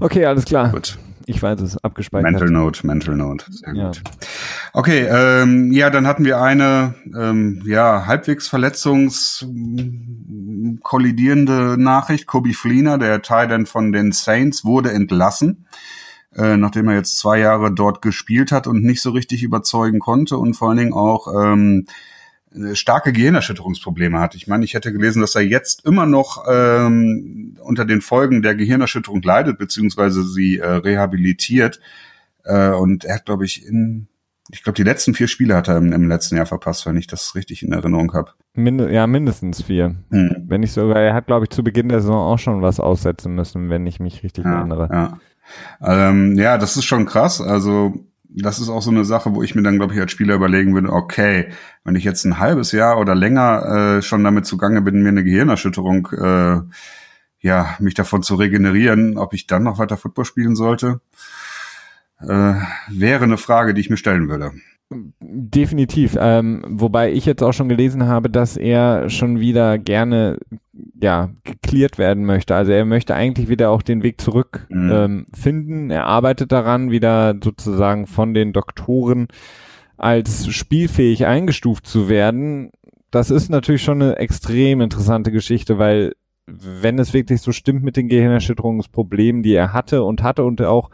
Okay, 0.00 0.26
alles 0.26 0.44
klar. 0.44 0.70
Gut. 0.72 0.98
Ich 1.26 1.42
weiß 1.42 1.60
es, 1.60 1.76
abgespeichert. 1.84 2.30
Mental 2.30 2.48
Note, 2.48 2.86
Mental 2.86 3.14
Note. 3.14 3.44
Sehr 3.50 3.74
ja. 3.74 3.86
gut. 3.88 4.02
Okay, 4.72 5.06
ähm, 5.10 5.70
ja, 5.72 5.90
dann 5.90 6.06
hatten 6.06 6.24
wir 6.24 6.40
eine 6.40 6.94
ähm, 7.14 7.62
ja, 7.66 8.06
halbwegs 8.06 8.48
verletzungskollidierende 10.76 11.76
Nachricht. 11.78 12.26
Kobe 12.26 12.52
Fleener, 12.52 12.98
der 12.98 13.22
Teil 13.22 13.66
von 13.66 13.92
den 13.92 14.12
Saints, 14.12 14.64
wurde 14.64 14.92
entlassen, 14.92 15.66
äh, 16.34 16.56
nachdem 16.56 16.88
er 16.88 16.96
jetzt 16.96 17.18
zwei 17.18 17.38
Jahre 17.38 17.72
dort 17.72 18.02
gespielt 18.02 18.52
hat 18.52 18.66
und 18.66 18.84
nicht 18.84 19.00
so 19.00 19.10
richtig 19.10 19.42
überzeugen 19.42 19.98
konnte 19.98 20.38
und 20.38 20.54
vor 20.54 20.68
allen 20.68 20.78
Dingen 20.78 20.92
auch 20.92 21.28
ähm, 21.34 21.86
äh, 22.54 22.74
starke 22.74 23.12
Gehirnerschütterungsprobleme 23.12 24.18
hat. 24.18 24.34
Ich 24.34 24.46
meine, 24.46 24.64
ich 24.64 24.74
hätte 24.74 24.92
gelesen, 24.92 25.20
dass 25.20 25.34
er 25.34 25.42
jetzt 25.42 25.84
immer 25.84 26.06
noch 26.06 26.44
ähm, 26.48 27.56
unter 27.60 27.84
den 27.84 28.00
Folgen 28.00 28.42
der 28.42 28.54
Gehirnerschütterung 28.54 29.22
leidet, 29.22 29.58
beziehungsweise 29.58 30.24
sie 30.24 30.58
äh, 30.58 30.66
rehabilitiert. 30.66 31.80
Äh, 32.44 32.70
und 32.70 33.04
er 33.04 33.16
hat, 33.16 33.26
glaube 33.26 33.44
ich, 33.44 33.66
in, 33.66 34.08
ich 34.50 34.62
glaube, 34.62 34.76
die 34.76 34.82
letzten 34.82 35.14
vier 35.14 35.28
Spiele 35.28 35.54
hat 35.54 35.68
er 35.68 35.76
im, 35.76 35.92
im, 35.92 36.08
letzten 36.08 36.36
Jahr 36.36 36.46
verpasst, 36.46 36.86
wenn 36.86 36.96
ich 36.96 37.06
das 37.06 37.34
richtig 37.34 37.62
in 37.62 37.72
Erinnerung 37.72 38.12
habe. 38.14 38.32
Mind 38.54 38.90
ja, 38.90 39.06
mindestens 39.06 39.62
vier. 39.62 39.96
Hm. 40.10 40.44
Wenn 40.46 40.62
ich 40.62 40.72
sogar, 40.72 41.00
er 41.00 41.14
hat, 41.14 41.26
glaube 41.26 41.44
ich, 41.44 41.50
zu 41.50 41.62
Beginn 41.62 41.88
der 41.88 42.00
Saison 42.00 42.16
auch 42.16 42.38
schon 42.38 42.62
was 42.62 42.80
aussetzen 42.80 43.34
müssen, 43.34 43.70
wenn 43.70 43.86
ich 43.86 44.00
mich 44.00 44.22
richtig 44.22 44.44
ja, 44.44 44.58
erinnere. 44.58 44.88
Ja. 44.90 46.08
Ähm, 46.08 46.36
ja, 46.38 46.58
das 46.58 46.76
ist 46.76 46.84
schon 46.84 47.06
krass. 47.06 47.40
Also 47.40 47.94
das 48.28 48.58
ist 48.58 48.68
auch 48.68 48.82
so 48.82 48.90
eine 48.90 49.04
Sache, 49.04 49.34
wo 49.34 49.42
ich 49.42 49.54
mir 49.54 49.62
dann, 49.62 49.78
glaube 49.78 49.94
ich, 49.94 50.00
als 50.00 50.12
Spieler 50.12 50.34
überlegen 50.34 50.74
würde, 50.74 50.92
okay, 50.92 51.48
wenn 51.84 51.96
ich 51.96 52.04
jetzt 52.04 52.24
ein 52.24 52.38
halbes 52.38 52.72
Jahr 52.72 52.98
oder 52.98 53.14
länger 53.14 53.96
äh, 53.98 54.02
schon 54.02 54.22
damit 54.22 54.46
zugange 54.46 54.82
bin, 54.82 55.02
mir 55.02 55.08
eine 55.08 55.24
Gehirnerschütterung, 55.24 56.08
äh, 56.12 56.60
ja, 57.40 57.76
mich 57.78 57.94
davon 57.94 58.22
zu 58.22 58.34
regenerieren, 58.34 59.16
ob 59.16 59.32
ich 59.32 59.46
dann 59.46 59.62
noch 59.62 59.78
weiter 59.78 59.96
Football 59.96 60.24
spielen 60.24 60.56
sollte, 60.56 61.00
äh, 62.20 62.54
wäre 62.88 63.24
eine 63.24 63.38
Frage, 63.38 63.74
die 63.74 63.80
ich 63.80 63.90
mir 63.90 63.96
stellen 63.96 64.28
würde. 64.28 64.52
Definitiv. 65.20 66.16
Ähm, 66.18 66.64
wobei 66.66 67.12
ich 67.12 67.26
jetzt 67.26 67.42
auch 67.42 67.52
schon 67.52 67.68
gelesen 67.68 68.06
habe, 68.06 68.30
dass 68.30 68.56
er 68.56 69.10
schon 69.10 69.38
wieder 69.38 69.76
gerne 69.76 70.38
ja 70.98 71.30
geklärt 71.44 71.98
werden 71.98 72.24
möchte. 72.24 72.54
Also 72.54 72.72
er 72.72 72.86
möchte 72.86 73.14
eigentlich 73.14 73.48
wieder 73.48 73.70
auch 73.70 73.82
den 73.82 74.02
Weg 74.02 74.18
zurück 74.20 74.66
mhm. 74.70 74.90
ähm, 74.90 75.26
finden. 75.34 75.90
Er 75.90 76.06
arbeitet 76.06 76.52
daran, 76.52 76.90
wieder 76.90 77.34
sozusagen 77.42 78.06
von 78.06 78.32
den 78.32 78.54
Doktoren 78.54 79.28
als 79.98 80.48
spielfähig 80.48 81.26
eingestuft 81.26 81.86
zu 81.86 82.08
werden. 82.08 82.70
Das 83.10 83.30
ist 83.30 83.50
natürlich 83.50 83.82
schon 83.82 84.00
eine 84.00 84.16
extrem 84.16 84.80
interessante 84.80 85.32
Geschichte, 85.32 85.78
weil 85.78 86.14
wenn 86.46 86.98
es 86.98 87.12
wirklich 87.12 87.42
so 87.42 87.52
stimmt 87.52 87.82
mit 87.82 87.96
den 87.96 88.08
Gehirnerschütterungsproblemen, 88.08 89.42
die 89.42 89.54
er 89.54 89.74
hatte 89.74 90.02
und 90.02 90.22
hatte 90.22 90.44
und 90.44 90.62
auch 90.62 90.88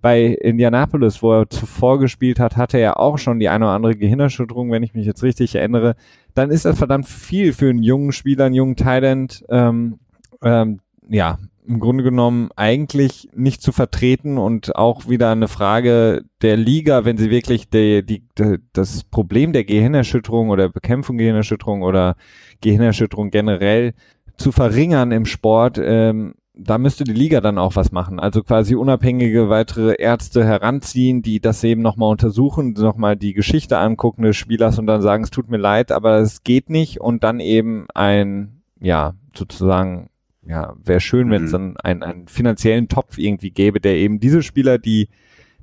bei 0.00 0.26
Indianapolis, 0.26 1.22
wo 1.22 1.32
er 1.32 1.50
zuvor 1.50 1.98
gespielt 1.98 2.40
hat, 2.40 2.56
hatte 2.56 2.78
er 2.78 2.98
auch 2.98 3.18
schon 3.18 3.38
die 3.38 3.48
eine 3.48 3.66
oder 3.66 3.74
andere 3.74 3.96
Gehirnerschütterung, 3.96 4.70
wenn 4.70 4.82
ich 4.82 4.94
mich 4.94 5.06
jetzt 5.06 5.22
richtig 5.22 5.54
erinnere. 5.54 5.96
Dann 6.34 6.50
ist 6.50 6.64
das 6.64 6.78
verdammt 6.78 7.06
viel 7.06 7.52
für 7.52 7.68
einen 7.68 7.82
jungen 7.82 8.12
Spieler, 8.12 8.46
einen 8.46 8.54
jungen 8.54 8.76
Thailand, 8.76 9.44
ähm, 9.50 9.98
ähm, 10.42 10.80
ja, 11.08 11.38
im 11.66 11.78
Grunde 11.78 12.02
genommen 12.02 12.48
eigentlich 12.56 13.28
nicht 13.34 13.62
zu 13.62 13.70
vertreten 13.70 14.38
und 14.38 14.74
auch 14.74 15.08
wieder 15.08 15.30
eine 15.30 15.46
Frage 15.46 16.24
der 16.42 16.56
Liga, 16.56 17.04
wenn 17.04 17.16
sie 17.16 17.30
wirklich 17.30 17.68
die, 17.68 18.04
die, 18.04 18.22
die, 18.38 18.56
das 18.72 19.04
Problem 19.04 19.52
der 19.52 19.64
Gehirnerschütterung 19.64 20.48
oder 20.48 20.68
Bekämpfung 20.68 21.18
Gehirnerschütterung 21.18 21.82
oder 21.82 22.16
Gehirnerschütterung 22.60 23.30
generell 23.30 23.92
zu 24.36 24.50
verringern 24.50 25.12
im 25.12 25.26
Sport, 25.26 25.78
ähm, 25.80 26.34
da 26.62 26.78
müsste 26.78 27.04
die 27.04 27.12
Liga 27.12 27.40
dann 27.40 27.58
auch 27.58 27.76
was 27.76 27.92
machen. 27.92 28.20
Also 28.20 28.42
quasi 28.42 28.74
unabhängige 28.74 29.48
weitere 29.48 29.94
Ärzte 29.98 30.44
heranziehen, 30.44 31.22
die 31.22 31.40
das 31.40 31.64
eben 31.64 31.82
nochmal 31.82 32.10
untersuchen, 32.10 32.72
nochmal 32.72 33.16
die 33.16 33.32
Geschichte 33.32 33.78
angucken 33.78 34.22
des 34.22 34.36
Spielers 34.36 34.78
und 34.78 34.86
dann 34.86 35.02
sagen, 35.02 35.24
es 35.24 35.30
tut 35.30 35.48
mir 35.48 35.56
leid, 35.56 35.92
aber 35.92 36.18
es 36.18 36.42
geht 36.42 36.70
nicht 36.70 37.00
und 37.00 37.24
dann 37.24 37.40
eben 37.40 37.86
ein, 37.94 38.62
ja, 38.80 39.14
sozusagen, 39.34 40.10
ja, 40.46 40.74
wäre 40.82 41.00
schön, 41.00 41.30
wenn 41.30 41.44
es 41.44 41.52
mhm. 41.52 41.52
dann 41.52 41.76
einen, 41.78 42.02
einen 42.02 42.28
finanziellen 42.28 42.88
Topf 42.88 43.18
irgendwie 43.18 43.50
gäbe, 43.50 43.80
der 43.80 43.94
eben 43.96 44.20
diese 44.20 44.42
Spieler, 44.42 44.78
die 44.78 45.08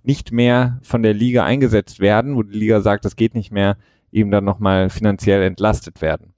nicht 0.03 0.31
mehr 0.31 0.79
von 0.83 1.03
der 1.03 1.13
Liga 1.13 1.43
eingesetzt 1.43 1.99
werden, 1.99 2.35
wo 2.35 2.43
die 2.43 2.57
Liga 2.57 2.81
sagt, 2.81 3.05
das 3.05 3.15
geht 3.15 3.35
nicht 3.35 3.51
mehr, 3.51 3.77
eben 4.11 4.31
dann 4.31 4.45
nochmal 4.45 4.89
finanziell 4.89 5.43
entlastet 5.43 6.01
werden. 6.01 6.33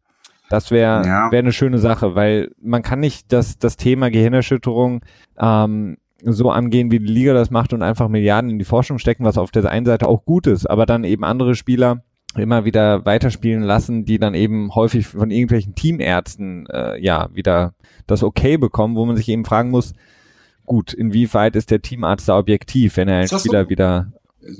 Das 0.50 0.72
wäre 0.72 1.06
ja. 1.06 1.32
wär 1.32 1.40
eine 1.40 1.52
schöne 1.52 1.78
Sache, 1.78 2.16
weil 2.16 2.52
man 2.62 2.82
kann 2.82 3.00
nicht 3.00 3.32
das, 3.32 3.60
das 3.60 3.78
Thema 3.78 4.10
Gehirnerschütterung 4.10 5.02
ähm, 5.40 5.98
so 6.24 6.50
angehen, 6.50 6.92
wie 6.92 7.00
die 7.00 7.06
Liga 7.06 7.34
das 7.34 7.52
macht 7.52 7.72
und 7.72 7.82
einfach 7.82 8.10
Milliarden 8.10 8.50
in 8.50 8.60
die 8.60 8.66
Forschung 8.66 8.98
stecken, 8.98 9.24
was 9.24 9.38
auf 9.38 9.52
der 9.52 9.70
einen 9.70 9.86
Seite 9.86 10.08
auch 10.08 10.26
gut 10.26 10.48
ist, 10.48 10.70
aber 10.70 10.86
dann 10.86 11.04
eben 11.04 11.24
andere 11.24 11.56
Spieler 11.56 12.04
immer 12.36 12.66
wieder 12.66 13.06
weiterspielen 13.06 13.64
lassen, 13.64 14.06
die 14.06 14.20
dann 14.20 14.34
eben 14.34 14.76
häufig 14.76 15.08
von 15.08 15.32
irgendwelchen 15.32 15.76
Teamärzten 15.76 16.68
äh, 16.68 17.02
ja 17.02 17.30
wieder 17.34 17.74
das 18.06 18.24
Okay 18.24 18.58
bekommen, 18.58 18.96
wo 18.96 19.06
man 19.06 19.16
sich 19.16 19.30
eben 19.30 19.46
fragen 19.46 19.72
muss, 19.72 19.94
gut, 20.66 20.94
inwieweit 20.94 21.56
ist 21.56 21.72
der 21.72 21.82
Teamarzt 21.82 22.30
da 22.30 22.38
objektiv, 22.38 22.98
wenn 22.98 23.08
er 23.08 23.18
einen 23.18 23.28
Spieler 23.28 23.64
so? 23.64 23.70
wieder 23.70 24.12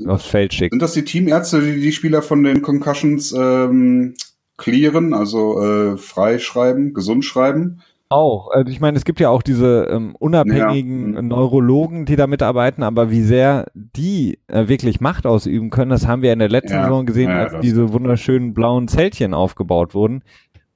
aufs 0.08 0.26
Feld 0.26 0.54
schickt? 0.54 0.72
Sind 0.72 0.82
das 0.82 0.94
die 0.94 1.06
Teamärzte, 1.06 1.62
die 1.62 1.80
die 1.80 1.92
Spieler 1.92 2.22
von 2.22 2.44
den 2.44 2.62
Concussions 2.62 3.32
ähm, 3.32 4.16
clearen, 4.60 5.16
also 5.16 5.62
äh, 5.64 5.98
freischreiben, 5.98 6.94
gesund 6.94 7.26
schreiben? 7.26 7.82
Auch. 8.12 8.50
Also 8.50 8.72
ich 8.72 8.80
meine, 8.80 8.98
es 8.98 9.06
gibt 9.06 9.20
ja 9.20 9.30
auch 9.30 9.44
diese 9.44 9.88
ähm, 9.92 10.16
unabhängigen 10.18 11.14
ja. 11.14 11.22
Neurologen, 11.22 12.06
die 12.06 12.16
da 12.16 12.26
mitarbeiten, 12.26 12.82
aber 12.82 13.12
wie 13.12 13.22
sehr 13.22 13.68
die 13.74 14.40
äh, 14.48 14.68
wirklich 14.68 15.00
Macht 15.00 15.28
ausüben 15.28 15.70
können, 15.70 15.92
das 15.92 16.08
haben 16.08 16.24
wir 16.24 16.34
in 16.34 16.40
der 16.40 16.50
letzten 16.50 16.74
ja. 16.74 16.84
Saison 16.84 17.06
gesehen, 17.06 17.30
ja, 17.30 17.44
als 17.44 17.60
diese 17.62 17.94
wunderschönen 17.94 18.56
blauen 18.56 18.88
Zeltchen 18.88 19.36
aufgebaut 19.36 19.94
wurden. 19.94 20.24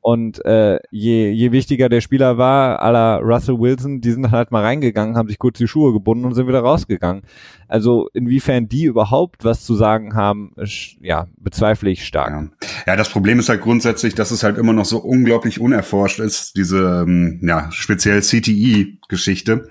Und 0.03 0.43
äh, 0.43 0.79
je, 0.91 1.31
je 1.31 1.53
wichtiger 1.53 1.87
der 1.87 2.01
Spieler 2.01 2.37
war, 2.37 2.83
à 2.83 2.91
la 2.91 3.15
Russell 3.19 3.57
Wilson, 3.57 4.01
die 4.01 4.11
sind 4.11 4.31
halt 4.31 4.51
mal 4.51 4.61
reingegangen, 4.61 5.15
haben 5.15 5.29
sich 5.29 5.39
kurz 5.39 5.59
die 5.59 5.67
Schuhe 5.67 5.93
gebunden 5.93 6.25
und 6.25 6.35
sind 6.35 6.45
wieder 6.45 6.59
rausgegangen. 6.59 7.21
Also 7.69 8.09
inwiefern 8.13 8.67
die 8.67 8.83
überhaupt 8.83 9.45
was 9.45 9.63
zu 9.63 9.75
sagen 9.75 10.13
haben, 10.13 10.51
ja, 10.99 11.27
bezweifle 11.37 11.89
ich 11.89 12.05
stark. 12.05 12.31
Ja. 12.31 12.67
ja, 12.85 12.95
das 12.97 13.07
Problem 13.07 13.39
ist 13.39 13.47
halt 13.47 13.61
grundsätzlich, 13.61 14.13
dass 14.13 14.31
es 14.31 14.43
halt 14.43 14.57
immer 14.57 14.73
noch 14.73 14.83
so 14.83 14.97
unglaublich 14.97 15.61
unerforscht 15.61 16.19
ist, 16.19 16.57
diese 16.57 17.05
ähm, 17.07 17.39
ja, 17.41 17.71
speziell 17.71 18.19
CTI-Geschichte. 18.19 19.69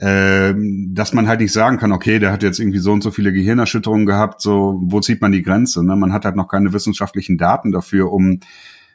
Ähm, 0.00 0.92
dass 0.94 1.12
man 1.12 1.26
halt 1.26 1.40
nicht 1.40 1.52
sagen 1.52 1.78
kann, 1.78 1.90
okay, 1.90 2.20
der 2.20 2.30
hat 2.30 2.44
jetzt 2.44 2.60
irgendwie 2.60 2.78
so 2.78 2.92
und 2.92 3.02
so 3.02 3.10
viele 3.10 3.32
Gehirnerschütterungen 3.32 4.06
gehabt, 4.06 4.40
so, 4.40 4.80
wo 4.84 5.00
zieht 5.00 5.20
man 5.20 5.32
die 5.32 5.42
Grenze? 5.42 5.84
Ne? 5.84 5.96
Man 5.96 6.12
hat 6.12 6.24
halt 6.24 6.36
noch 6.36 6.48
keine 6.48 6.72
wissenschaftlichen 6.72 7.38
Daten 7.38 7.72
dafür, 7.72 8.12
um 8.12 8.40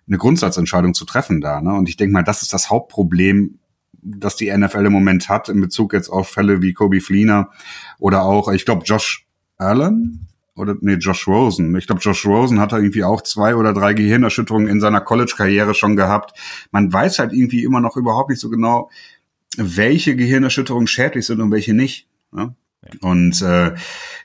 eine 0.09 0.17
Grundsatzentscheidung 0.17 0.93
zu 0.93 1.05
treffen 1.05 1.39
da. 1.39 1.61
Ne? 1.61 1.73
Und 1.73 1.87
ich 1.87 1.95
denke 1.95 2.13
mal, 2.13 2.23
das 2.23 2.41
ist 2.41 2.51
das 2.51 2.69
Hauptproblem, 2.69 3.59
das 4.01 4.35
die 4.35 4.55
NFL 4.55 4.85
im 4.85 4.93
Moment 4.93 5.29
hat 5.29 5.49
in 5.49 5.61
Bezug 5.61 5.93
jetzt 5.93 6.09
auf 6.09 6.29
Fälle 6.29 6.61
wie 6.61 6.73
Kobe 6.73 6.99
Fleener 6.99 7.49
oder 7.99 8.23
auch, 8.23 8.51
ich 8.51 8.65
glaube, 8.65 8.83
Josh 8.85 9.27
Allen 9.57 10.27
oder 10.55 10.75
nee, 10.81 10.95
Josh 10.95 11.27
Rosen. 11.27 11.75
Ich 11.77 11.87
glaube, 11.87 12.01
Josh 12.01 12.25
Rosen 12.25 12.59
hat 12.59 12.71
da 12.71 12.77
irgendwie 12.77 13.03
auch 13.03 13.21
zwei 13.21 13.55
oder 13.55 13.73
drei 13.73 13.93
Gehirnerschütterungen 13.93 14.67
in 14.67 14.81
seiner 14.81 15.01
College-Karriere 15.01 15.73
schon 15.73 15.95
gehabt. 15.95 16.37
Man 16.71 16.91
weiß 16.91 17.19
halt 17.19 17.33
irgendwie 17.33 17.63
immer 17.63 17.79
noch 17.79 17.95
überhaupt 17.95 18.29
nicht 18.29 18.39
so 18.39 18.49
genau, 18.49 18.89
welche 19.57 20.15
Gehirnerschütterungen 20.15 20.87
schädlich 20.87 21.25
sind 21.25 21.41
und 21.41 21.51
welche 21.51 21.73
nicht. 21.73 22.07
Ne? 22.31 22.55
Und 23.01 23.41
äh, 23.41 23.73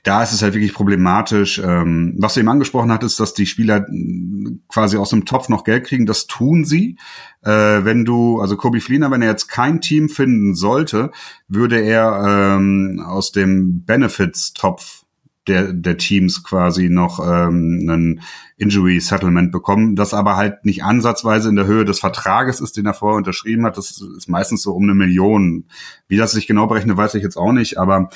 da 0.05 0.23
ist 0.23 0.33
es 0.33 0.43
halt 0.43 0.55
wirklich 0.55 0.75
problematisch. 0.75 1.59
Ähm, 1.59 2.15
was 2.19 2.35
du 2.35 2.41
eben 2.41 2.49
angesprochen 2.49 2.93
hat, 2.93 3.03
ist, 3.03 3.19
dass 3.19 3.35
die 3.35 3.47
Spieler 3.47 3.87
äh, 3.89 4.57
quasi 4.69 4.97
aus 4.97 5.11
dem 5.11 5.25
Topf 5.25 5.49
noch 5.49 5.65
Geld 5.65 5.87
kriegen. 5.87 6.07
Das 6.07 6.27
tun 6.27 6.65
sie. 6.65 6.97
Äh, 7.43 7.51
wenn 7.51 8.05
du, 8.05 8.41
also 8.41 8.57
Kobe 8.57 8.81
Fleener, 8.81 9.11
wenn 9.11 9.23
er 9.23 9.31
jetzt 9.31 9.49
kein 9.49 9.81
Team 9.81 10.09
finden 10.09 10.55
sollte, 10.55 11.11
würde 11.49 11.81
er 11.81 12.57
ähm, 12.57 13.03
aus 13.05 13.33
dem 13.33 13.85
Benefits-Topf 13.85 15.04
der, 15.47 15.73
der 15.73 15.97
Teams 15.99 16.43
quasi 16.43 16.89
noch 16.89 17.21
ähm, 17.21 17.87
einen 17.89 18.21
Injury 18.57 19.01
Settlement 19.01 19.53
bekommen, 19.53 19.97
das 19.97 20.15
aber 20.15 20.37
halt 20.37 20.65
nicht 20.65 20.85
ansatzweise 20.85 21.49
in 21.49 21.57
der 21.57 21.67
Höhe 21.67 21.85
des 21.85 22.01
Vertrages 22.01 22.61
ist, 22.61 22.77
den 22.77 22.87
er 22.87 22.95
vorher 22.95 23.19
unterschrieben 23.19 23.67
hat. 23.67 23.77
Das 23.77 24.01
ist 24.01 24.29
meistens 24.29 24.63
so 24.63 24.73
um 24.73 24.85
eine 24.85 24.95
Million. 24.95 25.67
Wie 26.09 26.17
das 26.17 26.33
sich 26.33 26.47
genau 26.47 26.67
berechnet, 26.67 26.97
weiß 26.97 27.15
ich 27.15 27.23
jetzt 27.23 27.37
auch 27.37 27.53
nicht, 27.53 27.79
aber 27.79 28.09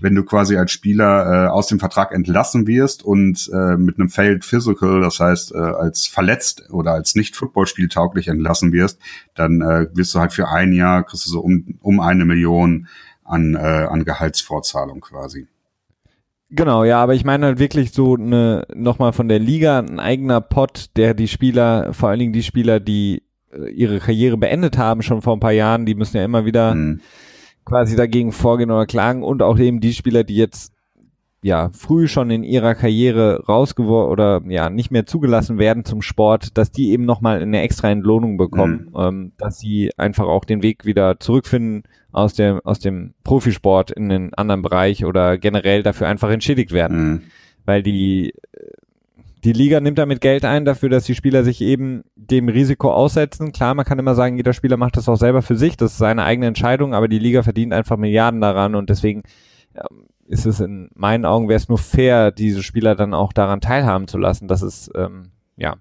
wenn 0.00 0.14
du 0.14 0.24
quasi 0.24 0.56
als 0.56 0.72
Spieler 0.72 1.46
äh, 1.46 1.48
aus 1.48 1.68
dem 1.68 1.78
Vertrag 1.78 2.12
entlassen 2.12 2.66
wirst 2.66 3.04
und 3.04 3.48
äh, 3.52 3.76
mit 3.76 3.98
einem 3.98 4.08
Failed 4.08 4.44
Physical, 4.44 5.00
das 5.00 5.20
heißt 5.20 5.54
äh, 5.54 5.58
als 5.58 6.06
verletzt 6.06 6.64
oder 6.70 6.92
als 6.92 7.14
nicht 7.14 7.36
Footballspiel 7.36 7.88
tauglich 7.88 8.28
entlassen 8.28 8.72
wirst, 8.72 8.98
dann 9.34 9.60
äh, 9.60 9.86
wirst 9.94 10.14
du 10.14 10.18
halt 10.18 10.32
für 10.32 10.48
ein 10.48 10.72
Jahr 10.72 11.04
kriegst 11.04 11.26
du 11.26 11.30
so 11.30 11.40
um, 11.40 11.78
um 11.80 12.00
eine 12.00 12.24
Million 12.24 12.88
an, 13.22 13.54
äh, 13.54 13.58
an 13.58 14.04
Gehaltsvorzahlung 14.04 15.00
quasi. 15.00 15.46
Genau, 16.56 16.84
ja, 16.84 17.02
aber 17.02 17.14
ich 17.14 17.24
meine 17.24 17.46
halt 17.46 17.58
wirklich 17.58 17.90
so 17.92 18.14
eine, 18.14 18.64
nochmal 18.74 19.12
von 19.12 19.28
der 19.28 19.40
Liga, 19.40 19.80
ein 19.80 19.98
eigener 19.98 20.40
Pot, 20.40 20.90
der 20.96 21.12
die 21.12 21.26
Spieler, 21.26 21.92
vor 21.92 22.10
allen 22.10 22.20
Dingen 22.20 22.32
die 22.32 22.44
Spieler, 22.44 22.78
die 22.78 23.22
äh, 23.52 23.70
ihre 23.70 23.98
Karriere 23.98 24.36
beendet 24.36 24.78
haben, 24.78 25.02
schon 25.02 25.20
vor 25.20 25.36
ein 25.36 25.40
paar 25.40 25.52
Jahren, 25.52 25.84
die 25.84 25.96
müssen 25.96 26.16
ja 26.16 26.24
immer 26.24 26.44
wieder 26.44 26.76
mhm. 26.76 27.00
quasi 27.64 27.96
dagegen 27.96 28.30
vorgehen 28.30 28.70
oder 28.70 28.86
klagen 28.86 29.24
und 29.24 29.42
auch 29.42 29.58
eben 29.58 29.80
die 29.80 29.94
Spieler, 29.94 30.22
die 30.22 30.36
jetzt 30.36 30.72
ja 31.42 31.70
früh 31.72 32.06
schon 32.06 32.30
in 32.30 32.44
ihrer 32.44 32.76
Karriere 32.76 33.44
rausgeworfen 33.48 34.12
oder 34.12 34.40
ja 34.46 34.70
nicht 34.70 34.92
mehr 34.92 35.06
zugelassen 35.06 35.58
werden 35.58 35.84
zum 35.84 36.02
Sport, 36.02 36.56
dass 36.56 36.70
die 36.70 36.92
eben 36.92 37.04
nochmal 37.04 37.42
eine 37.42 37.62
extra 37.62 37.90
Entlohnung 37.90 38.36
bekommen, 38.36 38.90
mhm. 38.92 39.00
ähm, 39.00 39.32
dass 39.38 39.58
sie 39.58 39.90
einfach 39.96 40.26
auch 40.26 40.44
den 40.44 40.62
Weg 40.62 40.84
wieder 40.84 41.18
zurückfinden 41.18 41.82
aus 42.14 42.34
dem 42.34 42.60
aus 42.64 42.78
dem 42.78 43.14
Profisport 43.24 43.90
in 43.90 44.10
einen 44.10 44.34
anderen 44.34 44.62
Bereich 44.62 45.04
oder 45.04 45.38
generell 45.38 45.82
dafür 45.82 46.08
einfach 46.08 46.30
entschädigt 46.30 46.72
werden, 46.72 47.06
mhm. 47.06 47.22
weil 47.64 47.82
die 47.82 48.34
die 49.44 49.52
Liga 49.52 49.80
nimmt 49.80 49.98
damit 49.98 50.22
Geld 50.22 50.44
ein 50.44 50.64
dafür, 50.64 50.88
dass 50.88 51.04
die 51.04 51.14
Spieler 51.14 51.44
sich 51.44 51.60
eben 51.60 52.04
dem 52.16 52.48
Risiko 52.48 52.90
aussetzen. 52.90 53.52
Klar, 53.52 53.74
man 53.74 53.84
kann 53.84 53.98
immer 53.98 54.14
sagen, 54.14 54.36
jeder 54.36 54.54
Spieler 54.54 54.78
macht 54.78 54.96
das 54.96 55.08
auch 55.08 55.16
selber 55.16 55.42
für 55.42 55.56
sich, 55.56 55.76
das 55.76 55.92
ist 55.92 55.98
seine 55.98 56.24
eigene 56.24 56.46
Entscheidung, 56.46 56.94
aber 56.94 57.08
die 57.08 57.18
Liga 57.18 57.42
verdient 57.42 57.74
einfach 57.74 57.98
Milliarden 57.98 58.40
daran 58.40 58.74
und 58.74 58.88
deswegen 58.88 59.22
ähm, 59.74 60.06
ist 60.26 60.46
es 60.46 60.60
in 60.60 60.88
meinen 60.94 61.26
Augen 61.26 61.48
wäre 61.48 61.58
es 61.58 61.68
nur 61.68 61.78
fair, 61.78 62.30
diese 62.30 62.62
Spieler 62.62 62.94
dann 62.94 63.12
auch 63.12 63.32
daran 63.32 63.60
teilhaben 63.60 64.08
zu 64.08 64.16
lassen. 64.16 64.48
Das 64.48 64.62
ist 64.62 64.90
ähm, 64.94 65.32
ja. 65.56 65.76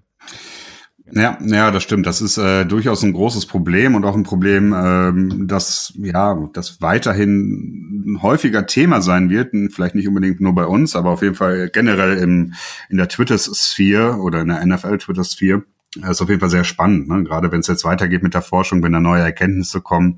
Ja, 1.12 1.38
ja, 1.42 1.70
das 1.70 1.84
stimmt. 1.84 2.08
Das 2.08 2.22
ist 2.22 2.38
äh, 2.38 2.66
durchaus 2.66 3.04
ein 3.04 3.14
großes 3.14 3.46
Problem 3.46 3.96
und 3.96 4.06
auch 4.06 4.16
ein 4.16 4.24
Problem, 4.24 4.74
ähm, 4.74 5.48
das 5.48 5.94
ja, 5.98 6.50
das 6.54 6.82
weiterhin 6.82 8.06
ein 8.06 8.22
häufiger 8.22 8.66
Thema 8.66 9.02
sein 9.02 9.30
wird. 9.30 9.54
Vielleicht 9.74 9.96
nicht 9.96 10.08
unbedingt 10.08 10.40
nur 10.40 10.56
bei 10.56 10.66
uns, 10.66 10.96
aber 10.96 11.12
auf 11.12 11.22
jeden 11.22 11.36
Fall 11.36 11.70
generell 11.70 12.18
im 12.18 12.54
in 12.90 12.98
der 12.98 13.10
Twitter-Sphere 13.10 14.18
oder 14.18 14.42
in 14.42 14.48
der 14.48 14.66
NFL-Twitter-Sphere. 14.66 15.64
ist 16.10 16.22
auf 16.22 16.30
jeden 16.30 16.40
Fall 16.40 16.50
sehr 16.50 16.64
spannend, 16.64 17.10
ne? 17.10 17.24
gerade 17.24 17.52
wenn 17.52 17.60
es 17.60 17.68
jetzt 17.68 17.84
weitergeht 17.84 18.24
mit 18.24 18.34
der 18.34 18.42
Forschung, 18.42 18.82
wenn 18.82 18.94
da 18.94 19.00
neue 19.00 19.22
Erkenntnisse 19.22 19.82
kommen. 19.82 20.18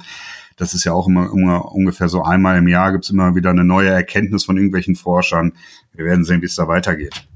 Das 0.55 0.73
ist 0.73 0.85
ja 0.85 0.93
auch 0.93 1.07
immer, 1.07 1.31
immer 1.33 1.73
ungefähr 1.73 2.07
so 2.07 2.23
einmal 2.23 2.57
im 2.57 2.67
Jahr 2.67 2.93
gibt's 2.93 3.09
immer 3.09 3.35
wieder 3.35 3.49
eine 3.49 3.65
neue 3.65 3.89
Erkenntnis 3.89 4.45
von 4.45 4.55
irgendwelchen 4.55 4.95
Forschern. 4.95 5.53
Wir 5.93 6.05
werden 6.05 6.23
sehen, 6.23 6.41
wie 6.41 6.45
es 6.45 6.55
da 6.55 6.67
weitergeht. 6.67 7.27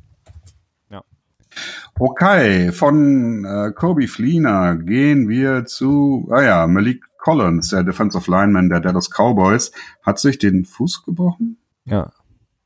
Okay, 2.01 2.71
von 2.71 3.43
äh, 3.43 3.73
Kobe 3.73 4.07
Fleener 4.07 4.77
gehen 4.77 5.27
wir 5.27 5.65
zu, 5.65 6.29
ah 6.31 6.41
ja, 6.41 6.65
Malik 6.65 7.03
Collins, 7.17 7.71
der 7.71 7.83
Defensive 7.83 8.31
Lineman 8.31 8.69
der 8.69 8.79
Dallas 8.79 9.09
Cowboys, 9.09 9.73
hat 10.01 10.17
sich 10.17 10.39
den 10.39 10.63
Fuß 10.63 11.03
gebrochen. 11.03 11.57
Ja. 11.83 12.13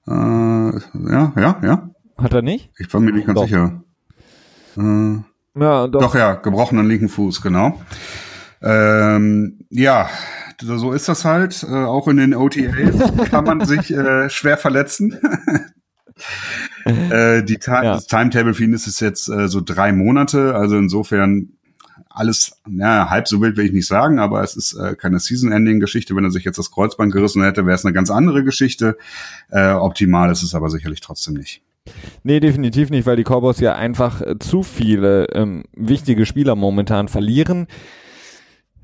Äh, 0.05 0.11
ja, 0.11 1.33
ja, 1.35 1.59
ja. 1.63 1.89
Hat 2.15 2.33
er 2.33 2.43
nicht? 2.43 2.69
Ich 2.77 2.93
war 2.93 3.01
mir 3.01 3.11
nicht 3.11 3.25
ganz 3.25 3.39
doch. 3.39 3.47
sicher. 3.47 3.83
Äh, 4.77 5.15
ja, 5.59 5.87
doch. 5.87 6.01
doch 6.01 6.15
ja, 6.15 6.35
gebrochenen 6.35 6.87
linken 6.87 7.09
Fuß, 7.09 7.41
genau. 7.41 7.81
Ähm, 8.61 9.65
ja, 9.71 10.09
so 10.61 10.93
ist 10.93 11.09
das 11.09 11.25
halt. 11.25 11.63
Äh, 11.63 11.73
auch 11.73 12.07
in 12.07 12.17
den 12.17 12.35
OTAs 12.35 13.29
kann 13.31 13.45
man 13.45 13.65
sich 13.65 13.89
äh, 13.89 14.29
schwer 14.29 14.57
verletzen. 14.57 15.19
äh, 16.85 17.43
die 17.43 17.57
Ta 17.57 17.83
ja. 17.83 17.93
Das 17.93 18.07
Timetable 18.07 18.53
für 18.53 18.63
ihn 18.63 18.73
ist 18.73 18.87
es 18.87 18.99
jetzt 18.99 19.29
äh, 19.29 19.47
so 19.47 19.61
drei 19.61 19.91
Monate. 19.91 20.55
Also 20.55 20.77
insofern 20.77 21.49
alles, 22.09 22.61
ja, 22.69 23.09
halb 23.09 23.27
so 23.27 23.41
wild 23.41 23.57
will 23.57 23.65
ich 23.65 23.73
nicht 23.73 23.87
sagen, 23.87 24.19
aber 24.19 24.43
es 24.43 24.55
ist 24.55 24.73
äh, 24.73 24.95
keine 24.95 25.19
Season-Ending-Geschichte. 25.19 26.15
Wenn 26.15 26.23
er 26.23 26.31
sich 26.31 26.43
jetzt 26.43 26.59
das 26.59 26.71
Kreuzband 26.71 27.11
gerissen 27.11 27.43
hätte, 27.43 27.65
wäre 27.65 27.75
es 27.75 27.85
eine 27.85 27.93
ganz 27.93 28.11
andere 28.11 28.43
Geschichte. 28.43 28.97
Äh, 29.49 29.71
optimal 29.71 30.31
ist 30.31 30.43
es 30.43 30.53
aber 30.53 30.69
sicherlich 30.69 31.01
trotzdem 31.01 31.33
nicht. 31.33 31.63
Nee, 32.23 32.39
definitiv 32.39 32.89
nicht, 32.91 33.05
weil 33.05 33.17
die 33.17 33.23
Cowboys 33.23 33.59
ja 33.59 33.75
einfach 33.75 34.21
äh, 34.21 34.39
zu 34.39 34.63
viele 34.63 35.25
ähm, 35.33 35.63
wichtige 35.75 36.25
Spieler 36.25 36.55
momentan 36.55 37.07
verlieren 37.07 37.67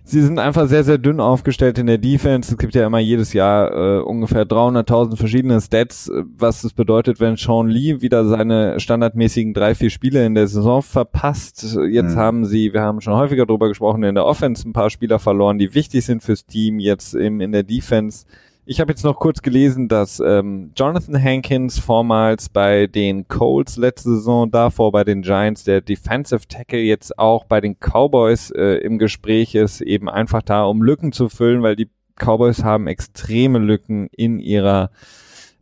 sie 0.09 0.21
sind 0.21 0.39
einfach 0.39 0.67
sehr, 0.67 0.83
sehr 0.83 0.97
dünn 0.97 1.19
aufgestellt 1.19 1.77
in 1.77 1.87
der 1.87 1.97
Defense. 1.97 2.51
Es 2.51 2.57
gibt 2.57 2.75
ja 2.75 2.85
immer 2.85 2.99
jedes 2.99 3.33
Jahr 3.33 3.71
äh, 3.71 4.01
ungefähr 4.01 4.45
300.000 4.45 5.15
verschiedene 5.15 5.61
Stats, 5.61 6.09
äh, 6.09 6.23
was 6.37 6.63
es 6.63 6.73
bedeutet, 6.73 7.19
wenn 7.19 7.37
Sean 7.37 7.67
Lee 7.67 8.01
wieder 8.01 8.25
seine 8.25 8.79
standardmäßigen 8.79 9.53
drei, 9.53 9.75
vier 9.75 9.89
Spiele 9.89 10.25
in 10.25 10.35
der 10.35 10.47
Saison 10.47 10.81
verpasst. 10.81 11.77
Jetzt 11.89 12.15
mhm. 12.15 12.19
haben 12.19 12.45
sie, 12.45 12.73
wir 12.73 12.81
haben 12.81 13.01
schon 13.01 13.13
häufiger 13.13 13.45
darüber 13.45 13.67
gesprochen, 13.67 14.03
in 14.03 14.15
der 14.15 14.25
Offense 14.25 14.67
ein 14.67 14.73
paar 14.73 14.89
Spieler 14.89 15.19
verloren, 15.19 15.59
die 15.59 15.73
wichtig 15.75 16.05
sind 16.05 16.23
fürs 16.23 16.45
Team. 16.45 16.79
Jetzt 16.79 17.13
im, 17.13 17.39
in 17.41 17.51
der 17.51 17.63
Defense 17.63 18.25
Ich 18.71 18.79
habe 18.79 18.91
jetzt 18.91 19.03
noch 19.03 19.17
kurz 19.17 19.41
gelesen, 19.41 19.87
dass 19.87 20.19
ähm, 20.19 20.73
Jonathan 20.75 21.19
Hankins 21.19 21.79
vormals 21.79 22.49
bei 22.49 22.85
den 22.85 23.27
Colts 23.27 23.77
letzte 23.77 24.11
Saison, 24.11 24.51
davor 24.51 24.91
bei 24.91 25.03
den 25.03 25.23
Giants, 25.23 25.63
der 25.63 25.81
Defensive 25.81 26.47
Tackle 26.47 26.77
jetzt 26.77 27.17
auch 27.17 27.45
bei 27.45 27.61
den 27.61 27.77
Cowboys 27.79 28.51
äh, 28.51 28.75
im 28.75 28.99
Gespräch 28.99 29.55
ist, 29.55 29.81
eben 29.81 30.07
einfach 30.07 30.43
da, 30.43 30.65
um 30.65 30.83
Lücken 30.83 31.11
zu 31.13 31.29
füllen, 31.29 31.63
weil 31.63 31.75
die 31.75 31.89
Cowboys 32.15 32.63
haben 32.63 32.85
extreme 32.85 33.57
Lücken 33.57 34.07
in 34.11 34.37
ihrer 34.37 34.91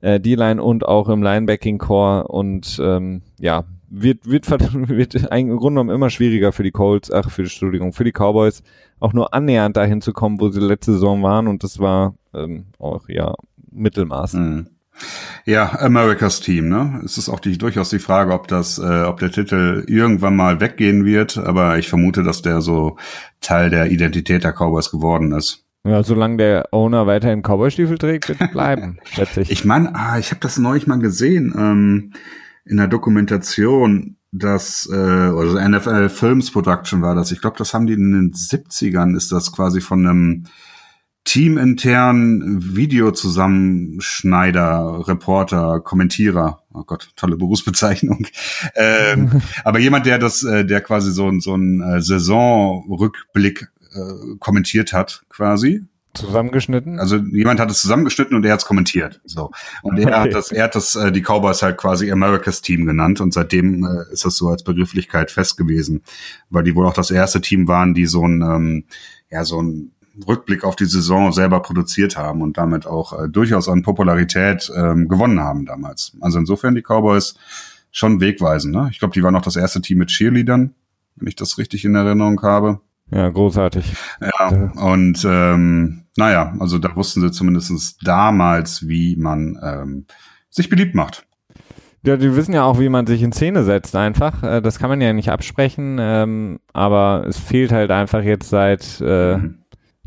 äh, 0.02 0.20
D-Line 0.20 0.62
und 0.62 0.86
auch 0.86 1.08
im 1.08 1.24
Linebacking-Core 1.24 2.28
und 2.28 2.78
ähm, 2.84 3.22
ja, 3.40 3.64
wird, 3.90 4.30
wird, 4.30 4.50
wird 4.90 5.16
im 5.16 5.48
Grunde 5.56 5.60
genommen 5.60 5.92
immer 5.92 6.10
schwieriger 6.10 6.52
für 6.52 6.64
die 6.64 6.72
Colts, 6.72 7.10
ach, 7.10 7.30
für 7.30 7.44
die 7.44 7.48
Entschuldigung, 7.48 7.94
für 7.94 8.04
die 8.04 8.12
Cowboys, 8.12 8.64
auch 9.00 9.14
nur 9.14 9.34
annähernd 9.34 9.78
dahin 9.78 10.02
zu 10.02 10.12
kommen, 10.12 10.42
wo 10.42 10.50
sie 10.50 10.60
letzte 10.60 10.92
Saison 10.92 11.24
waren 11.24 11.48
und 11.48 11.64
das 11.64 11.80
war 11.80 12.14
ähm, 12.34 12.66
auch 12.80 13.08
ja 13.10 13.34
Mittelmaß. 13.72 14.34
Mhm. 14.34 14.68
Ja, 15.46 15.80
Americas 15.80 16.42
Team, 16.42 16.70
ne? 16.70 17.02
Es 17.06 17.18
ist 17.18 17.30
auch 17.30 17.40
die, 17.40 17.58
durchaus 17.58 17.90
die 17.90 18.00
Frage, 18.00 18.34
ob 18.34 18.48
das, 18.48 18.80
äh, 18.80 19.04
ob 19.04 19.20
der 19.20 19.32
Titel 19.32 19.86
irgendwann 19.88 20.36
mal 20.36 20.60
weggehen 20.60 21.06
wird, 21.06 21.38
aber 21.38 21.78
ich 21.78 21.88
vermute, 21.88 22.24
dass 22.24 22.42
der 22.42 22.62
so 22.62 22.98
Teil 23.40 23.70
der 23.70 23.92
Identität 23.92 24.44
der 24.44 24.54
Cowboys 24.54 24.92
geworden 24.92 25.32
ist. 25.32 25.64
Ja, 25.86 26.04
solange 26.04 26.38
der 26.38 26.74
Owner 26.74 27.08
weiterhin 27.08 27.44
Cowboy-Stiefel 27.44 27.98
trägt, 27.98 28.28
wird 28.28 28.52
bleiben, 28.52 29.00
letztlich. 29.16 29.50
Ich 29.52 29.64
meine, 29.64 29.96
ah, 29.96 30.18
ich 30.18 30.32
habe 30.32 30.42
das 30.42 30.58
neulich 30.58 30.88
mal 30.88 31.00
gesehen 31.00 31.54
ähm, 31.58 32.14
in 32.66 32.78
der 32.78 32.88
Dokumentation, 32.88 34.18
dass, 34.34 34.90
äh, 34.92 34.96
also 34.96 35.58
NFL 35.58 36.10
Films 36.10 36.52
Production 36.52 37.02
war 37.02 37.16
das. 37.16 37.32
Ich 37.32 37.40
glaube, 37.40 37.58
das 37.58 37.74
haben 37.74 37.88
die 37.88 37.94
in 37.94 38.12
den 38.12 38.34
70ern, 38.34 39.16
ist 39.16 39.32
das 39.32 39.54
quasi 39.54 39.80
von 39.80 40.06
einem 40.06 40.44
teamintern 41.28 42.76
Videozusammenschneider, 42.76 45.08
Reporter, 45.08 45.80
Kommentierer. 45.82 46.64
Oh 46.74 46.84
Gott, 46.84 47.10
tolle 47.18 47.36
Berufsbezeichnung. 47.36 48.26
ähm, 48.76 49.42
aber 49.66 49.80
jemand, 49.80 50.06
der 50.06 50.20
das, 50.20 50.44
äh, 50.44 50.64
der 50.66 50.80
quasi 50.80 51.12
so, 51.12 51.30
so 51.40 51.54
ein 51.56 51.82
äh, 51.82 52.02
Saisonrückblick 52.02 53.68
äh, 53.94 54.38
kommentiert 54.40 54.94
hat, 54.94 55.26
quasi. 55.28 55.84
Zusammengeschnitten? 56.14 56.98
Also 56.98 57.18
jemand 57.18 57.60
hat 57.60 57.72
es 57.72 57.82
zusammengeschnitten 57.82 58.38
und 58.38 58.46
er 58.46 58.54
hat 58.54 58.62
es 58.62 58.66
kommentiert. 58.66 59.20
So. 59.26 59.52
Und 59.82 60.00
er 60.00 60.08
okay. 60.08 60.16
hat 60.16 60.34
das, 60.34 60.54
er 60.54 60.64
hat 60.64 60.76
das, 60.76 60.96
äh, 60.96 61.12
die 61.12 61.20
Cowboys 61.22 61.62
halt 61.62 61.78
quasi 61.78 62.10
America's 62.10 62.62
Team 62.62 62.86
genannt 62.86 63.20
und 63.20 63.34
seitdem 63.34 63.84
äh, 63.84 64.06
ist 64.14 64.24
das 64.24 64.38
so 64.38 64.48
als 64.48 64.64
Begrifflichkeit 64.64 65.30
fest 65.30 65.58
gewesen. 65.58 66.04
Weil 66.50 66.64
die 66.64 66.74
wohl 66.74 66.88
auch 66.88 66.94
das 66.94 67.12
erste 67.12 67.42
Team 67.42 67.68
waren, 67.68 67.94
die 67.94 68.06
so 68.06 68.26
ein, 68.26 68.42
ähm, 68.42 68.86
ja, 69.30 69.44
so 69.44 69.62
ein 69.62 69.92
Rückblick 70.26 70.64
auf 70.64 70.76
die 70.76 70.86
Saison 70.86 71.32
selber 71.32 71.62
produziert 71.62 72.18
haben 72.18 72.42
und 72.42 72.58
damit 72.58 72.88
auch 72.88 73.14
äh, 73.20 73.30
durchaus 73.30 73.70
an 73.70 73.82
Popularität 73.82 74.72
ähm, 74.76 75.08
gewonnen 75.08 75.40
haben 75.40 75.66
damals. 75.66 76.16
Also 76.22 76.40
insofern 76.40 76.76
die 76.76 76.82
Cowboys 76.82 77.36
schon 77.92 78.20
wegweisend. 78.20 78.76
Ne? 78.76 78.90
Ich 78.92 79.00
glaube, 79.00 79.14
die 79.14 79.24
waren 79.24 79.36
auch 79.36 79.42
das 79.42 79.56
erste 79.56 79.82
Team 79.82 80.00
mit 80.00 80.10
Cheerleadern, 80.10 80.74
wenn 81.16 81.28
ich 81.28 81.36
das 81.36 81.58
richtig 81.58 81.86
in 81.86 81.96
Erinnerung 81.96 82.42
habe. 82.42 82.80
Ja, 83.10 83.30
großartig. 83.30 83.96
Ja, 84.22 84.72
und 84.76 85.26
ähm, 85.26 86.04
naja, 86.18 86.54
also 86.60 86.78
da 86.78 86.96
wussten 86.96 87.22
sie 87.22 87.32
zumindest 87.32 88.00
damals, 88.04 88.88
wie 88.88 89.16
man 89.16 89.58
ähm, 89.64 90.06
sich 90.50 90.70
beliebt 90.70 90.94
macht. 90.94 91.26
Ja, 92.04 92.18
die 92.18 92.36
wissen 92.36 92.54
ja 92.54 92.64
auch, 92.64 92.80
wie 92.80 92.90
man 92.90 93.08
sich 93.08 93.22
in 93.24 93.32
Szene 93.32 93.64
setzt 93.64 93.96
einfach. 93.96 94.44
Äh, 94.44 94.62
das 94.62 94.78
kann 94.78 94.90
man 94.90 95.00
ja 95.00 95.14
nicht 95.14 95.30
absprechen, 95.30 95.98
ähm, 96.00 96.60
aber 96.74 97.26
es 97.28 97.38
fehlt 97.38 97.72
halt 97.72 97.92
einfach 97.92 98.24
jetzt 98.24 98.50
seit 98.50 99.02
äh, 99.02 99.38
mhm 99.38 99.60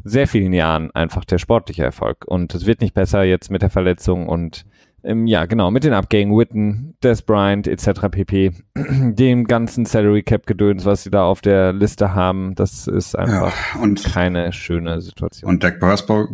sehr 0.05 0.27
vielen 0.27 0.53
Jahren 0.53 0.91
einfach 0.93 1.25
der 1.25 1.39
sportliche 1.39 1.85
Erfolg. 1.85 2.25
Und 2.27 2.55
es 2.55 2.67
wird 2.67 2.81
nicht 2.81 2.95
besser 2.95 3.23
jetzt 3.23 3.51
mit 3.51 3.63
der 3.63 3.71
Verletzung 3.71 4.29
und 4.29 4.65
ähm, 5.03 5.27
ja, 5.27 5.47
genau, 5.47 5.71
mit 5.71 5.85
den 5.85 5.95
Abgängen, 5.95 6.37
Witten, 6.37 6.95
Des 7.03 7.23
Bryant 7.23 7.67
etc. 7.67 8.09
pp. 8.11 8.53
Dem 8.75 9.45
ganzen 9.45 9.87
Salary 9.87 10.23
Cap 10.23 10.47
Gedöns, 10.47 10.85
was 10.85 11.05
sie 11.05 11.11
da 11.11 11.25
auf 11.25 11.41
der 11.41 11.73
Liste 11.73 12.15
haben, 12.15 12.55
das 12.55 12.87
ist 12.87 13.17
einfach 13.17 13.53
ja, 13.75 13.81
und, 13.81 14.05
keine 14.05 14.53
schöne 14.53 15.01
Situation. 15.01 15.49
Und 15.49 15.65
Dak 15.65 15.81
Prescott, 15.81 16.29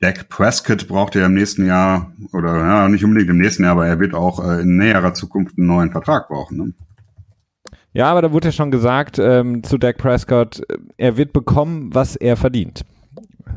Dak 0.00 0.28
Prescott 0.28 0.86
braucht 0.86 1.16
ja 1.16 1.26
im 1.26 1.34
nächsten 1.34 1.66
Jahr, 1.66 2.12
oder 2.32 2.56
ja, 2.58 2.88
nicht 2.88 3.04
unbedingt 3.04 3.30
im 3.30 3.38
nächsten 3.38 3.64
Jahr, 3.64 3.72
aber 3.72 3.86
er 3.86 3.98
wird 3.98 4.14
auch 4.14 4.44
äh, 4.44 4.62
in 4.62 4.76
näherer 4.76 5.12
Zukunft 5.12 5.58
einen 5.58 5.66
neuen 5.66 5.90
Vertrag 5.90 6.28
brauchen. 6.28 6.56
Ne? 6.58 6.72
Ja, 7.92 8.10
aber 8.10 8.22
da 8.22 8.32
wurde 8.32 8.48
ja 8.48 8.52
schon 8.52 8.70
gesagt 8.70 9.18
ähm, 9.18 9.62
zu 9.62 9.78
Dak 9.78 9.98
Prescott, 9.98 10.60
äh, 10.68 10.78
er 10.96 11.16
wird 11.16 11.32
bekommen, 11.32 11.90
was 11.92 12.16
er 12.16 12.36
verdient. 12.36 12.84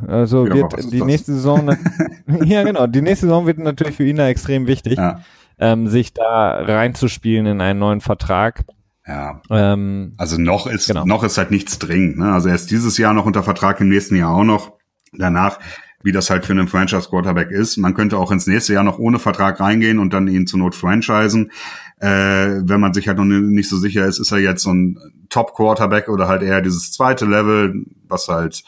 Also 0.08 0.48
ja, 0.48 0.56
wird 0.56 0.92
die 0.92 1.04
nächste 1.04 1.34
Saison, 1.34 1.78
ja 2.44 2.64
genau, 2.64 2.88
die 2.88 3.02
nächste 3.02 3.28
Saison 3.28 3.46
wird 3.46 3.60
natürlich 3.60 3.96
für 3.96 4.06
ihn 4.06 4.18
da 4.18 4.28
extrem 4.28 4.68
wichtig, 4.68 4.98
ja. 4.98 5.22
ähm, 5.60 5.88
sich 5.88 6.14
da 6.14 6.64
reinzuspielen 6.64 7.46
in 7.46 7.62
einen 7.62 7.80
neuen 7.80 8.02
Vertrag. 8.02 8.66
Ja. 9.08 9.42
Ähm, 9.50 10.14
also 10.18 10.40
noch 10.40 10.66
ist 10.66 10.88
genau. 10.88 11.06
noch 11.06 11.24
ist 11.24 11.38
halt 11.38 11.52
nichts 11.52 11.78
dringend. 11.78 12.18
Ne? 12.18 12.34
Also 12.34 12.50
er 12.50 12.56
ist 12.56 12.72
dieses 12.72 12.98
Jahr 12.98 13.14
noch 13.14 13.26
unter 13.26 13.44
Vertrag, 13.44 13.80
im 13.82 13.90
nächsten 13.90 14.16
Jahr 14.16 14.34
auch 14.34 14.44
noch. 14.44 14.74
Danach, 15.16 15.60
wie 16.04 16.12
das 16.12 16.30
halt 16.30 16.46
für 16.46 16.52
einen 16.52 16.68
Franchise 16.68 17.10
Quarterback 17.10 17.50
ist, 17.50 17.78
man 17.78 17.94
könnte 17.94 18.18
auch 18.18 18.32
ins 18.32 18.46
nächste 18.46 18.74
Jahr 18.74 18.84
noch 18.84 19.00
ohne 19.00 19.20
Vertrag 19.20 19.60
reingehen 19.60 20.00
und 20.00 20.14
dann 20.14 20.28
ihn 20.28 20.46
zur 20.46 20.60
Not 20.60 20.76
franchisen. 20.76 21.52
Äh, 22.00 22.62
wenn 22.62 22.82
man 22.82 22.94
sich 22.94 23.08
halt 23.08 23.18
noch 23.18 23.26
nicht 23.26 23.70
so 23.70 23.78
sicher 23.78 24.06
ist, 24.06 24.20
ist 24.20 24.32
er 24.32 24.40
jetzt 24.40 24.64
so 24.64 24.74
ein 24.74 25.00
Top-Quarterback 25.30 26.10
oder 26.10 26.28
halt 26.28 26.44
eher 26.44 26.62
dieses 26.62 26.92
zweite 26.92 27.26
Level, 27.26 27.86
was 28.08 28.28
halt 28.28 28.64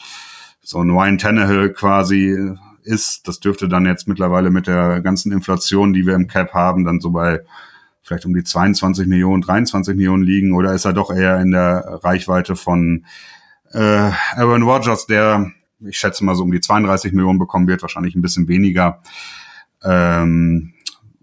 so 0.62 0.80
ein 0.80 0.90
Ryan 0.90 1.18
Tannehill 1.18 1.72
quasi 1.74 2.54
ist. 2.82 3.28
Das 3.28 3.38
dürfte 3.38 3.68
dann 3.68 3.84
jetzt 3.84 4.08
mittlerweile 4.08 4.50
mit 4.50 4.66
der 4.66 5.02
ganzen 5.02 5.30
Inflation, 5.30 5.92
die 5.92 6.06
wir 6.06 6.14
im 6.14 6.28
Cap 6.28 6.54
haben, 6.54 6.84
dann 6.84 7.00
so 7.00 7.10
bei 7.10 7.42
vielleicht 8.02 8.24
um 8.24 8.34
die 8.34 8.44
22 8.44 9.06
Millionen, 9.06 9.42
23 9.42 9.96
Millionen 9.96 10.22
liegen 10.22 10.54
oder 10.54 10.72
ist 10.72 10.84
er 10.84 10.92
doch 10.92 11.10
eher 11.10 11.40
in 11.40 11.50
der 11.50 12.00
Reichweite 12.02 12.54
von 12.54 13.04
äh, 13.72 14.10
Aaron 14.36 14.62
Rodgers, 14.62 15.06
der 15.06 15.50
ich 15.80 15.98
schätze 15.98 16.24
mal 16.24 16.34
so 16.34 16.42
um 16.42 16.52
die 16.52 16.60
32 16.60 17.12
Millionen 17.12 17.38
bekommen 17.38 17.68
wird, 17.68 17.82
wahrscheinlich 17.82 18.14
ein 18.14 18.22
bisschen 18.22 18.48
weniger. 18.48 19.02
Ähm, 19.82 20.74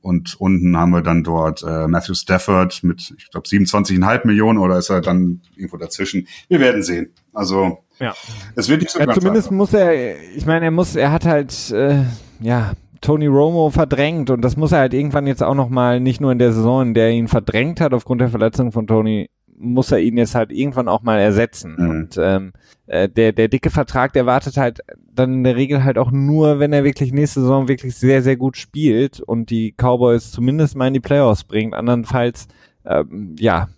und 0.01 0.35
unten 0.39 0.75
haben 0.77 0.91
wir 0.91 1.01
dann 1.01 1.23
dort 1.23 1.63
äh, 1.63 1.87
Matthew 1.87 2.13
Stafford 2.13 2.83
mit, 2.83 3.13
ich 3.17 3.31
glaube, 3.31 3.47
27,5 3.47 4.27
Millionen 4.27 4.59
oder 4.59 4.77
ist 4.77 4.89
er 4.89 4.99
dann 4.99 5.41
irgendwo 5.55 5.77
dazwischen? 5.77 6.27
Wir 6.49 6.59
werden 6.59 6.83
sehen. 6.83 7.13
Also 7.33 7.83
ja. 7.99 8.13
es 8.55 8.67
wird 8.67 8.81
nicht 8.81 8.91
so 8.91 8.99
ja, 8.99 9.13
Zumindest 9.13 9.47
einfach. 9.47 9.57
muss 9.57 9.73
er, 9.73 10.19
ich 10.35 10.45
meine, 10.45 10.65
er 10.65 10.71
muss, 10.71 10.97
er 10.97 11.11
hat 11.13 11.25
halt, 11.25 11.71
äh, 11.71 12.03
ja, 12.41 12.73
Tony 12.99 13.27
Romo 13.27 13.69
verdrängt 13.69 14.29
und 14.29 14.41
das 14.41 14.57
muss 14.57 14.73
er 14.73 14.79
halt 14.79 14.93
irgendwann 14.93 15.25
jetzt 15.25 15.43
auch 15.43 15.55
nochmal, 15.55 16.01
nicht 16.01 16.19
nur 16.19 16.31
in 16.31 16.39
der 16.39 16.51
Saison, 16.51 16.87
in 16.87 16.93
der 16.93 17.05
er 17.05 17.11
ihn 17.11 17.27
verdrängt 17.29 17.79
hat 17.79 17.93
aufgrund 17.93 18.21
der 18.21 18.29
Verletzung 18.29 18.71
von 18.73 18.87
Tony 18.87 19.29
muss 19.63 19.91
er 19.91 19.99
ihn 19.99 20.17
jetzt 20.17 20.35
halt 20.35 20.51
irgendwann 20.51 20.87
auch 20.87 21.01
mal 21.01 21.19
ersetzen. 21.19 21.75
Mhm. 21.77 21.89
Und 21.89 22.17
ähm, 22.17 22.53
äh, 22.87 23.07
der, 23.09 23.31
der 23.31 23.47
dicke 23.47 23.69
Vertrag, 23.69 24.13
der 24.13 24.25
wartet 24.25 24.57
halt 24.57 24.81
dann 25.13 25.33
in 25.33 25.43
der 25.43 25.55
Regel 25.55 25.83
halt 25.83 25.97
auch 25.97 26.11
nur, 26.11 26.59
wenn 26.59 26.73
er 26.73 26.83
wirklich 26.83 27.13
nächste 27.13 27.41
Saison 27.41 27.67
wirklich 27.67 27.95
sehr, 27.95 28.21
sehr 28.21 28.35
gut 28.35 28.57
spielt 28.57 29.19
und 29.19 29.49
die 29.49 29.73
Cowboys 29.77 30.31
zumindest 30.31 30.75
mal 30.75 30.87
in 30.87 30.93
die 30.93 30.99
Playoffs 30.99 31.43
bringt. 31.43 31.73
Andernfalls, 31.73 32.47
ähm, 32.85 33.35
ja, 33.39 33.69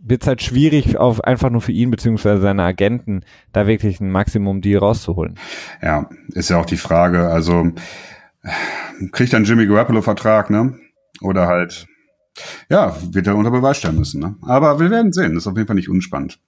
wird 0.00 0.22
es 0.22 0.28
halt 0.28 0.42
schwierig, 0.42 0.96
auf 0.96 1.24
einfach 1.24 1.50
nur 1.50 1.60
für 1.60 1.72
ihn 1.72 1.90
beziehungsweise 1.90 2.40
seine 2.40 2.62
Agenten 2.62 3.24
da 3.52 3.66
wirklich 3.66 4.00
ein 4.00 4.10
Maximum 4.10 4.60
Deal 4.60 4.78
rauszuholen. 4.78 5.34
Ja, 5.82 6.08
ist 6.28 6.50
ja 6.50 6.58
auch 6.58 6.66
die 6.66 6.76
Frage, 6.76 7.28
also 7.28 7.72
kriegt 9.12 9.32
dann 9.32 9.44
Jimmy 9.44 9.66
Garoppolo 9.66 10.02
Vertrag, 10.02 10.50
ne? 10.50 10.78
Oder 11.20 11.48
halt 11.48 11.87
ja, 12.68 12.96
wird 13.10 13.26
er 13.26 13.36
unter 13.36 13.50
Beweis 13.50 13.78
stellen 13.78 13.98
müssen. 13.98 14.20
Ne? 14.20 14.36
Aber 14.42 14.80
wir 14.80 14.90
werden 14.90 15.12
sehen. 15.12 15.34
Das 15.34 15.44
ist 15.44 15.46
auf 15.46 15.56
jeden 15.56 15.66
Fall 15.66 15.76
nicht 15.76 15.88
unspannend. 15.88 16.38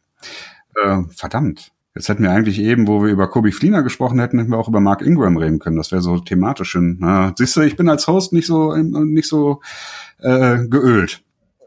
Äh, 0.83 1.03
verdammt. 1.15 1.73
Jetzt 1.95 2.09
hätten 2.09 2.23
wir 2.23 2.31
eigentlich 2.31 2.61
eben, 2.61 2.87
wo 2.87 3.03
wir 3.03 3.11
über 3.11 3.29
Kobe 3.29 3.51
Fliener 3.51 3.83
gesprochen 3.83 4.21
hätten, 4.21 4.39
hätten 4.39 4.53
wir 4.53 4.59
auch 4.59 4.69
über 4.69 4.81
Mark 4.81 5.03
Ingram 5.03 5.37
reden 5.37 5.59
können. 5.59 5.77
Das 5.77 5.91
wäre 5.91 6.03
so 6.03 6.19
thematisch. 6.19 6.73
Hin. 6.73 7.01
Äh, 7.03 7.33
siehst 7.37 7.57
du, 7.57 7.63
ich 7.63 7.77
bin 7.77 7.89
als 7.89 8.07
Host 8.07 8.33
nicht 8.33 8.47
so 8.47 8.77
nicht 8.77 9.29
so 9.29 9.61
äh, 10.21 10.67
geölt. 10.69 11.23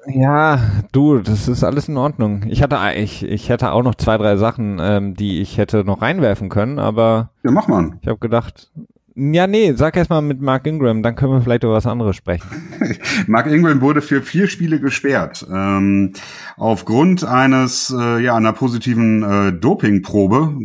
Ja, 0.08 0.60
du, 0.92 1.20
das 1.20 1.48
ist 1.48 1.64
alles 1.64 1.88
in 1.88 1.98
Ordnung. 1.98 2.44
Ich 2.48 2.62
hatte, 2.62 2.78
ich, 2.96 3.24
ich 3.24 3.50
hätte 3.50 3.72
auch 3.72 3.84
noch 3.84 3.96
zwei, 3.96 4.18
drei 4.18 4.36
Sachen, 4.38 4.78
ähm, 4.82 5.14
die 5.16 5.42
ich 5.42 5.58
hätte 5.58 5.84
noch 5.84 6.02
reinwerfen 6.02 6.50
können, 6.50 6.80
aber. 6.80 7.32
Ja, 7.44 7.52
mach 7.52 7.68
mal. 7.68 7.98
Ich 8.02 8.08
habe 8.08 8.20
gedacht, 8.20 8.72
ja, 9.16 9.46
nee, 9.46 9.74
sag 9.74 9.96
erst 9.96 10.10
mal 10.10 10.22
mit 10.22 10.42
Mark 10.42 10.66
Ingram, 10.66 11.04
dann 11.04 11.16
können 11.16 11.34
wir 11.34 11.42
vielleicht 11.42 11.64
über 11.64 11.74
was 11.74 11.86
anderes 11.86 12.16
sprechen. 12.16 12.48
Mark 13.28 13.46
Ingram 13.48 13.80
wurde 13.82 14.02
für 14.02 14.22
vier 14.22 14.48
Spiele 14.48 14.80
gesperrt. 14.80 15.46
Ähm, 15.52 16.14
aufgrund 16.58 17.24
eines, 17.24 17.94
äh, 17.96 18.20
ja, 18.20 18.36
einer 18.36 18.54
positiven 18.54 19.22
äh, 19.24 19.54
Dopingprobe, 19.54 20.58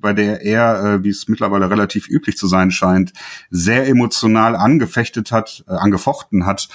bei 0.00 0.12
der 0.12 0.42
er, 0.42 0.84
äh, 0.84 1.04
wie 1.04 1.08
es 1.08 1.26
mittlerweile 1.28 1.70
relativ 1.70 2.08
üblich 2.08 2.36
zu 2.36 2.46
sein 2.46 2.70
scheint, 2.70 3.12
sehr 3.50 3.88
emotional 3.88 4.56
angefechtet 4.56 5.32
hat, 5.32 5.64
äh, 5.66 5.72
angefochten 5.72 6.44
hat, 6.44 6.68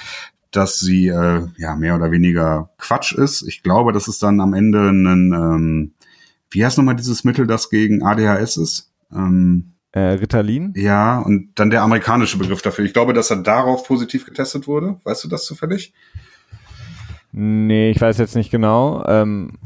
dass 0.50 0.80
sie 0.80 1.08
äh, 1.08 1.44
ja 1.58 1.76
mehr 1.76 1.96
oder 1.96 2.12
weniger 2.12 2.72
Quatsch 2.78 3.14
ist. 3.14 3.44
Ich 3.48 3.62
glaube, 3.62 3.94
dass 3.94 4.08
es 4.08 4.18
dann 4.20 4.42
am 4.42 4.54
Ende 4.54 4.90
ein, 4.90 5.34
ähm, 5.34 5.94
wie 6.50 6.66
heißt 6.66 6.78
nochmal 6.78 6.96
dieses 6.96 7.24
Mittel, 7.24 7.46
das 7.46 7.70
gegen 7.70 8.04
ADHS 8.04 8.58
ist? 8.58 8.92
Ähm, 9.14 9.74
Äh, 9.94 10.00
Ritalin? 10.00 10.74
Ja, 10.76 11.20
und 11.20 11.52
dann 11.56 11.70
der 11.70 11.82
amerikanische 11.82 12.38
Begriff 12.38 12.62
dafür. 12.62 12.86
Ich 12.86 12.94
glaube, 12.94 13.14
dass 13.14 13.30
er 13.30 13.38
darauf 13.38 13.86
positiv 13.86 14.26
getestet 14.26 14.68
wurde. 14.68 14.98
Weißt 15.04 15.24
du 15.24 15.28
das 15.28 15.46
zufällig? 15.46 15.94
Nee, 17.34 17.92
ich 17.92 18.00
weiß 18.00 18.18
jetzt 18.18 18.36
nicht 18.36 18.52
genau. 18.52 19.04
Ähm, 19.08 19.58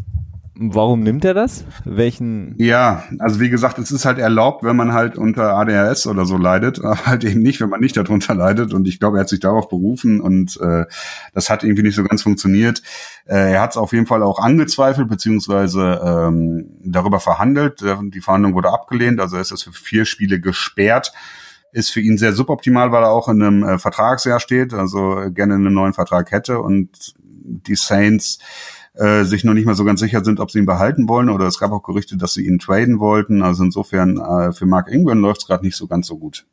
Warum 0.57 1.01
nimmt 1.01 1.25
er 1.25 1.33
das? 1.33 1.65
Welchen? 1.83 2.55
Ja, 2.57 3.03
also 3.19 3.41
wie 3.41 3.49
gesagt, 3.49 3.77
es 3.77 3.91
ist 3.91 4.05
halt 4.05 4.19
erlaubt, 4.19 4.63
wenn 4.63 4.77
man 4.77 4.93
halt 4.93 5.17
unter 5.17 5.53
ADHS 5.57 6.07
oder 6.07 6.25
so 6.25 6.37
leidet, 6.37 6.79
aber 6.83 7.05
halt 7.05 7.25
eben 7.25 7.41
nicht, 7.41 7.59
wenn 7.59 7.69
man 7.69 7.81
nicht 7.81 7.97
darunter 7.97 8.33
leidet. 8.33 8.73
Und 8.73 8.87
ich 8.87 8.99
glaube, 8.99 9.17
er 9.17 9.21
hat 9.21 9.29
sich 9.29 9.41
darauf 9.41 9.67
berufen 9.67 10.21
und 10.21 10.57
äh, 10.61 10.85
das 11.33 11.49
hat 11.49 11.63
irgendwie 11.63 11.83
nicht 11.83 11.95
so 11.95 12.03
ganz 12.03 12.23
funktioniert. 12.23 12.81
Äh, 13.25 13.53
er 13.53 13.61
hat 13.61 13.71
es 13.71 13.77
auf 13.77 13.91
jeden 13.91 14.05
Fall 14.05 14.23
auch 14.23 14.39
angezweifelt 14.39 15.09
beziehungsweise 15.09 15.99
ähm, 16.03 16.69
darüber 16.83 17.19
verhandelt. 17.19 17.83
Die 18.13 18.21
Verhandlung 18.21 18.53
wurde 18.53 18.69
abgelehnt, 18.69 19.19
also 19.19 19.35
er 19.35 19.41
ist 19.41 19.63
für 19.63 19.73
vier 19.73 20.05
Spiele 20.05 20.39
gesperrt 20.39 21.11
ist 21.71 21.89
für 21.89 21.99
ihn 21.99 22.17
sehr 22.17 22.31
suboptimal, 22.31 22.93
weil 22.93 23.03
er 23.03 23.11
auch 23.11 23.27
in 23.27 23.41
einem 23.41 23.63
äh, 23.63 23.77
Vertragsjahr 23.77 24.39
steht, 24.39 24.73
also 24.73 25.25
gerne 25.31 25.55
einen 25.55 25.73
neuen 25.73 25.91
Vertrag 25.91 26.31
hätte 26.31 26.61
und 26.61 27.15
die 27.19 27.75
Saints 27.75 28.39
äh, 28.97 29.23
sich 29.23 29.43
noch 29.43 29.53
nicht 29.53 29.65
mal 29.65 29.75
so 29.75 29.83
ganz 29.83 29.99
sicher 29.99 30.23
sind, 30.23 30.39
ob 30.39 30.51
sie 30.51 30.59
ihn 30.59 30.65
behalten 30.65 31.07
wollen 31.09 31.29
oder 31.29 31.45
es 31.45 31.59
gab 31.59 31.71
auch 31.71 31.83
Gerüchte, 31.83 32.17
dass 32.17 32.33
sie 32.33 32.45
ihn 32.45 32.59
traden 32.59 32.99
wollten. 32.99 33.41
Also 33.41 33.63
insofern 33.63 34.17
äh, 34.17 34.51
für 34.51 34.65
Mark 34.65 34.91
Ingram 34.91 35.19
läuft 35.19 35.41
es 35.41 35.47
gerade 35.47 35.65
nicht 35.65 35.75
so 35.75 35.87
ganz 35.87 36.07
so 36.07 36.17
gut. 36.17 36.45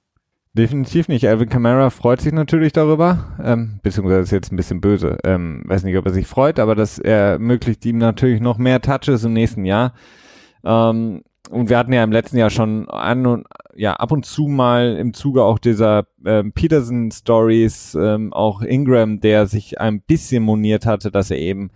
Definitiv 0.55 1.09
nicht. 1.09 1.27
Alvin 1.27 1.49
Kamara 1.49 1.89
freut 1.89 2.21
sich 2.21 2.33
natürlich 2.33 2.73
darüber, 2.73 3.37
ähm, 3.43 3.81
beziehungsweise 3.83 4.21
ist 4.21 4.33
jetzt 4.33 4.53
ein 4.53 4.57
bisschen 4.57 4.83
böse. 4.83 5.17
Ähm, 5.25 5.63
weiß 5.65 5.83
nicht, 5.85 5.97
ob 5.97 6.05
er 6.05 6.13
sich 6.13 6.27
freut, 6.27 6.59
aber 6.59 6.75
das 6.75 6.99
ermöglicht 6.99 7.87
ihm 7.87 7.97
natürlich 7.97 8.41
noch 8.43 8.59
mehr 8.59 8.83
Touches 8.83 9.25
im 9.25 9.33
nächsten 9.33 9.65
Jahr. 9.65 9.95
Ähm, 10.63 11.23
und 11.51 11.71
wir 11.71 11.79
hatten 11.79 11.93
ja 11.93 12.05
im 12.05 12.13
letzten 12.13 12.37
Jahr 12.37 12.51
schon 12.51 12.89
an 12.91 13.27
und, 13.27 13.47
ja, 13.75 13.95
ab 13.95 14.13
und 14.13 14.27
zu 14.27 14.47
mal 14.47 14.97
im 14.97 15.15
Zuge 15.15 15.43
auch 15.43 15.59
dieser 15.59 16.07
ähm, 16.25 16.53
Peterson 16.53 17.11
Stories 17.11 17.97
ähm, 17.99 18.33
auch 18.35 18.61
Ingram, 18.61 19.21
der 19.21 19.47
sich 19.47 19.81
ein 19.81 20.03
bisschen 20.03 20.43
moniert 20.43 20.85
hatte, 20.85 21.11
dass 21.11 21.31
er 21.31 21.39
eben 21.39 21.71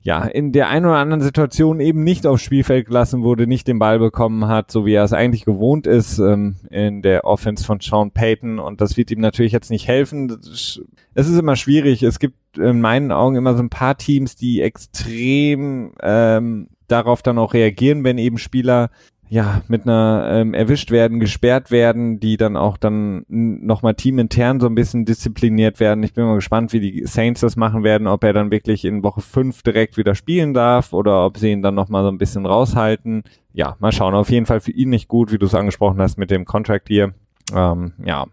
ja, 0.00 0.24
in 0.24 0.52
der 0.52 0.68
einen 0.68 0.86
oder 0.86 0.96
anderen 0.96 1.22
Situation 1.22 1.80
eben 1.80 2.04
nicht 2.04 2.26
aufs 2.26 2.42
Spielfeld 2.42 2.86
gelassen 2.86 3.22
wurde, 3.22 3.46
nicht 3.46 3.66
den 3.66 3.80
Ball 3.80 3.98
bekommen 3.98 4.46
hat, 4.46 4.70
so 4.70 4.86
wie 4.86 4.94
er 4.94 5.04
es 5.04 5.12
eigentlich 5.12 5.44
gewohnt 5.44 5.86
ist 5.86 6.18
ähm, 6.18 6.56
in 6.70 7.02
der 7.02 7.24
Offense 7.24 7.64
von 7.64 7.80
Sean 7.80 8.12
Payton. 8.12 8.58
Und 8.60 8.80
das 8.80 8.96
wird 8.96 9.10
ihm 9.10 9.20
natürlich 9.20 9.52
jetzt 9.52 9.70
nicht 9.70 9.88
helfen. 9.88 10.38
Es 10.40 11.28
ist 11.28 11.38
immer 11.38 11.56
schwierig. 11.56 12.02
Es 12.04 12.20
gibt 12.20 12.56
in 12.56 12.80
meinen 12.80 13.10
Augen 13.10 13.36
immer 13.36 13.54
so 13.54 13.62
ein 13.62 13.70
paar 13.70 13.96
Teams, 13.96 14.36
die 14.36 14.60
extrem 14.62 15.92
ähm, 16.00 16.68
darauf 16.86 17.22
dann 17.22 17.38
auch 17.38 17.52
reagieren, 17.52 18.04
wenn 18.04 18.18
eben 18.18 18.38
Spieler 18.38 18.90
ja, 19.30 19.62
mit 19.68 19.82
einer 19.82 20.28
ähm, 20.32 20.54
erwischt 20.54 20.90
werden, 20.90 21.20
gesperrt 21.20 21.70
werden, 21.70 22.18
die 22.18 22.36
dann 22.36 22.56
auch 22.56 22.78
dann 22.78 23.24
nochmal 23.28 23.94
teamintern 23.94 24.58
so 24.58 24.66
ein 24.66 24.74
bisschen 24.74 25.04
diszipliniert 25.04 25.80
werden. 25.80 26.02
Ich 26.02 26.14
bin 26.14 26.24
mal 26.24 26.36
gespannt, 26.36 26.72
wie 26.72 26.80
die 26.80 27.06
Saints 27.06 27.42
das 27.42 27.56
machen 27.56 27.84
werden, 27.84 28.06
ob 28.06 28.24
er 28.24 28.32
dann 28.32 28.50
wirklich 28.50 28.84
in 28.84 29.02
Woche 29.02 29.20
5 29.20 29.62
direkt 29.62 29.98
wieder 29.98 30.14
spielen 30.14 30.54
darf 30.54 30.92
oder 30.92 31.26
ob 31.26 31.36
sie 31.36 31.52
ihn 31.52 31.62
dann 31.62 31.74
nochmal 31.74 32.04
so 32.04 32.08
ein 32.08 32.18
bisschen 32.18 32.46
raushalten. 32.46 33.22
Ja, 33.52 33.76
mal 33.80 33.92
schauen. 33.92 34.14
Auf 34.14 34.30
jeden 34.30 34.46
Fall 34.46 34.60
für 34.60 34.72
ihn 34.72 34.90
nicht 34.90 35.08
gut, 35.08 35.30
wie 35.30 35.38
du 35.38 35.46
es 35.46 35.54
angesprochen 35.54 36.00
hast 36.00 36.16
mit 36.16 36.30
dem 36.30 36.46
Contract 36.46 36.88
hier. 36.88 37.12
Ähm, 37.54 37.92
ja. 38.04 38.26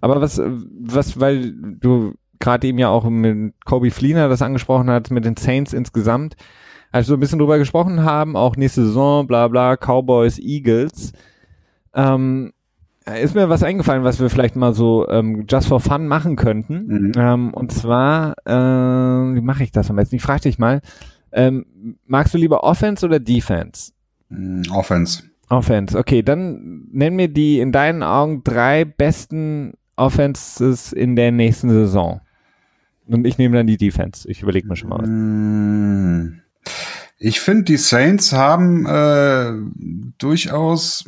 Aber 0.00 0.20
was, 0.20 0.40
was, 0.40 1.20
weil 1.20 1.52
du 1.52 2.14
gerade 2.38 2.66
eben 2.66 2.78
ja 2.78 2.88
auch 2.88 3.08
mit 3.08 3.54
Kobe 3.66 3.90
Fleener 3.90 4.28
das 4.28 4.42
angesprochen 4.42 4.90
hast, 4.90 5.10
mit 5.10 5.24
den 5.24 5.36
Saints 5.36 5.74
insgesamt, 5.74 6.34
als 6.92 7.06
wir 7.06 7.10
so 7.10 7.14
ein 7.14 7.20
bisschen 7.20 7.38
drüber 7.38 7.58
gesprochen 7.58 8.04
haben, 8.04 8.36
auch 8.36 8.56
nächste 8.56 8.84
Saison, 8.84 9.26
bla 9.26 9.48
bla, 9.48 9.76
Cowboys, 9.76 10.38
Eagles, 10.38 11.12
ähm, 11.94 12.52
ist 13.20 13.34
mir 13.34 13.48
was 13.48 13.62
eingefallen, 13.62 14.04
was 14.04 14.20
wir 14.20 14.30
vielleicht 14.30 14.56
mal 14.56 14.72
so 14.72 15.08
ähm, 15.08 15.46
just 15.48 15.68
for 15.68 15.80
fun 15.80 16.06
machen 16.06 16.36
könnten. 16.36 16.86
Mhm. 16.86 17.12
Ähm, 17.16 17.54
und 17.54 17.72
zwar, 17.72 18.34
äh, 18.44 19.34
wie 19.34 19.40
mache 19.40 19.64
ich 19.64 19.72
das 19.72 19.90
am 19.90 19.96
besten? 19.96 20.16
Ich 20.16 20.22
frage 20.22 20.42
dich 20.42 20.58
mal, 20.58 20.80
ähm, 21.32 21.64
magst 22.06 22.34
du 22.34 22.38
lieber 22.38 22.62
Offense 22.62 23.04
oder 23.04 23.18
Defense? 23.18 23.92
Mhm, 24.28 24.64
Offense. 24.72 25.24
Offense, 25.48 25.98
okay, 25.98 26.22
dann 26.22 26.86
nenn 26.92 27.16
mir 27.16 27.28
die 27.28 27.58
in 27.58 27.72
deinen 27.72 28.04
Augen 28.04 28.44
drei 28.44 28.84
besten 28.84 29.74
Offenses 29.96 30.92
in 30.92 31.16
der 31.16 31.32
nächsten 31.32 31.70
Saison. 31.70 32.20
Und 33.06 33.26
ich 33.26 33.38
nehme 33.38 33.56
dann 33.56 33.66
die 33.66 33.76
Defense. 33.76 34.30
Ich 34.30 34.42
überlege 34.42 34.68
mir 34.68 34.76
schon 34.76 34.90
mal 34.90 35.00
was. 35.00 35.08
Mhm. 35.08 36.40
Ich 37.18 37.40
finde, 37.40 37.64
die 37.64 37.76
Saints 37.76 38.32
haben 38.32 38.86
äh, 38.86 39.52
durchaus 40.18 41.04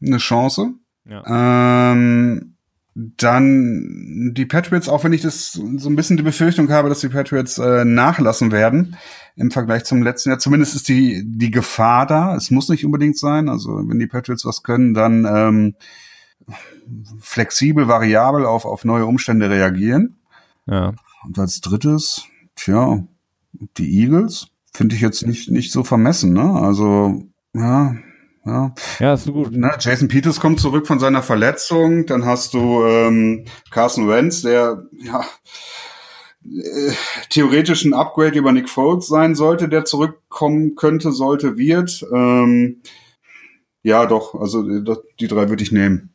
eine 0.00 0.18
Chance. 0.18 0.74
Ja. 1.06 1.92
Ähm, 1.92 2.54
dann 2.94 4.32
die 4.34 4.44
Patriots, 4.44 4.88
auch 4.88 5.04
wenn 5.04 5.12
ich 5.12 5.22
das 5.22 5.52
so 5.52 5.88
ein 5.88 5.96
bisschen 5.96 6.16
die 6.16 6.22
Befürchtung 6.22 6.70
habe, 6.70 6.88
dass 6.88 7.00
die 7.00 7.08
Patriots 7.08 7.58
äh, 7.58 7.84
nachlassen 7.84 8.50
werden 8.50 8.96
im 9.36 9.52
Vergleich 9.52 9.84
zum 9.84 10.02
letzten 10.02 10.30
Jahr. 10.30 10.40
Zumindest 10.40 10.74
ist 10.74 10.88
die 10.88 11.22
die 11.24 11.52
Gefahr 11.52 12.06
da. 12.06 12.34
Es 12.34 12.50
muss 12.50 12.68
nicht 12.68 12.84
unbedingt 12.84 13.16
sein. 13.16 13.48
Also 13.48 13.88
wenn 13.88 14.00
die 14.00 14.08
Patriots 14.08 14.44
was 14.44 14.64
können, 14.64 14.94
dann 14.94 15.24
ähm, 15.24 15.74
flexibel, 17.20 17.86
variabel 17.86 18.44
auf 18.44 18.64
auf 18.64 18.84
neue 18.84 19.06
Umstände 19.06 19.48
reagieren. 19.48 20.16
Ja. 20.66 20.92
Und 21.24 21.38
als 21.38 21.60
drittes, 21.60 22.24
tja, 22.56 23.04
die 23.76 24.02
Eagles 24.02 24.48
finde 24.72 24.94
ich 24.94 25.00
jetzt 25.00 25.26
nicht, 25.26 25.50
nicht 25.50 25.72
so 25.72 25.84
vermessen, 25.84 26.32
ne? 26.32 26.52
Also, 26.54 27.22
ja, 27.54 27.96
ja. 28.44 28.74
Ja, 28.98 29.14
ist 29.14 29.24
so 29.24 29.32
gut. 29.32 29.52
Ne? 29.52 29.70
Jason 29.78 30.08
Peters 30.08 30.40
kommt 30.40 30.60
zurück 30.60 30.86
von 30.86 30.98
seiner 30.98 31.22
Verletzung, 31.22 32.06
dann 32.06 32.24
hast 32.24 32.54
du 32.54 32.84
ähm, 32.84 33.44
Carson 33.70 34.08
Wentz, 34.08 34.42
der 34.42 34.84
ja 34.96 35.24
äh, 36.44 36.92
theoretisch 37.28 37.84
ein 37.84 37.94
Upgrade 37.94 38.38
über 38.38 38.52
Nick 38.52 38.68
Foles 38.68 39.06
sein 39.06 39.34
sollte, 39.34 39.68
der 39.68 39.84
zurückkommen 39.84 40.76
könnte, 40.76 41.12
sollte, 41.12 41.58
wird. 41.58 42.06
Ähm, 42.12 42.80
ja, 43.82 44.06
doch, 44.06 44.34
also 44.34 44.62
die 44.62 45.28
drei 45.28 45.48
würde 45.48 45.62
ich 45.62 45.72
nehmen. 45.72 46.14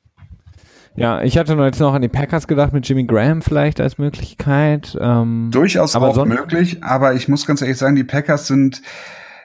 Ja, 0.96 1.22
ich 1.24 1.38
hatte 1.38 1.56
nur 1.56 1.66
jetzt 1.66 1.80
noch 1.80 1.94
an 1.94 2.02
die 2.02 2.10
Packers 2.10 2.48
gedacht 2.48 2.74
mit 2.74 2.88
Jimmy 2.88 3.06
Graham 3.06 3.42
vielleicht 3.42 3.82
als 3.82 3.98
Möglichkeit. 3.98 4.98
Ähm, 5.00 5.50
Durchaus 5.52 5.96
aber 5.96 6.10
auch 6.10 6.26
möglich, 6.26 6.84
aber 6.84 7.16
ich 7.16 7.28
muss 7.28 7.48
ganz 7.48 7.62
ehrlich 7.62 7.78
sagen, 7.78 7.96
die 7.96 8.04
Packers 8.04 8.48
sind 8.48 8.82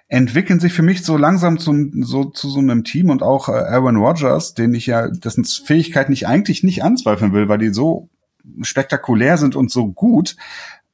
entwickeln 0.08 0.58
sich 0.58 0.72
für 0.72 0.82
mich 0.82 1.04
so 1.04 1.16
langsam 1.16 1.58
zum, 1.58 2.02
so, 2.02 2.24
zu 2.24 2.48
so 2.48 2.60
einem 2.60 2.82
Team 2.82 3.10
und 3.10 3.22
auch 3.22 3.48
äh, 3.48 3.52
Aaron 3.52 3.96
Rodgers, 3.96 4.54
den 4.54 4.74
ich 4.74 4.86
ja, 4.86 5.08
dessen 5.08 5.44
Fähigkeiten 5.44 6.12
ich 6.12 6.26
eigentlich 6.26 6.62
nicht 6.64 6.82
anzweifeln 6.82 7.32
will, 7.32 7.48
weil 7.48 7.58
die 7.58 7.68
so 7.68 8.08
spektakulär 8.62 9.36
sind 9.36 9.54
und 9.54 9.70
so 9.70 9.92
gut. 9.92 10.36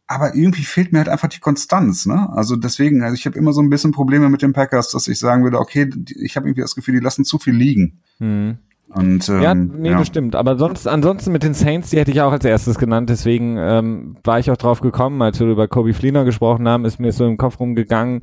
Aber 0.07 0.35
irgendwie 0.35 0.65
fehlt 0.65 0.93
mir 0.93 0.99
halt 0.99 1.09
einfach 1.09 1.29
die 1.29 1.41
Konstanz, 1.41 2.05
ne? 2.05 2.29
Also 2.33 2.57
deswegen, 2.57 3.03
also 3.03 3.15
ich 3.15 3.25
habe 3.25 3.39
immer 3.39 3.53
so 3.53 3.63
ein 3.63 3.71
bisschen 3.71 3.93
Probleme 3.93 4.29
mit 4.29 4.43
den 4.43 4.53
Packers, 4.53 4.91
dass 4.91 5.09
ich 5.09 5.19
sagen 5.19 5.45
würde, 5.45 5.59
okay, 5.59 5.89
ich 6.17 6.37
habe 6.37 6.47
irgendwie 6.47 6.61
das 6.61 6.75
Gefühl, 6.75 6.95
die 6.95 7.01
lassen 7.01 7.25
zu 7.25 7.39
viel 7.39 7.55
liegen. 7.55 8.03
Hm. 8.19 8.59
Und, 8.95 9.29
ähm, 9.29 9.43
ja, 9.43 9.55
nee, 9.55 9.91
ja. 9.91 9.99
bestimmt. 9.99 10.37
Aber 10.37 10.57
sonst, 10.57 10.87
ansonsten 10.87 11.33
mit 11.33 11.43
den 11.43 11.55
Saints, 11.55 11.91
die 11.91 11.99
hätte 11.99 12.11
ich 12.11 12.21
auch 12.21 12.33
als 12.33 12.45
erstes 12.45 12.79
genannt. 12.79 13.11
Deswegen 13.11 13.57
ähm, 13.59 14.17
war 14.23 14.39
ich 14.39 14.51
auch 14.51 14.57
drauf 14.57 14.81
gekommen, 14.81 15.21
als 15.21 15.41
wir 15.41 15.49
über 15.49 15.67
Kobe 15.69 15.95
Fleener 15.95 16.25
gesprochen 16.25 16.69
haben, 16.69 16.85
ist 16.85 17.01
mir 17.01 17.13
so 17.13 17.27
im 17.27 17.37
Kopf 17.37 17.59
rumgegangen, 17.59 18.23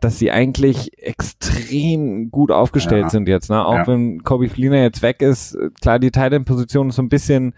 dass 0.00 0.18
sie 0.18 0.30
eigentlich 0.30 0.98
extrem 0.98 2.30
gut 2.30 2.50
aufgestellt 2.50 3.04
ja. 3.04 3.10
sind 3.10 3.28
jetzt. 3.28 3.50
Ne? 3.50 3.64
Auch 3.64 3.74
ja. 3.74 3.86
wenn 3.86 4.22
Kobe 4.24 4.48
Fleener 4.48 4.82
jetzt 4.82 5.02
weg 5.02 5.22
ist, 5.22 5.56
klar, 5.80 5.98
die 5.98 6.10
Titan-Position 6.10 6.88
ist 6.88 6.96
so 6.96 7.02
ein 7.02 7.08
bisschen 7.08 7.54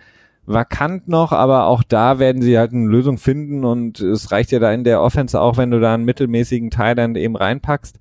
vakant 0.46 1.08
noch, 1.08 1.32
aber 1.32 1.66
auch 1.66 1.82
da 1.82 2.18
werden 2.18 2.42
sie 2.42 2.58
halt 2.58 2.72
eine 2.72 2.86
Lösung 2.86 3.18
finden 3.18 3.64
und 3.64 4.00
es 4.00 4.32
reicht 4.32 4.52
ja 4.52 4.58
da 4.58 4.72
in 4.72 4.84
der 4.84 5.02
Offense 5.02 5.40
auch, 5.40 5.56
wenn 5.56 5.70
du 5.70 5.80
da 5.80 5.94
einen 5.94 6.04
mittelmäßigen 6.04 6.70
Titan 6.70 7.14
eben 7.14 7.36
reinpackst. 7.36 7.98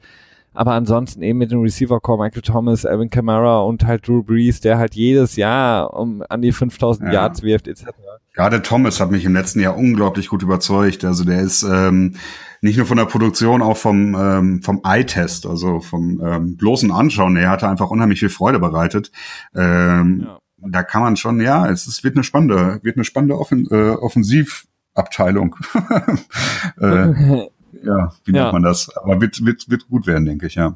Aber 0.60 0.74
ansonsten 0.74 1.22
eben 1.22 1.40
mit 1.40 1.52
dem 1.52 1.62
Receiver 1.62 2.02
Core 2.02 2.22
Michael 2.22 2.42
Thomas, 2.42 2.84
Evan 2.84 3.10
Kamara 3.10 3.62
und 3.62 3.86
halt 3.86 4.06
Drew 4.06 4.22
Brees, 4.22 4.60
der 4.60 4.78
halt 4.78 4.94
jedes 4.94 5.38
Jahr 5.38 5.94
um 5.94 6.22
an 6.28 6.42
die 6.42 6.52
5000 6.52 7.08
ja. 7.08 7.14
Yards 7.14 7.44
wirft 7.44 7.70
etc. 7.70 7.86
Gerade 8.34 8.62
Thomas 8.62 9.00
hat 9.00 9.10
mich 9.10 9.24
im 9.24 9.34
letzten 9.34 9.62
Jahr 9.62 9.78
unglaublich 9.78 10.28
gut 10.28 10.44
überzeugt. 10.44 11.06
Also 11.06 11.24
der 11.24 11.40
ist 11.40 11.64
ähm, 11.64 12.16
nicht 12.60 12.76
nur 12.76 12.86
von 12.86 12.98
der 12.98 13.06
Produktion, 13.06 13.62
auch 13.62 13.78
vom 13.78 14.14
ähm, 14.20 14.62
vom 14.62 14.82
Eye-Test, 14.84 15.46
also 15.46 15.80
vom 15.80 16.22
ähm, 16.22 16.58
bloßen 16.58 16.92
Anschauen. 16.92 17.38
Er 17.38 17.52
hatte 17.52 17.70
einfach 17.70 17.90
unheimlich 17.90 18.20
viel 18.20 18.28
Freude 18.28 18.60
bereitet. 18.60 19.14
Ähm, 19.56 20.26
ja. 20.26 20.40
Da 20.58 20.84
kann 20.84 21.04
man 21.04 21.16
schon, 21.16 21.40
ja, 21.40 21.70
es 21.70 21.88
ist, 21.88 22.04
wird 22.04 22.18
eine 22.18 22.26
spannende, 22.26 22.82
wird 22.84 22.98
eine 22.98 23.06
spannende 23.06 23.40
Offen, 23.40 23.66
äh, 23.72 23.92
Offensivabteilung. 23.92 25.56
äh, 26.82 27.48
ja, 27.84 28.12
wie 28.26 28.34
ja. 28.34 28.44
nennt 28.44 28.54
man 28.54 28.64
das? 28.64 28.96
Aber 28.98 29.22
wird, 29.22 29.46
wird, 29.46 29.70
wird 29.70 29.88
gut 29.88 30.08
werden, 30.08 30.26
denke 30.26 30.48
ich, 30.48 30.56
ja. 30.56 30.76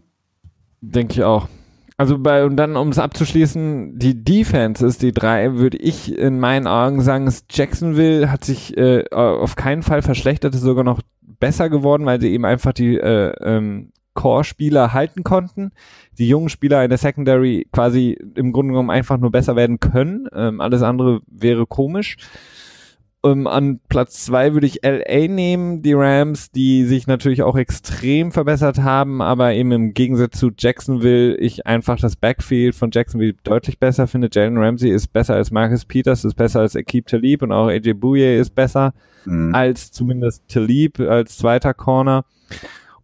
Denke 0.82 1.14
ich 1.14 1.24
auch. 1.24 1.48
Also 1.98 2.18
bei, 2.18 2.44
und 2.44 2.58
dann, 2.58 2.76
um 2.76 2.90
es 2.90 3.00
abzuschließen, 3.00 4.00
die 4.00 4.24
Defense 4.24 4.86
ist 4.86 5.02
die 5.04 5.12
drei, 5.12 5.54
würde 5.54 5.78
ich 5.78 6.18
in 6.18 6.40
meinen 6.40 6.68
Augen 6.68 7.02
sagen, 7.02 7.32
Jacksonville 7.50 8.32
hat 8.32 8.44
sich 8.44 8.76
äh, 8.78 9.06
auf 9.12 9.56
keinen 9.56 9.84
Fall 9.84 10.02
verschlechtert, 10.02 10.56
ist 10.56 10.62
sogar 10.62 10.84
noch 10.84 11.02
besser 11.22 11.70
geworden, 11.70 12.06
weil 12.06 12.20
sie 12.20 12.32
eben 12.32 12.46
einfach 12.46 12.74
die 12.74 12.98
äh, 12.98 13.34
ähm, 13.42 13.92
Core-Spieler 14.16 14.94
halten 14.94 15.24
konnten. 15.24 15.72
Die 16.18 16.28
jungen 16.28 16.50
Spieler 16.50 16.84
in 16.84 16.90
der 16.90 16.98
Secondary 16.98 17.68
quasi 17.72 18.18
im 18.36 18.52
Grunde 18.54 18.74
genommen 18.74 18.90
einfach 18.90 19.18
nur 19.18 19.32
besser 19.32 19.56
werden 19.56 19.80
können. 19.80 20.28
Ähm, 20.34 20.62
alles 20.62 20.82
andere 20.82 21.22
wäre 21.28 21.66
komisch. 21.66 22.18
Ähm, 23.26 23.48
an 23.48 23.80
Platz 23.88 24.26
zwei 24.26 24.54
würde 24.54 24.68
ich 24.68 24.82
LA 24.84 25.28
nehmen, 25.28 25.82
die 25.82 25.94
Rams, 25.94 26.52
die 26.52 26.84
sich 26.86 27.08
natürlich 27.08 27.42
auch 27.42 27.56
extrem 27.56 28.34
verbessert 28.34 28.80
haben, 28.80 29.22
aber 29.22 29.54
eben 29.54 29.72
im 29.72 29.94
Gegensatz 29.94 30.38
zu 30.38 30.52
Jacksonville 30.58 31.38
ich 31.38 31.66
einfach 31.66 31.98
das 32.00 32.18
Backfield 32.18 32.76
von 32.76 32.92
Jacksonville 32.92 33.36
deutlich 33.44 33.80
besser 33.80 34.08
finde. 34.08 34.30
Jalen 34.32 34.58
Ramsey 34.58 34.90
ist 34.90 35.14
besser 35.14 35.36
als 35.36 35.52
Marcus 35.52 35.86
Peters, 35.86 36.26
ist 36.26 36.36
besser 36.36 36.60
als 36.60 36.76
Akib 36.76 37.08
Talib 37.08 37.44
und 37.44 37.54
auch 37.54 37.68
AJ 37.68 37.94
Bouye 37.94 38.38
ist 38.38 38.56
besser 38.56 38.94
mhm. 39.26 39.56
als 39.56 39.92
zumindest 39.92 40.44
Talib 40.50 41.00
als 41.00 41.38
zweiter 41.38 41.74
Corner. 41.74 42.26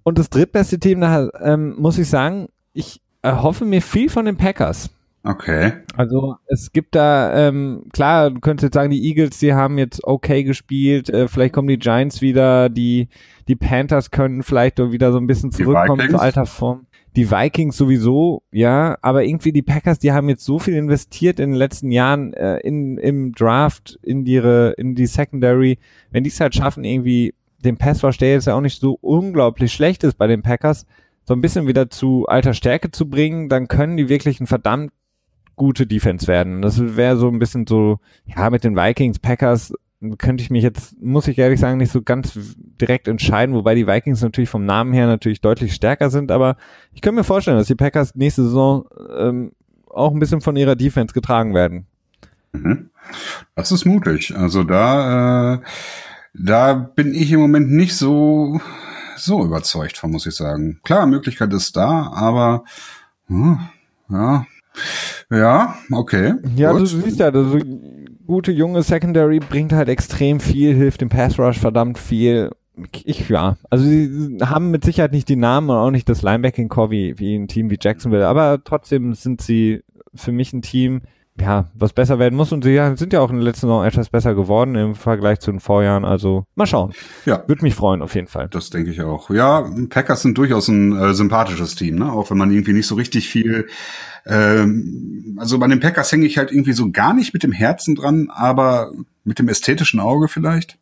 Und 0.04 0.18
das 0.18 0.30
drittbeste 0.30 0.80
Team, 0.80 1.02
da 1.02 1.30
ähm, 1.42 1.76
muss 1.78 1.98
ich 1.98 2.10
sagen, 2.10 2.50
ich 2.74 3.02
erhoffe 3.22 3.64
mir 3.64 3.82
viel 3.82 4.10
von 4.10 4.26
den 4.26 4.36
Packers. 4.36 4.90
Okay. 5.24 5.74
Also 5.98 6.38
es 6.48 6.72
gibt 6.72 6.96
da, 6.96 7.48
ähm, 7.48 7.84
klar, 7.92 8.32
du 8.32 8.40
könntest 8.40 8.64
jetzt 8.64 8.74
sagen, 8.76 8.90
die 8.90 9.06
Eagles, 9.06 9.40
die 9.40 9.54
haben 9.54 9.78
jetzt 9.78 10.04
okay 10.06 10.44
gespielt, 10.44 11.10
äh, 11.10 11.28
vielleicht 11.28 11.54
kommen 11.54 11.68
die 11.68 11.78
Giants 11.78 12.22
wieder, 12.22 12.70
die, 12.70 13.10
die 13.48 13.56
Panthers 13.56 14.12
können 14.12 14.44
vielleicht 14.44 14.80
wieder 14.80 15.12
so 15.12 15.18
ein 15.18 15.28
bisschen 15.28 15.52
zurückkommen 15.52 16.10
zu 16.10 16.20
alter 16.20 16.46
Form. 16.46 16.86
Die 17.16 17.32
Vikings 17.32 17.76
sowieso, 17.76 18.44
ja, 18.52 18.98
aber 19.02 19.26
irgendwie 19.26 19.52
die 19.52 19.64
Packers, 19.64 20.00
die 20.00 20.12
haben 20.14 20.30
jetzt 20.30 20.46
so 20.46 20.58
viel 20.58 20.76
investiert 20.76 21.40
in 21.40 21.50
den 21.50 21.58
letzten 21.58 21.92
Jahren 21.92 22.34
äh, 22.34 22.60
in, 22.60 22.98
im 22.98 23.34
Draft, 23.34 24.00
in 24.04 24.26
ihre, 24.26 24.72
in 24.78 24.96
die 24.96 25.08
Secondary. 25.08 25.80
Wenn 26.12 26.24
die 26.24 26.30
es 26.30 26.40
halt 26.40 26.56
schaffen, 26.56 26.84
irgendwie 26.84 27.34
den 27.66 27.78
Pass 27.78 28.00
der 28.00 28.32
jetzt 28.32 28.48
ja 28.48 28.56
auch 28.56 28.62
nicht 28.62 28.80
so 28.80 28.98
unglaublich 29.02 29.74
schlecht 29.74 30.04
ist 30.04 30.18
bei 30.18 30.28
den 30.28 30.44
Packers, 30.44 30.86
so 31.26 31.34
ein 31.34 31.42
bisschen 31.42 31.68
wieder 31.68 31.90
zu 31.90 32.26
alter 32.28 32.54
Stärke 32.54 32.92
zu 32.92 33.10
bringen, 33.10 33.50
dann 33.50 33.68
können 33.68 33.98
die 33.98 34.08
wirklich 34.08 34.40
ein 34.40 34.48
verdammt 34.48 34.92
gute 35.60 35.86
Defense 35.86 36.26
werden. 36.26 36.64
Das 36.64 36.96
wäre 36.96 37.18
so 37.18 37.28
ein 37.28 37.38
bisschen 37.38 37.68
so, 37.68 38.00
ja, 38.26 38.50
mit 38.50 38.64
den 38.64 38.76
Vikings, 38.76 39.20
Packers 39.20 39.74
könnte 40.18 40.42
ich 40.42 40.50
mich 40.50 40.64
jetzt, 40.64 41.00
muss 41.02 41.28
ich 41.28 41.38
ehrlich 41.38 41.60
sagen, 41.60 41.78
nicht 41.78 41.92
so 41.92 42.02
ganz 42.02 42.40
direkt 42.82 43.10
entscheiden, 43.10 43.54
wobei 43.54 43.76
die 43.76 43.86
Vikings 43.86 44.22
natürlich 44.22 44.50
vom 44.50 44.66
Namen 44.66 44.94
her 44.94 45.08
natürlich 45.08 45.42
deutlich 45.42 45.74
stärker 45.74 46.10
sind, 46.10 46.32
aber 46.32 46.56
ich 46.94 47.02
könnte 47.02 47.18
mir 47.18 47.26
vorstellen, 47.26 47.58
dass 47.58 47.68
die 47.68 47.76
Packers 47.76 48.16
nächste 48.16 48.44
Saison 48.44 48.86
ähm, 49.18 49.52
auch 49.90 50.14
ein 50.14 50.20
bisschen 50.20 50.40
von 50.40 50.56
ihrer 50.56 50.78
Defense 50.78 51.14
getragen 51.14 51.54
werden. 51.54 51.86
Mhm. 52.54 52.90
Das 53.56 53.74
ist 53.74 53.86
mutig. 53.86 54.34
Also 54.38 54.64
da, 54.64 55.56
äh, 55.56 55.60
da 56.34 56.74
bin 56.74 57.14
ich 57.14 57.34
im 57.34 57.42
Moment 57.42 57.70
nicht 57.70 57.96
so, 57.96 58.62
so 59.18 59.44
überzeugt 59.44 59.98
von, 59.98 60.12
muss 60.12 60.26
ich 60.26 60.36
sagen. 60.36 60.80
Klar, 60.86 61.08
Möglichkeit 61.08 61.52
ist 61.52 61.76
da, 61.76 62.10
aber 62.14 62.64
hm, 63.28 63.60
ja, 64.10 64.46
ja, 65.32 65.76
okay. 65.92 66.34
Ja, 66.56 66.72
gut. 66.72 66.82
du 66.82 66.86
siehst 66.86 67.20
ja, 67.20 67.32
das 67.32 67.46
gute 68.26 68.52
junge 68.52 68.84
Secondary 68.84 69.40
bringt 69.40 69.74
halt 69.74 69.90
extrem 69.90 70.40
viel, 70.40 70.76
hilft 70.76 71.02
dem 71.02 71.10
Pass 71.10 71.40
Rush 71.40 71.60
verdammt 71.60 71.98
viel. 71.98 72.52
Ich, 73.04 73.28
ja, 73.28 73.58
also 73.70 73.84
sie 73.84 74.38
haben 74.42 74.72
mit 74.72 74.86
Sicherheit 74.86 75.12
nicht 75.12 75.28
die 75.28 75.36
Namen 75.36 75.70
und 75.70 75.76
auch 75.76 75.92
nicht 75.92 76.08
das 76.08 76.22
Linebacking 76.22 76.70
Core 76.70 76.92
wie, 76.92 77.20
wie 77.20 77.36
ein 77.36 77.48
Team 77.48 77.70
wie 77.70 77.78
Jacksonville, 77.80 78.28
aber 78.28 78.64
trotzdem 78.64 79.14
sind 79.16 79.42
sie 79.42 79.84
für 80.16 80.32
mich 80.32 80.54
ein 80.54 80.62
Team, 80.62 81.02
ja, 81.42 81.70
was 81.74 81.94
besser 81.94 82.20
werden 82.20 82.36
muss. 82.36 82.52
Und 82.52 82.64
sie 82.64 82.80
sind 82.96 83.14
ja 83.14 83.22
auch 83.22 83.30
in 83.30 83.38
der 83.38 83.46
letzten 83.46 83.68
Saison 83.68 83.86
etwas 83.86 84.10
besser 84.10 84.36
geworden 84.36 84.76
im 84.76 84.96
Vergleich 84.96 85.40
zu 85.40 85.52
den 85.52 85.60
Vorjahren. 85.60 86.06
Also 86.06 86.46
mal 86.56 86.66
schauen. 86.66 86.94
Ja. 87.26 87.44
Würde 87.48 87.64
mich 87.64 87.76
freuen, 87.76 88.02
auf 88.02 88.16
jeden 88.16 88.28
Fall. 88.28 88.48
Das 88.50 88.70
denke 88.70 88.92
ich 88.92 89.02
auch. 89.02 89.30
Ja, 89.30 89.70
Packers 89.90 90.22
sind 90.22 90.38
durchaus 90.38 90.68
ein 90.68 90.98
äh, 90.98 91.14
sympathisches 91.14 91.76
Team, 91.76 91.96
ne? 91.96 92.12
Auch 92.12 92.30
wenn 92.30 92.38
man 92.38 92.52
irgendwie 92.52 92.74
nicht 92.74 92.88
so 92.88 92.96
richtig 92.96 93.30
viel 93.30 93.68
ähm, 94.26 95.38
also 95.40 95.60
bei 95.60 95.68
den 95.68 95.80
Packers 95.80 96.12
hänge 96.12 96.26
ich 96.26 96.38
halt 96.38 96.52
irgendwie 96.52 96.74
so 96.74 96.92
gar 96.92 97.14
nicht 97.14 97.34
mit 97.34 97.44
dem 97.44 97.52
Herzen 97.52 97.96
dran, 97.96 98.30
aber 98.30 98.92
mit 99.24 99.40
dem 99.40 99.50
ästhetischen 99.50 100.00
Auge 100.00 100.28
vielleicht. 100.28 100.78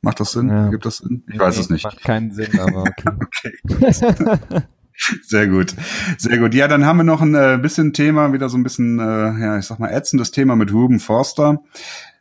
Macht 0.00 0.18
das 0.18 0.32
Sinn? 0.32 0.48
Ja. 0.48 0.68
Gibt 0.68 0.84
das 0.84 0.96
Sinn? 0.96 1.22
Ich 1.28 1.34
nee, 1.34 1.40
weiß 1.40 1.58
es 1.58 1.70
nicht. 1.70 1.84
Macht 1.84 2.02
keinen 2.02 2.32
Sinn, 2.32 2.58
aber 2.58 2.82
okay. 3.20 3.52
okay. 3.60 4.62
Sehr 5.22 5.48
gut, 5.48 5.74
sehr 6.18 6.38
gut. 6.38 6.54
Ja, 6.54 6.68
dann 6.68 6.84
haben 6.84 6.98
wir 6.98 7.04
noch 7.04 7.22
ein 7.22 7.34
äh, 7.34 7.58
bisschen 7.60 7.92
Thema, 7.92 8.32
wieder 8.32 8.48
so 8.48 8.58
ein 8.58 8.62
bisschen, 8.62 8.98
äh, 8.98 9.40
ja, 9.40 9.58
ich 9.58 9.64
sag 9.64 9.78
mal, 9.78 9.88
ätzendes 9.88 10.30
Thema 10.30 10.54
mit 10.54 10.72
Ruben 10.72 11.00
Forster. 11.00 11.62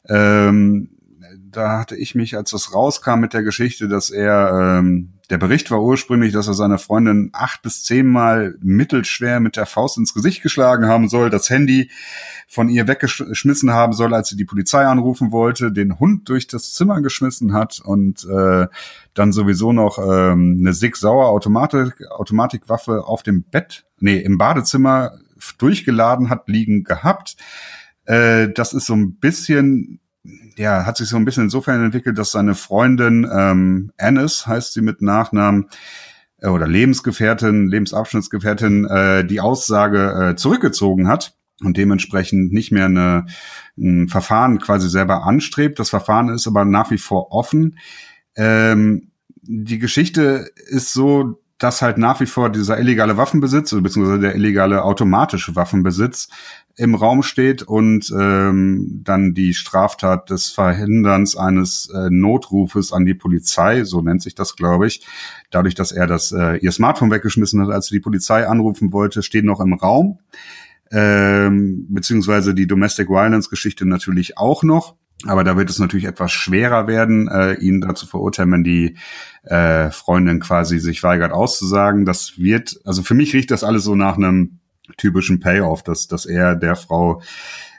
Ähm, 0.07 0.89
da 1.51 1.79
hatte 1.79 1.95
ich 1.95 2.15
mich, 2.15 2.35
als 2.35 2.51
das 2.51 2.73
rauskam 2.73 3.19
mit 3.19 3.33
der 3.33 3.43
Geschichte, 3.43 3.87
dass 3.87 4.09
er, 4.09 4.79
ähm, 4.79 5.13
der 5.29 5.37
Bericht 5.37 5.69
war 5.71 5.81
ursprünglich, 5.81 6.33
dass 6.33 6.47
er 6.47 6.53
seine 6.53 6.77
Freundin 6.77 7.29
acht 7.33 7.61
bis 7.61 7.83
zehnmal 7.83 8.55
mittelschwer 8.61 9.39
mit 9.39 9.57
der 9.57 9.65
Faust 9.65 9.97
ins 9.97 10.13
Gesicht 10.13 10.41
geschlagen 10.41 10.85
haben 10.85 11.09
soll, 11.09 11.29
das 11.29 11.49
Handy 11.49 11.89
von 12.51 12.67
ihr 12.67 12.85
weggeschmissen 12.85 13.71
haben 13.71 13.93
soll, 13.93 14.13
als 14.13 14.27
sie 14.27 14.35
die 14.35 14.43
Polizei 14.43 14.85
anrufen 14.85 15.31
wollte, 15.31 15.71
den 15.71 15.99
Hund 16.01 16.27
durch 16.27 16.47
das 16.47 16.73
Zimmer 16.73 17.01
geschmissen 17.01 17.53
hat 17.53 17.79
und 17.81 18.25
äh, 18.25 18.67
dann 19.13 19.31
sowieso 19.31 19.71
noch 19.71 19.97
ähm, 19.97 20.57
eine 20.59 20.73
Sig 20.73 20.97
Sauer 20.97 21.29
Automatik, 21.29 22.05
Automatikwaffe 22.11 23.05
auf 23.07 23.23
dem 23.23 23.43
Bett, 23.43 23.85
nee, 24.01 24.17
im 24.17 24.37
Badezimmer 24.37 25.13
durchgeladen 25.59 26.29
hat 26.29 26.49
liegen 26.49 26.83
gehabt. 26.83 27.37
Äh, 28.03 28.49
das 28.49 28.73
ist 28.73 28.85
so 28.85 28.95
ein 28.95 29.15
bisschen 29.15 30.01
ja, 30.57 30.85
hat 30.85 30.97
sich 30.97 31.07
so 31.07 31.15
ein 31.15 31.23
bisschen 31.23 31.45
insofern 31.45 31.81
entwickelt, 31.81 32.17
dass 32.17 32.33
seine 32.33 32.53
Freundin 32.53 33.25
ähm, 33.33 33.93
Annis, 33.97 34.45
heißt 34.45 34.73
sie 34.73 34.81
mit 34.81 35.01
Nachnamen, 35.01 35.69
äh, 36.39 36.49
oder 36.49 36.67
Lebensgefährtin, 36.67 37.69
Lebensabschnittsgefährtin, 37.69 38.83
äh, 38.87 39.23
die 39.23 39.39
Aussage 39.39 40.31
äh, 40.31 40.35
zurückgezogen 40.35 41.07
hat 41.07 41.33
und 41.63 41.77
dementsprechend 41.77 42.51
nicht 42.51 42.71
mehr 42.71 42.85
eine, 42.85 43.25
ein 43.77 44.07
Verfahren 44.07 44.59
quasi 44.59 44.89
selber 44.89 45.23
anstrebt. 45.23 45.79
Das 45.79 45.89
Verfahren 45.89 46.29
ist 46.29 46.47
aber 46.47 46.65
nach 46.65 46.91
wie 46.91 46.97
vor 46.97 47.31
offen. 47.31 47.77
Ähm, 48.35 49.11
die 49.41 49.79
Geschichte 49.79 50.51
ist 50.67 50.93
so, 50.93 51.41
dass 51.61 51.83
halt 51.83 51.99
nach 51.99 52.19
wie 52.19 52.25
vor 52.25 52.49
dieser 52.49 52.79
illegale 52.79 53.17
Waffenbesitz, 53.17 53.69
beziehungsweise 53.69 54.19
der 54.19 54.35
illegale 54.35 54.83
automatische 54.83 55.55
Waffenbesitz 55.55 56.27
im 56.75 56.95
Raum 56.95 57.21
steht 57.21 57.61
und 57.61 58.11
ähm, 58.17 59.01
dann 59.03 59.35
die 59.35 59.53
Straftat 59.53 60.31
des 60.31 60.49
Verhinderns 60.49 61.35
eines 61.37 61.87
äh, 61.93 62.09
Notrufes 62.09 62.91
an 62.91 63.05
die 63.05 63.13
Polizei, 63.13 63.83
so 63.83 64.01
nennt 64.01 64.23
sich 64.23 64.33
das, 64.33 64.55
glaube 64.55 64.87
ich, 64.87 65.05
dadurch, 65.51 65.75
dass 65.75 65.91
er 65.91 66.07
das 66.07 66.31
äh, 66.31 66.55
ihr 66.57 66.71
Smartphone 66.71 67.11
weggeschmissen 67.11 67.61
hat, 67.61 67.69
als 67.69 67.87
sie 67.87 67.95
die 67.95 68.01
Polizei 68.01 68.47
anrufen 68.47 68.91
wollte, 68.91 69.21
steht 69.21 69.45
noch 69.45 69.59
im 69.59 69.73
Raum. 69.73 70.17
Ähm, 70.91 71.87
beziehungsweise 71.89 72.53
die 72.53 72.67
Domestic 72.67 73.09
Violence 73.09 73.49
Geschichte 73.49 73.85
natürlich 73.85 74.37
auch 74.37 74.63
noch. 74.63 74.95
Aber 75.25 75.43
da 75.43 75.55
wird 75.55 75.69
es 75.69 75.79
natürlich 75.79 76.05
etwas 76.05 76.31
schwerer 76.31 76.87
werden, 76.87 77.27
äh, 77.27 77.53
ihn 77.53 77.81
dazu 77.81 78.07
verurteilen, 78.07 78.51
wenn 78.51 78.63
die 78.63 78.97
äh, 79.43 79.91
Freundin 79.91 80.39
quasi 80.39 80.79
sich 80.79 81.03
weigert 81.03 81.31
auszusagen. 81.31 82.05
Das 82.05 82.39
wird, 82.39 82.79
also 82.85 83.03
für 83.03 83.13
mich 83.13 83.33
riecht 83.33 83.51
das 83.51 83.63
alles 83.63 83.83
so 83.83 83.95
nach 83.95 84.17
einem 84.17 84.59
typischen 84.97 85.39
Payoff, 85.39 85.83
dass, 85.83 86.07
dass 86.07 86.25
er 86.25 86.55
der 86.55 86.75
Frau 86.75 87.21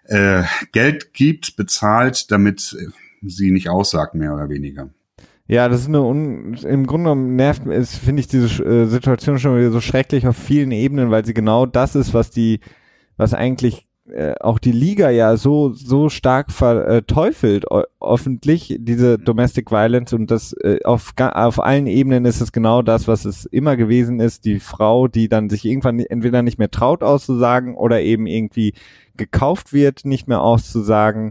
äh, 0.05 0.45
Geld 0.73 1.15
gibt, 1.15 1.57
bezahlt, 1.57 2.31
damit 2.31 2.77
sie 3.23 3.51
nicht 3.51 3.69
aussagt, 3.69 4.15
mehr 4.15 4.35
oder 4.35 4.49
weniger. 4.49 4.91
Ja, 5.49 5.69
das 5.69 5.83
ist 5.83 5.89
eine 5.89 6.03
un 6.03 6.55
im 6.55 6.87
Grunde 6.87 7.11
genommen 7.11 7.37
nervt 7.37 7.67
ist, 7.67 7.97
finde 7.97 8.21
ich 8.21 8.29
diese 8.29 8.65
äh, 8.65 8.87
Situation 8.87 9.39
schon 9.39 9.59
wieder 9.59 9.71
so 9.71 9.81
schrecklich 9.81 10.27
auf 10.27 10.37
vielen 10.37 10.71
Ebenen, 10.71 11.11
weil 11.11 11.25
sie 11.25 11.35
genau 11.35 11.67
das 11.67 11.95
ist, 11.95 12.15
was 12.15 12.31
die, 12.31 12.61
was 13.23 13.35
eigentlich 13.35 13.87
äh, 14.11 14.35
auch 14.41 14.59
die 14.59 14.73
Liga 14.73 15.11
ja 15.11 15.37
so 15.37 15.73
so 15.73 16.09
stark 16.09 16.51
verteufelt 16.51 17.67
öffentlich 18.01 18.77
diese 18.81 19.17
mhm. 19.17 19.25
Domestic 19.25 19.71
Violence 19.71 20.13
und 20.13 20.29
das 20.31 20.55
äh, 20.55 20.81
auf 20.85 21.13
auf 21.17 21.63
allen 21.63 21.87
Ebenen 21.87 22.25
ist 22.25 22.41
es 22.41 22.51
genau 22.51 22.83
das, 22.83 23.07
was 23.07 23.25
es 23.25 23.47
immer 23.47 23.77
gewesen 23.77 24.19
ist, 24.19 24.45
die 24.45 24.59
Frau, 24.59 25.07
die 25.07 25.29
dann 25.29 25.49
sich 25.49 25.65
irgendwann 25.65 26.01
entweder 26.01 26.43
nicht 26.43 26.59
mehr 26.59 26.71
traut 26.71 27.05
auszusagen 27.05 27.77
oder 27.77 28.03
eben 28.03 28.27
irgendwie 28.27 28.75
gekauft 29.17 29.73
wird, 29.73 30.05
nicht 30.05 30.27
mehr 30.27 30.41
auszusagen. 30.41 31.31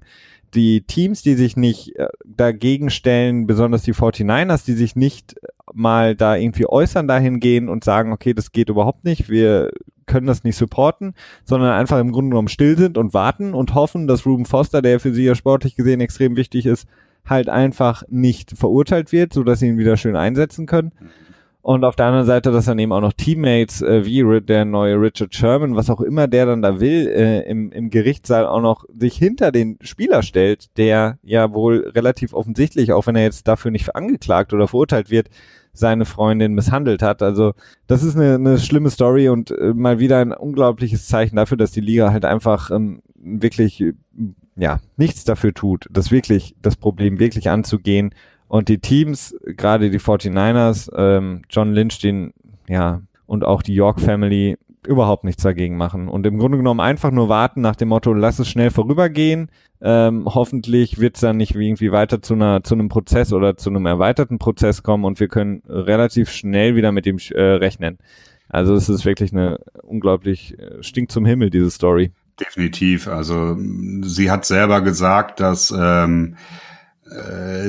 Die 0.53 0.81
Teams, 0.81 1.21
die 1.23 1.35
sich 1.35 1.57
nicht 1.57 1.97
äh, 1.97 2.07
dagegen 2.25 2.89
stellen, 2.89 3.47
besonders 3.47 3.83
die 3.83 3.93
49ers, 3.93 4.65
die 4.65 4.73
sich 4.73 4.95
nicht 4.95 5.35
mal 5.73 6.15
da 6.15 6.35
irgendwie 6.35 6.67
äußern 6.67 7.07
dahingehen 7.07 7.67
und 7.67 7.83
sagen, 7.83 8.13
okay, 8.13 8.33
das 8.33 8.51
geht 8.53 8.69
überhaupt 8.69 9.03
nicht, 9.03 9.29
wir 9.29 9.71
können 10.11 10.27
das 10.27 10.43
nicht 10.43 10.57
supporten, 10.57 11.13
sondern 11.45 11.71
einfach 11.71 11.99
im 11.99 12.11
Grunde 12.11 12.31
genommen 12.31 12.49
still 12.49 12.77
sind 12.77 12.97
und 12.97 13.13
warten 13.13 13.53
und 13.53 13.73
hoffen, 13.73 14.07
dass 14.07 14.25
Ruben 14.25 14.45
Foster, 14.45 14.81
der 14.81 14.99
für 14.99 15.13
sie 15.13 15.23
ja 15.23 15.35
sportlich 15.35 15.75
gesehen 15.75 16.01
extrem 16.01 16.35
wichtig 16.35 16.65
ist, 16.65 16.85
halt 17.25 17.47
einfach 17.47 18.03
nicht 18.09 18.51
verurteilt 18.57 19.11
wird, 19.11 19.31
so 19.31 19.43
dass 19.43 19.59
sie 19.59 19.69
ihn 19.69 19.77
wieder 19.77 19.95
schön 19.95 20.15
einsetzen 20.15 20.65
können. 20.65 20.91
Und 21.61 21.85
auf 21.85 21.95
der 21.95 22.07
anderen 22.07 22.25
Seite, 22.25 22.51
dass 22.51 22.65
dann 22.65 22.79
eben 22.79 22.91
auch 22.91 23.01
noch 23.01 23.13
Teammates 23.13 23.83
äh, 23.83 24.03
wie 24.03 24.41
der 24.41 24.65
neue 24.65 24.99
Richard 24.99 25.33
Sherman, 25.33 25.75
was 25.75 25.91
auch 25.91 26.01
immer 26.01 26.27
der 26.27 26.47
dann 26.47 26.63
da 26.63 26.79
will, 26.79 27.07
äh, 27.07 27.41
im, 27.47 27.71
im 27.71 27.91
Gerichtssaal 27.91 28.47
auch 28.47 28.61
noch 28.61 28.85
sich 28.97 29.15
hinter 29.15 29.51
den 29.51 29.77
Spieler 29.81 30.23
stellt, 30.23 30.75
der 30.77 31.19
ja 31.21 31.53
wohl 31.53 31.91
relativ 31.95 32.33
offensichtlich, 32.33 32.91
auch 32.91 33.05
wenn 33.05 33.15
er 33.15 33.23
jetzt 33.23 33.47
dafür 33.47 33.69
nicht 33.69 33.95
angeklagt 33.95 34.53
oder 34.53 34.67
verurteilt 34.67 35.11
wird, 35.11 35.29
seine 35.73 36.05
Freundin 36.05 36.53
misshandelt 36.53 37.01
hat. 37.01 37.21
Also 37.21 37.53
das 37.87 38.03
ist 38.03 38.15
eine, 38.15 38.35
eine 38.35 38.59
schlimme 38.59 38.89
Story 38.89 39.29
und 39.29 39.51
äh, 39.51 39.73
mal 39.73 39.99
wieder 39.99 40.19
ein 40.19 40.33
unglaubliches 40.33 41.07
Zeichen 41.07 41.35
dafür, 41.35 41.57
dass 41.57 41.71
die 41.71 41.81
Liga 41.81 42.11
halt 42.11 42.25
einfach 42.25 42.71
ähm, 42.71 43.01
wirklich 43.15 43.83
ja 44.55 44.79
nichts 44.97 45.23
dafür 45.23 45.53
tut, 45.53 45.87
das 45.89 46.11
wirklich 46.11 46.55
das 46.61 46.75
Problem 46.75 47.19
wirklich 47.19 47.49
anzugehen 47.49 48.13
und 48.51 48.67
die 48.67 48.79
Teams, 48.79 49.33
gerade 49.45 49.89
die 49.89 49.99
49ers, 49.99 50.91
ähm, 50.93 51.43
John 51.49 51.71
Lynch, 51.71 51.99
den 51.99 52.33
ja 52.67 53.01
und 53.25 53.45
auch 53.45 53.61
die 53.61 53.73
York 53.73 54.01
Family 54.01 54.57
überhaupt 54.85 55.23
nichts 55.23 55.43
dagegen 55.43 55.77
machen 55.77 56.07
und 56.07 56.25
im 56.25 56.37
Grunde 56.37 56.57
genommen 56.57 56.79
einfach 56.79 57.11
nur 57.11 57.29
warten 57.29 57.61
nach 57.61 57.75
dem 57.75 57.89
Motto, 57.89 58.13
lass 58.13 58.39
es 58.39 58.49
schnell 58.49 58.71
vorübergehen. 58.71 59.49
Ähm, 59.81 60.25
hoffentlich 60.25 60.99
wird 60.99 61.15
es 61.15 61.21
dann 61.21 61.37
nicht 61.37 61.55
irgendwie 61.55 61.91
weiter 61.91 62.21
zu 62.21 62.33
einer 62.33 62.63
zu 62.63 62.75
einem 62.75 62.89
Prozess 62.89 63.33
oder 63.33 63.57
zu 63.57 63.69
einem 63.69 63.85
erweiterten 63.85 64.39
Prozess 64.39 64.83
kommen 64.83 65.05
und 65.05 65.19
wir 65.19 65.27
können 65.27 65.63
relativ 65.67 66.31
schnell 66.31 66.75
wieder 66.75 66.91
mit 66.91 67.05
dem 67.05 67.17
äh, 67.31 67.41
rechnen. 67.41 67.97
Also 68.49 68.75
es 68.75 68.89
ist 68.89 69.05
wirklich 69.05 69.31
eine 69.31 69.59
unglaublich 69.81 70.57
äh, 70.59 70.83
stinkt 70.83 71.11
zum 71.11 71.25
Himmel 71.25 71.49
diese 71.49 71.71
Story. 71.71 72.11
Definitiv. 72.39 73.07
Also 73.07 73.55
sie 74.01 74.31
hat 74.31 74.45
selber 74.45 74.81
gesagt, 74.81 75.39
dass 75.39 75.73
ähm, 75.77 76.35
äh, 76.35 76.70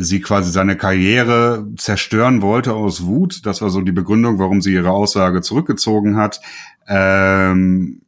sie 0.00 0.20
quasi 0.20 0.52
seine 0.52 0.76
Karriere 0.76 1.66
zerstören 1.76 2.42
wollte 2.42 2.74
aus 2.74 3.04
Wut. 3.04 3.44
Das 3.44 3.60
war 3.60 3.70
so 3.70 3.80
die 3.80 3.92
Begründung, 3.92 4.38
warum 4.38 4.60
sie 4.60 4.72
ihre 4.72 4.90
Aussage 4.90 5.40
zurückgezogen 5.40 6.16
hat. 6.16 6.40
Ähm, 6.86 8.02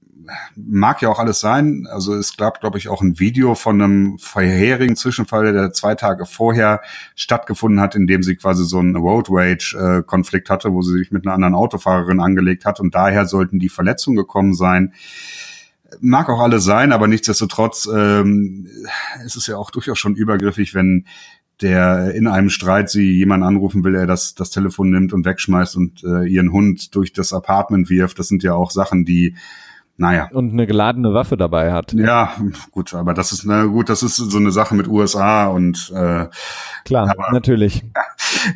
mag 0.57 1.03
ja 1.03 1.09
auch 1.09 1.19
alles 1.19 1.41
sein. 1.41 1.87
Also 1.91 2.15
es 2.15 2.37
gab, 2.37 2.61
glaube 2.61 2.79
ich, 2.79 2.89
auch 2.89 3.03
ein 3.03 3.19
Video 3.19 3.55
von 3.55 3.81
einem 3.81 4.19
vorherigen 4.19 4.97
Zwischenfall, 4.97 5.53
der 5.53 5.73
zwei 5.73 5.95
Tage 5.95 6.27
vorher 6.27 6.81
stattgefunden 7.15 7.81
hat, 7.81 7.95
in 7.95 8.07
dem 8.07 8.23
sie 8.23 8.37
quasi 8.37 8.65
so 8.65 8.79
einen 8.79 8.97
Road 8.97 9.29
Rage-Konflikt 9.31 10.51
hatte, 10.51 10.73
wo 10.73 10.83
sie 10.83 10.99
sich 10.99 11.11
mit 11.11 11.27
einer 11.27 11.35
anderen 11.35 11.55
Autofahrerin 11.55 12.21
angelegt 12.21 12.65
hat 12.65 12.81
und 12.81 12.95
daher 12.95 13.27
sollten 13.27 13.59
die 13.59 13.69
Verletzungen 13.69 14.17
gekommen 14.17 14.55
sein. 14.55 14.95
Mag 16.01 16.29
auch 16.29 16.41
alles 16.41 16.65
sein, 16.65 16.93
aber 16.93 17.07
nichtsdestotrotz 17.09 17.89
ähm, 17.93 18.69
es 19.25 19.37
ist 19.37 19.47
ja 19.47 19.57
auch 19.57 19.71
durchaus 19.71 19.99
schon 19.99 20.15
übergriffig, 20.15 20.75
wenn 20.75 21.07
der 21.61 22.15
in 22.15 22.27
einem 22.27 22.51
Streit 22.51 22.91
sie 22.91 23.13
jemanden 23.13 23.47
anrufen 23.47 23.85
will, 23.85 23.95
er 23.95 24.07
das, 24.07 24.35
das 24.35 24.51
Telefon 24.51 24.91
nimmt 24.91 25.13
und 25.13 25.25
wegschmeißt 25.25 25.77
und 25.77 26.03
äh, 26.05 26.27
ihren 26.27 26.53
Hund 26.53 26.95
durch 26.95 27.13
das 27.13 27.33
Apartment 27.33 27.91
wirft. 27.91 28.19
Das 28.19 28.29
sind 28.29 28.43
ja 28.43 28.55
auch 28.55 28.71
Sachen, 28.71 29.05
die 29.05 29.37
naja. 29.97 30.29
Und 30.33 30.53
eine 30.53 30.67
geladene 30.67 31.15
Waffe 31.15 31.37
dabei 31.37 31.73
hat. 31.73 31.93
Ja, 31.93 32.35
gut, 32.73 32.95
aber 32.95 33.15
das 33.15 33.33
ist, 33.33 33.45
na 33.45 33.65
gut, 33.65 33.89
das 33.89 34.03
ist 34.03 34.17
so 34.17 34.39
eine 34.39 34.51
Sache 34.51 34.75
mit 34.75 34.89
USA 34.89 35.47
und 35.47 35.93
äh, 35.95 36.27
Klar, 36.85 37.11
aber, 37.11 37.33
natürlich. 37.33 37.85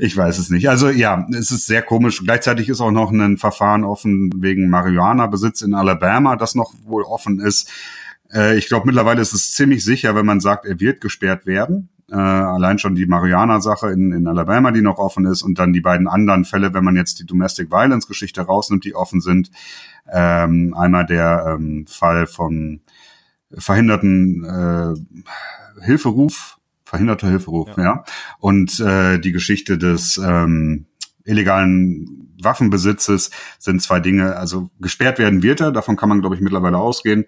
Ich 0.00 0.14
weiß 0.14 0.38
es 0.38 0.50
nicht. 0.50 0.68
Also 0.68 0.90
ja, 0.90 1.26
es 1.30 1.50
ist 1.50 1.66
sehr 1.66 1.80
komisch. 1.80 2.22
Gleichzeitig 2.22 2.68
ist 2.68 2.82
auch 2.82 2.90
noch 2.90 3.10
ein 3.10 3.38
Verfahren 3.38 3.84
offen 3.84 4.30
wegen 4.36 4.68
Marihuana-Besitz 4.68 5.62
in 5.62 5.72
Alabama, 5.72 6.36
das 6.36 6.54
noch 6.54 6.74
wohl 6.84 7.04
offen 7.04 7.40
ist. 7.40 7.70
Äh, 8.30 8.58
ich 8.58 8.68
glaube, 8.68 8.84
mittlerweile 8.84 9.22
ist 9.22 9.32
es 9.32 9.52
ziemlich 9.52 9.82
sicher, 9.82 10.14
wenn 10.14 10.26
man 10.26 10.40
sagt, 10.40 10.66
er 10.66 10.78
wird 10.78 11.00
gesperrt 11.00 11.46
werden. 11.46 11.88
Äh, 12.10 12.16
allein 12.16 12.78
schon 12.78 12.94
die 12.94 13.06
Mariana-Sache 13.06 13.90
in, 13.90 14.12
in 14.12 14.26
Alabama, 14.26 14.70
die 14.70 14.80
noch 14.80 14.98
offen 14.98 15.26
ist, 15.26 15.42
und 15.42 15.58
dann 15.58 15.72
die 15.72 15.80
beiden 15.80 16.08
anderen 16.08 16.44
Fälle, 16.44 16.72
wenn 16.72 16.84
man 16.84 16.96
jetzt 16.96 17.18
die 17.20 17.26
Domestic 17.26 17.70
Violence-Geschichte 17.70 18.40
rausnimmt, 18.42 18.84
die 18.84 18.94
offen 18.94 19.20
sind. 19.20 19.50
Ähm, 20.10 20.74
einmal 20.74 21.04
der 21.04 21.56
ähm, 21.58 21.86
Fall 21.86 22.26
von 22.26 22.80
verhinderten 23.52 24.44
äh, 24.44 25.84
Hilferuf, 25.84 26.58
verhinderter 26.84 27.28
Hilferuf, 27.28 27.76
ja. 27.76 27.84
ja. 27.84 28.04
Und 28.38 28.80
äh, 28.80 29.18
die 29.18 29.32
Geschichte 29.32 29.76
des 29.76 30.16
ähm, 30.16 30.86
illegalen 31.24 32.34
Waffenbesitzes 32.42 33.30
sind 33.58 33.82
zwei 33.82 34.00
Dinge. 34.00 34.36
Also 34.36 34.70
gesperrt 34.80 35.18
werden 35.18 35.42
wird 35.42 35.60
er, 35.60 35.72
davon 35.72 35.96
kann 35.96 36.08
man, 36.08 36.20
glaube 36.20 36.36
ich, 36.36 36.40
mittlerweile 36.40 36.78
ausgehen. 36.78 37.26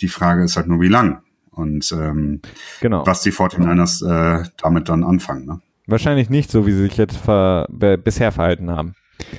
Die 0.00 0.08
Frage 0.08 0.44
ist 0.44 0.56
halt 0.56 0.68
nur, 0.68 0.80
wie 0.80 0.88
lang 0.88 1.22
und 1.60 1.92
ähm, 1.92 2.40
genau. 2.80 3.06
was 3.06 3.22
die 3.22 3.32
49ers 3.32 4.04
äh, 4.40 4.44
damit 4.62 4.88
dann 4.88 5.04
anfangen. 5.04 5.46
Ne? 5.46 5.60
Wahrscheinlich 5.86 6.30
nicht 6.30 6.50
so, 6.50 6.66
wie 6.66 6.72
sie 6.72 6.82
sich 6.82 6.96
jetzt 6.96 7.16
ver 7.16 7.66
bisher 7.70 8.32
verhalten 8.32 8.70
haben. 8.70 8.94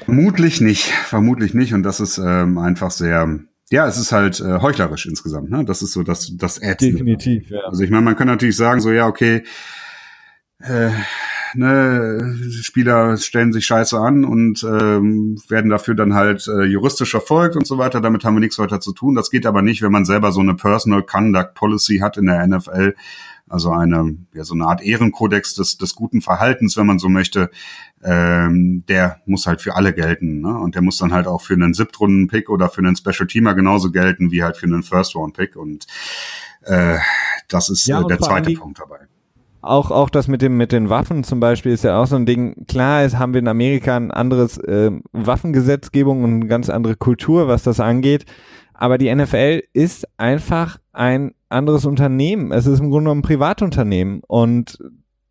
Vermutlich 0.06 0.62
nicht, 0.62 0.84
vermutlich 0.84 1.54
nicht. 1.54 1.74
Und 1.74 1.84
das 1.84 2.00
ist 2.00 2.18
ähm, 2.18 2.58
einfach 2.58 2.92
sehr, 2.92 3.40
ja, 3.70 3.88
es 3.88 3.98
ist 3.98 4.12
halt 4.12 4.40
äh, 4.40 4.60
heuchlerisch 4.60 5.06
insgesamt. 5.06 5.50
Ne? 5.50 5.66
Das 5.66 5.82
ist 5.82 5.94
so 5.94 6.04
das, 6.04 6.32
das 6.38 6.62
Ätzende. 6.62 6.98
Definitiv, 6.98 7.50
ja. 7.50 7.62
Also 7.62 7.84
ich 7.84 7.90
meine, 7.90 8.04
man 8.04 8.16
kann 8.16 8.28
natürlich 8.28 8.58
sagen, 8.58 8.80
so 8.82 8.92
ja, 8.92 9.08
okay, 9.08 9.44
äh, 10.60 10.90
ne, 11.56 12.36
Spieler 12.62 13.18
stellen 13.18 13.54
sich 13.54 13.66
scheiße 13.66 14.00
an 14.00 14.24
und 14.26 14.64
ähm, 14.64 15.42
werden 15.48 15.70
dafür 15.70 15.96
dann 15.96 16.14
halt 16.14 16.48
äh, 16.48 16.64
juristisch 16.64 17.12
verfolgt 17.12 17.56
und 17.56 17.68
so 17.68 17.78
weiter. 17.78 18.02
Damit 18.02 18.24
haben 18.24 18.36
wir 18.36 18.40
nichts 18.40 18.60
weiter 18.60 18.80
zu 18.80 18.94
tun. 18.94 19.16
Das 19.16 19.32
geht 19.32 19.46
aber 19.46 19.62
nicht, 19.62 19.82
wenn 19.82 19.92
man 19.92 20.06
selber 20.06 20.32
so 20.32 20.40
eine 20.42 20.56
Personal 20.56 21.04
Conduct 21.04 21.54
Policy 21.54 22.00
hat 22.00 22.18
in 22.18 22.26
der 22.26 22.46
NFL. 22.46 22.96
Also 23.48 23.72
eine, 23.72 24.16
ja, 24.34 24.46
so 24.46 24.54
eine 24.54 24.66
Art 24.66 24.82
Ehrenkodex 24.82 25.56
des, 25.56 25.78
des 25.78 25.94
guten 25.94 26.22
Verhaltens, 26.22 26.78
wenn 26.78 26.86
man 26.86 27.00
so 27.00 27.10
möchte. 27.10 27.52
Ähm, 28.02 28.84
der 28.88 29.20
muss 29.26 29.46
halt 29.46 29.62
für 29.62 29.76
alle 29.76 29.94
gelten. 29.94 30.40
Ne? 30.40 30.58
Und 30.58 30.76
der 30.76 30.82
muss 30.82 30.98
dann 30.98 31.14
halt 31.14 31.28
auch 31.28 31.42
für 31.42 31.54
einen 31.54 31.74
Siebtrunden-Pick 31.74 32.50
oder 32.50 32.70
für 32.70 32.80
einen 32.80 32.96
Special 32.96 33.28
Teamer 33.28 33.54
genauso 33.54 33.92
gelten 33.92 34.32
wie 34.32 34.44
halt 34.44 34.58
für 34.58 34.68
einen 34.68 34.84
First-Round-Pick. 34.84 35.58
Und 35.58 35.86
äh, 36.62 36.98
das 37.50 37.70
ist 37.70 37.88
ja, 37.88 38.02
äh, 38.02 38.08
der 38.08 38.20
zweite 38.20 38.54
Punkt 38.54 38.80
dabei 38.80 39.11
auch, 39.62 39.92
auch 39.92 40.10
das 40.10 40.28
mit 40.28 40.42
dem, 40.42 40.58
mit 40.58 40.72
den 40.72 40.90
Waffen 40.90 41.24
zum 41.24 41.40
Beispiel 41.40 41.72
ist 41.72 41.84
ja 41.84 42.02
auch 42.02 42.08
so 42.08 42.16
ein 42.16 42.26
Ding. 42.26 42.66
Klar 42.68 43.04
ist, 43.04 43.20
haben 43.20 43.34
wir 43.34 43.40
in 43.40 43.48
Amerika 43.48 43.96
ein 43.96 44.12
anderes 44.12 44.58
äh, 44.58 44.92
Waffengesetzgebung 45.12 46.24
und 46.24 46.34
eine 46.34 46.48
ganz 46.48 46.70
andere 46.70 46.96
Kultur, 46.96 47.48
was 47.48 47.64
das 47.64 47.80
angeht. 47.80 48.26
Aber 48.74 48.98
die 48.98 49.14
NFL 49.14 49.62
ist 49.74 50.08
einfach 50.18 50.80
ein 50.92 51.34
anderes 51.50 51.86
Unternehmen. 51.86 52.52
Es 52.52 52.66
ist 52.66 52.80
im 52.80 52.90
Grunde 52.90 53.06
genommen 53.06 53.20
ein 53.20 53.28
Privatunternehmen 53.28 54.22
und 54.28 54.80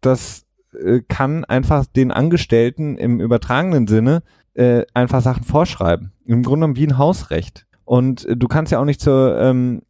das 0.01 0.47
äh, 0.73 1.01
kann 1.09 1.45
einfach 1.45 1.87
den 1.87 2.13
Angestellten 2.13 2.97
im 2.97 3.21
übertragenen 3.21 3.89
Sinne 3.89 4.23
äh, 4.55 4.85
einfach 4.95 5.21
Sachen 5.21 5.45
vorschreiben. 5.45 6.13
Im 6.25 6.43
Grunde 6.43 6.67
genommen 6.67 6.77
wie 6.77 6.87
ein 6.87 6.99
Hausrecht. 6.99 7.67
Und 7.85 8.25
äh, 8.27 8.37
du 8.37 8.47
kannst 8.47 8.71
ja 8.71 8.79
auch 8.79 8.85
nicht 8.85 9.01
zur 9.01 9.37
ähm, 9.41 9.83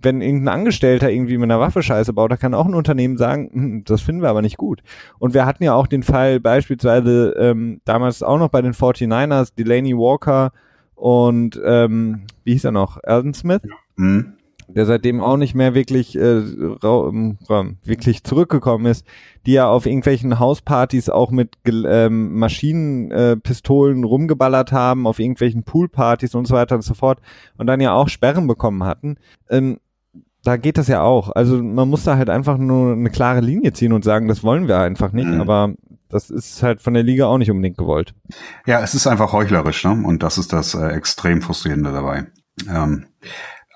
wenn 0.00 0.20
irgendein 0.20 0.54
Angestellter 0.54 1.10
irgendwie 1.10 1.38
mit 1.38 1.50
einer 1.50 1.60
Waffe 1.60 1.82
Scheiße 1.82 2.12
baut, 2.12 2.30
da 2.30 2.36
kann 2.36 2.54
auch 2.54 2.66
ein 2.66 2.74
Unternehmen 2.74 3.16
sagen, 3.16 3.50
hm, 3.52 3.84
das 3.84 4.02
finden 4.02 4.22
wir 4.22 4.28
aber 4.28 4.42
nicht 4.42 4.58
gut. 4.58 4.82
Und 5.18 5.34
wir 5.34 5.46
hatten 5.46 5.64
ja 5.64 5.74
auch 5.74 5.86
den 5.86 6.02
Fall 6.02 6.40
beispielsweise 6.40 7.34
ähm, 7.38 7.80
damals 7.84 8.22
auch 8.22 8.38
noch 8.38 8.48
bei 8.48 8.62
den 8.62 8.74
49ers, 8.74 9.54
Delaney 9.56 9.96
Walker 9.96 10.52
und 10.94 11.60
ähm, 11.64 12.22
wie 12.44 12.52
hieß 12.52 12.64
er 12.64 12.72
noch? 12.72 13.02
Alden 13.02 13.34
Smith? 13.34 13.62
Mhm 13.96 14.37
der 14.68 14.86
seitdem 14.86 15.20
auch 15.20 15.36
nicht 15.36 15.54
mehr 15.54 15.74
wirklich, 15.74 16.16
äh, 16.16 16.38
ähm, 16.38 17.38
wirklich 17.84 18.22
zurückgekommen 18.24 18.86
ist, 18.86 19.06
die 19.46 19.52
ja 19.52 19.68
auf 19.68 19.86
irgendwelchen 19.86 20.38
Hauspartys 20.38 21.08
auch 21.08 21.30
mit 21.30 21.56
ähm, 21.66 22.38
Maschinenpistolen 22.38 24.02
äh, 24.02 24.06
rumgeballert 24.06 24.72
haben, 24.72 25.06
auf 25.06 25.18
irgendwelchen 25.18 25.64
Poolpartys 25.64 26.34
und 26.34 26.46
so 26.46 26.54
weiter 26.54 26.74
und 26.76 26.82
so 26.82 26.94
fort 26.94 27.20
und 27.56 27.66
dann 27.66 27.80
ja 27.80 27.92
auch 27.92 28.08
Sperren 28.08 28.46
bekommen 28.46 28.84
hatten. 28.84 29.16
Ähm, 29.48 29.78
da 30.44 30.56
geht 30.56 30.78
das 30.78 30.88
ja 30.88 31.02
auch. 31.02 31.30
Also 31.30 31.62
man 31.62 31.88
muss 31.88 32.04
da 32.04 32.16
halt 32.16 32.30
einfach 32.30 32.58
nur 32.58 32.92
eine 32.92 33.10
klare 33.10 33.40
Linie 33.40 33.72
ziehen 33.72 33.92
und 33.92 34.04
sagen, 34.04 34.28
das 34.28 34.44
wollen 34.44 34.68
wir 34.68 34.78
einfach 34.78 35.12
nicht, 35.12 35.28
mhm. 35.28 35.40
aber 35.40 35.74
das 36.08 36.30
ist 36.30 36.62
halt 36.62 36.80
von 36.80 36.94
der 36.94 37.02
Liga 37.02 37.26
auch 37.26 37.38
nicht 37.38 37.50
unbedingt 37.50 37.76
gewollt. 37.76 38.14
Ja, 38.66 38.80
es 38.80 38.94
ist 38.94 39.06
einfach 39.06 39.32
heuchlerisch, 39.32 39.84
ne? 39.84 39.90
Und 39.90 40.22
das 40.22 40.38
ist 40.38 40.52
das 40.52 40.74
äh, 40.74 40.88
extrem 40.88 41.42
frustrierende 41.42 41.92
dabei. 41.92 42.26
Ähm, 42.68 43.06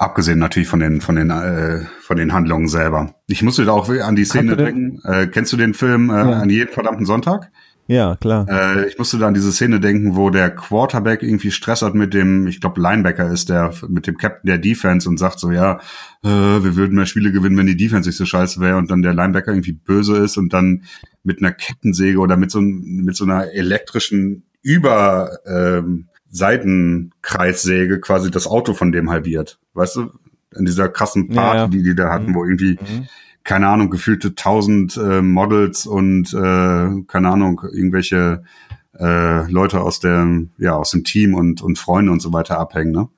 Abgesehen 0.03 0.41
natürlich 0.41 0.69
von 0.69 0.81
den 0.81 1.01
von 1.01 1.15
den 1.15 1.31
äh, 1.31 1.85
von 2.01 2.17
den 2.17 2.33
Handlungen 2.33 2.67
selber. 2.67 3.15
Ich 3.29 3.45
musste 3.45 3.65
da 3.65 3.71
auch 3.71 3.89
an 3.89 4.17
die 4.17 4.25
Szene 4.25 4.57
denken. 4.57 5.01
Äh, 5.05 5.29
kennst 5.29 5.53
du 5.53 5.57
den 5.57 5.75
Film 5.75 6.11
äh, 6.11 6.15
ja. 6.15 6.41
an 6.41 6.51
jeden 6.51 6.73
verdammten 6.73 7.07
Sonntag? 7.07 7.53
Ja, 7.87 8.17
klar. 8.17 8.49
Äh, 8.49 8.89
ich 8.89 8.99
musste 8.99 9.19
da 9.19 9.29
an 9.29 9.35
diese 9.35 9.53
Szene 9.53 9.79
denken, 9.79 10.17
wo 10.17 10.31
der 10.31 10.51
Quarterback 10.51 11.23
irgendwie 11.23 11.53
Stress 11.53 11.83
hat 11.83 11.95
mit 11.95 12.15
dem, 12.15 12.49
ich 12.49 12.61
glaube 12.61 12.81
Linebacker 12.81 13.31
ist 13.31 13.49
der, 13.49 13.73
mit 13.89 14.09
dem 14.09 14.17
Captain 14.17 14.49
der 14.49 14.59
Defense 14.59 15.09
und 15.09 15.19
sagt 15.19 15.39
so, 15.39 15.53
ja, 15.53 15.79
äh, 16.25 16.29
wir 16.29 16.75
würden 16.75 16.97
mehr 16.97 17.07
Spiele 17.07 17.31
gewinnen, 17.31 17.57
wenn 17.57 17.67
die 17.67 17.77
Defense 17.77 18.09
nicht 18.09 18.19
so 18.19 18.25
scheiße 18.25 18.61
wäre 18.61 18.79
und 18.79 18.91
dann 18.91 19.03
der 19.03 19.15
Linebacker 19.15 19.53
irgendwie 19.53 19.73
böse 19.73 20.17
ist 20.17 20.37
und 20.37 20.53
dann 20.53 20.83
mit 21.23 21.39
einer 21.39 21.53
Kettensäge 21.53 22.19
oder 22.19 22.37
mit 22.37 22.51
so, 22.51 22.61
mit 22.61 23.15
so 23.15 23.23
einer 23.23 23.53
elektrischen 23.53 24.43
Über 24.63 25.31
ähm, 25.47 26.09
Seitenkreissäge 26.33 28.01
quasi 28.01 28.31
das 28.31 28.47
Auto 28.47 28.73
von 28.75 28.91
dem 28.91 29.11
halbiert. 29.11 29.61
Weißt 29.75 29.97
du? 29.97 30.11
In 30.57 30.65
dieser 30.65 30.89
krassen 30.89 31.29
Party, 31.29 31.57
ja, 31.57 31.63
ja. 31.63 31.69
die 31.69 31.83
die 31.83 31.95
da 31.95 32.11
hatten, 32.11 32.31
mhm. 32.31 32.35
wo 32.35 32.45
irgendwie, 32.45 32.79
mhm. 32.81 33.07
keine 33.45 33.69
Ahnung, 33.69 33.91
gefühlte 33.91 34.35
tausend 34.35 34.97
äh, 34.97 35.23
Models 35.23 35.87
und 35.87 36.33
äh, 36.35 37.05
keine 37.07 37.29
Ahnung, 37.29 37.63
irgendwelche 37.73 38.43
äh, 38.99 39.51
Leute 39.51 39.81
aus 39.81 40.01
der, 40.01 40.27
ja, 40.59 40.75
aus 40.75 40.91
dem 40.91 41.05
Team 41.05 41.35
und, 41.35 41.63
und 41.63 41.79
Freunde 41.79 42.13
und 42.13 42.21
so 42.21 42.33
weiter 42.33 42.59
abhängen, 42.59 42.93
ne? 42.93 43.09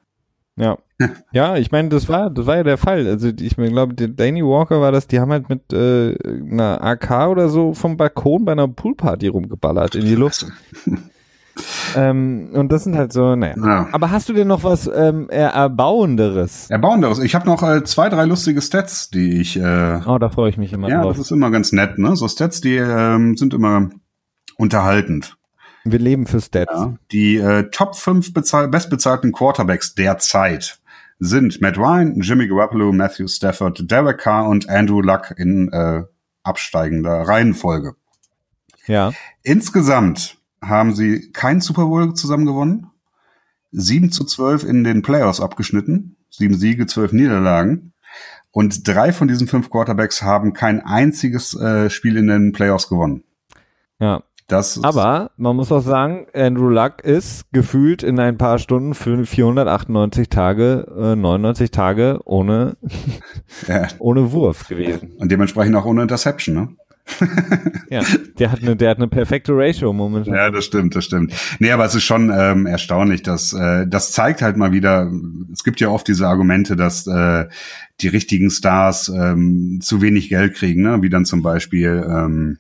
Ja. 0.57 0.79
ja, 1.33 1.57
ich 1.57 1.73
meine, 1.73 1.89
das 1.89 2.09
war, 2.09 2.31
das 2.31 2.47
war 2.47 2.57
ja 2.57 2.63
der 2.63 2.79
Fall. 2.79 3.09
Also 3.09 3.29
ich 3.29 3.57
glaube, 3.57 3.95
Danny 3.95 4.45
Walker 4.45 4.81
war 4.81 4.93
das, 4.93 5.09
die 5.09 5.19
haben 5.19 5.33
halt 5.33 5.49
mit 5.49 5.73
äh, 5.73 6.17
einer 6.25 6.83
AK 6.83 7.29
oder 7.29 7.49
so 7.49 7.75
vom 7.75 7.97
Balkon 7.97 8.45
bei 8.45 8.53
einer 8.53 8.69
Poolparty 8.69 9.27
rumgeballert 9.27 9.97
in 9.97 10.05
die 10.05 10.15
Luft. 10.15 10.47
Ähm, 11.97 12.51
und 12.53 12.73
das 12.73 12.85
sind 12.85 12.97
halt 12.97 13.13
so, 13.13 13.37
naja. 13.37 13.55
Ja. 13.57 13.89
Aber 13.93 14.11
hast 14.11 14.29
du 14.29 14.33
denn 14.33 14.49
noch 14.49 14.65
was 14.65 14.91
ähm, 14.93 15.29
Erbauenderes? 15.31 16.69
Erbauenderes. 16.71 17.21
Ich 17.21 17.35
habe 17.35 17.47
noch 17.47 17.63
äh, 17.63 17.85
zwei, 17.85 18.09
drei 18.09 18.25
lustige 18.25 18.61
Stats, 18.61 19.11
die 19.11 19.41
ich. 19.41 19.57
Äh, 19.57 20.01
Oh, 20.07 20.19
da 20.19 20.29
freue 20.31 20.51
ich 20.51 20.57
mich 20.59 20.73
immer 20.73 20.89
ja, 20.89 21.03
drauf. 21.03 21.17
das 21.17 21.27
ist 21.27 21.31
immer 21.31 21.51
ganz 21.51 21.73
nett, 21.73 21.99
ne? 21.99 22.17
So 22.17 22.27
Stats, 22.29 22.61
die 22.61 22.77
ähm, 22.77 23.37
sind 23.37 23.55
immer 23.55 23.91
unterhaltend. 24.57 25.37
Wir 25.85 25.99
leben 25.99 26.27
für 26.27 26.41
Stats. 26.41 26.73
Ja. 26.73 26.95
Die 27.13 27.37
äh, 27.37 27.71
Top 27.71 27.95
5 27.95 28.33
bezahl 28.33 28.69
bestbezahlten 28.69 29.33
Quarterbacks 29.33 29.95
der 29.95 30.19
Zeit 30.19 30.81
sind 31.19 31.61
Matt 31.61 31.79
Ryan, 31.79 32.21
Jimmy 32.21 32.49
Garoppolo, 32.49 32.93
Matthew 32.93 33.29
Stafford, 33.29 33.91
Derek 33.91 34.19
Carr 34.19 34.49
und 34.49 34.69
Andrew 34.69 35.01
Luck 35.01 35.33
in 35.37 35.71
äh, 35.73 36.03
absteigender 36.43 37.23
Reihenfolge. 37.23 37.95
Ja. 38.87 39.13
Insgesamt 39.43 40.39
haben 40.69 40.95
sie 40.95 41.31
keinen 41.33 41.61
Super 41.61 41.87
Bowl 41.87 42.15
zusammen 42.15 42.47
gewonnen. 42.47 42.91
7 43.73 44.13
zu 44.13 44.25
12 44.25 44.65
in 44.65 44.85
den 44.85 45.03
Playoffs 45.03 45.41
abgeschnitten. 45.41 46.17
Sieben 46.31 46.55
Siege, 46.55 46.87
zwölf 46.87 47.13
Niederlagen. 47.13 47.93
Und 48.51 48.87
drei 48.87 49.13
von 49.13 49.27
diesen 49.27 49.49
fünf 49.49 49.69
Quarterbacks 49.71 50.23
haben 50.23 50.53
kein 50.53 50.81
einziges 50.85 51.55
äh, 51.55 51.91
Spiel 51.91 52.17
in 52.17 52.29
den 52.29 52.53
Playoffs 52.53 52.89
gewonnen. 52.89 53.25
Ja. 53.99 54.23
Das 54.47 54.79
Aber 54.85 55.31
man 55.39 55.57
muss 55.57 55.73
auch 55.73 55.81
sagen, 55.81 56.27
Andrew 56.35 56.69
Luck 56.69 57.03
ist 57.03 57.51
gefühlt 57.53 58.03
in 58.03 58.21
ein 58.21 58.37
paar 58.37 58.59
Stunden 58.59 58.93
für 58.93 59.25
498 59.25 60.29
Tage, 60.29 60.87
äh, 60.99 61.17
99 61.17 61.71
Tage 61.71 62.21
ohne, 62.27 62.77
ja, 63.69 63.89
ohne 64.01 64.33
Wurf 64.33 64.69
gewesen. 64.69 65.13
und 65.19 65.33
dementsprechend 65.33 65.75
auch 65.77 65.87
ohne 65.87 66.03
Interception, 66.03 66.55
ne? 66.55 66.69
Ja, 67.91 68.03
der 68.39 68.51
hat 68.51 68.63
eine, 68.63 68.77
der 68.77 68.91
hat 68.91 68.97
eine 68.97 69.09
perfekte 69.09 69.53
Ratio 69.55 69.93
momentan. 69.93 70.35
Ja, 70.35 70.51
das 70.51 70.65
stimmt, 70.65 70.97
das 70.97 71.05
stimmt. 71.05 71.33
Nee, 71.59 71.71
aber 71.71 71.85
es 71.85 71.95
ist 71.95 72.05
schon 72.05 72.33
ähm, 72.35 72.67
erstaunlich, 72.67 73.23
dass 73.23 73.53
äh, 73.53 73.87
das 73.87 74.13
zeigt 74.13 74.43
halt 74.43 74.57
mal 74.57 74.73
wieder, 74.73 75.11
es 75.53 75.65
gibt 75.65 75.81
ja 75.81 75.89
oft 75.89 76.09
diese 76.09 76.27
Argumente, 76.27 76.77
dass 76.77 77.07
äh, 77.07 77.47
die 78.01 78.09
richtigen 78.09 78.51
Stars 78.51 79.09
ähm, 79.09 79.79
zu 79.83 80.01
wenig 80.03 80.29
Geld 80.29 80.55
kriegen, 80.55 80.83
ne? 80.83 81.03
wie 81.03 81.11
dann 81.11 81.25
zum 81.25 81.43
Beispiel, 81.43 82.05
ähm, 82.09 82.59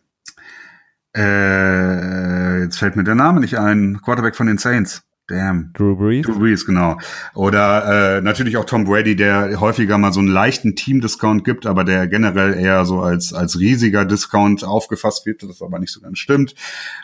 äh, 1.16 2.62
jetzt 2.62 2.78
fällt 2.78 2.96
mir 2.96 3.04
der 3.04 3.14
Name 3.14 3.40
nicht 3.40 3.58
ein, 3.58 4.00
Quarterback 4.02 4.36
von 4.36 4.46
den 4.46 4.58
Saints. 4.58 5.04
Damn. 5.26 5.70
Drew 5.72 5.96
Brees. 5.96 6.26
Drew 6.26 6.38
Brees, 6.38 6.66
genau. 6.66 6.98
Oder 7.34 8.18
äh, 8.18 8.20
natürlich 8.20 8.58
auch 8.58 8.66
Tom 8.66 8.84
Brady, 8.84 9.16
der 9.16 9.58
häufiger 9.58 9.96
mal 9.96 10.12
so 10.12 10.20
einen 10.20 10.28
leichten 10.28 10.76
Team-Discount 10.76 11.44
gibt, 11.44 11.64
aber 11.64 11.84
der 11.84 12.06
generell 12.08 12.52
eher 12.54 12.84
so 12.84 13.00
als 13.00 13.32
als 13.32 13.58
riesiger 13.58 14.04
Discount 14.04 14.64
aufgefasst 14.64 15.24
wird, 15.24 15.42
das 15.42 15.62
aber 15.62 15.78
nicht 15.78 15.92
so 15.92 16.00
ganz 16.00 16.18
stimmt. 16.18 16.54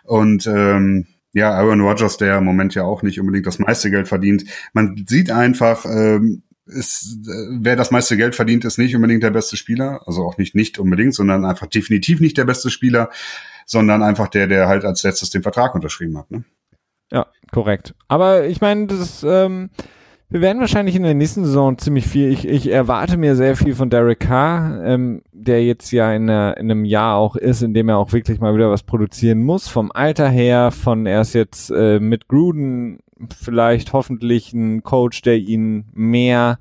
Und 0.04 0.46
ähm, 0.46 1.06
ja, 1.32 1.52
Aaron 1.52 1.80
Rodgers, 1.80 2.18
der 2.18 2.38
im 2.38 2.44
Moment 2.44 2.74
ja 2.74 2.82
auch 2.82 3.02
nicht 3.02 3.18
unbedingt 3.20 3.46
das 3.46 3.58
meiste 3.58 3.90
Geld 3.90 4.08
verdient. 4.08 4.44
Man 4.74 5.02
sieht 5.08 5.30
einfach, 5.30 5.86
ähm, 5.86 6.42
ist, 6.66 7.26
äh, 7.26 7.58
wer 7.60 7.76
das 7.76 7.90
meiste 7.90 8.18
Geld 8.18 8.34
verdient, 8.34 8.66
ist 8.66 8.78
nicht 8.78 8.94
unbedingt 8.94 9.22
der 9.22 9.30
beste 9.30 9.56
Spieler. 9.56 10.02
Also 10.06 10.24
auch 10.24 10.36
nicht 10.36 10.54
nicht 10.54 10.78
unbedingt, 10.78 11.14
sondern 11.14 11.46
einfach 11.46 11.68
definitiv 11.68 12.20
nicht 12.20 12.36
der 12.36 12.44
beste 12.44 12.68
Spieler, 12.68 13.10
sondern 13.64 14.02
einfach 14.02 14.28
der, 14.28 14.46
der 14.46 14.68
halt 14.68 14.84
als 14.84 15.04
letztes 15.04 15.30
den 15.30 15.42
Vertrag 15.42 15.74
unterschrieben 15.74 16.18
hat. 16.18 16.30
Ne? 16.30 16.44
Ja, 17.12 17.26
korrekt. 17.52 17.94
Aber 18.08 18.46
ich 18.46 18.60
meine, 18.60 18.86
das, 18.86 19.24
ähm, 19.24 19.70
wir 20.28 20.40
werden 20.40 20.60
wahrscheinlich 20.60 20.94
in 20.94 21.02
der 21.02 21.14
nächsten 21.14 21.44
Saison 21.44 21.76
ziemlich 21.76 22.06
viel, 22.06 22.32
ich, 22.32 22.46
ich 22.46 22.70
erwarte 22.70 23.16
mir 23.16 23.34
sehr 23.34 23.56
viel 23.56 23.74
von 23.74 23.90
Derek 23.90 24.20
Carr, 24.20 24.80
ähm, 24.84 25.22
der 25.32 25.64
jetzt 25.64 25.90
ja 25.90 26.12
in, 26.12 26.30
einer, 26.30 26.56
in 26.56 26.70
einem 26.70 26.84
Jahr 26.84 27.16
auch 27.16 27.34
ist, 27.34 27.62
in 27.62 27.74
dem 27.74 27.88
er 27.88 27.98
auch 27.98 28.12
wirklich 28.12 28.38
mal 28.38 28.54
wieder 28.54 28.70
was 28.70 28.84
produzieren 28.84 29.42
muss, 29.42 29.66
vom 29.66 29.90
Alter 29.90 30.28
her, 30.28 30.70
von 30.70 31.06
er 31.06 31.22
ist 31.22 31.34
jetzt 31.34 31.70
äh, 31.70 31.98
mit 31.98 32.28
Gruden 32.28 33.00
vielleicht 33.36 33.92
hoffentlich 33.92 34.52
ein 34.52 34.82
Coach, 34.84 35.22
der 35.22 35.36
ihn 35.36 35.86
mehr 35.92 36.58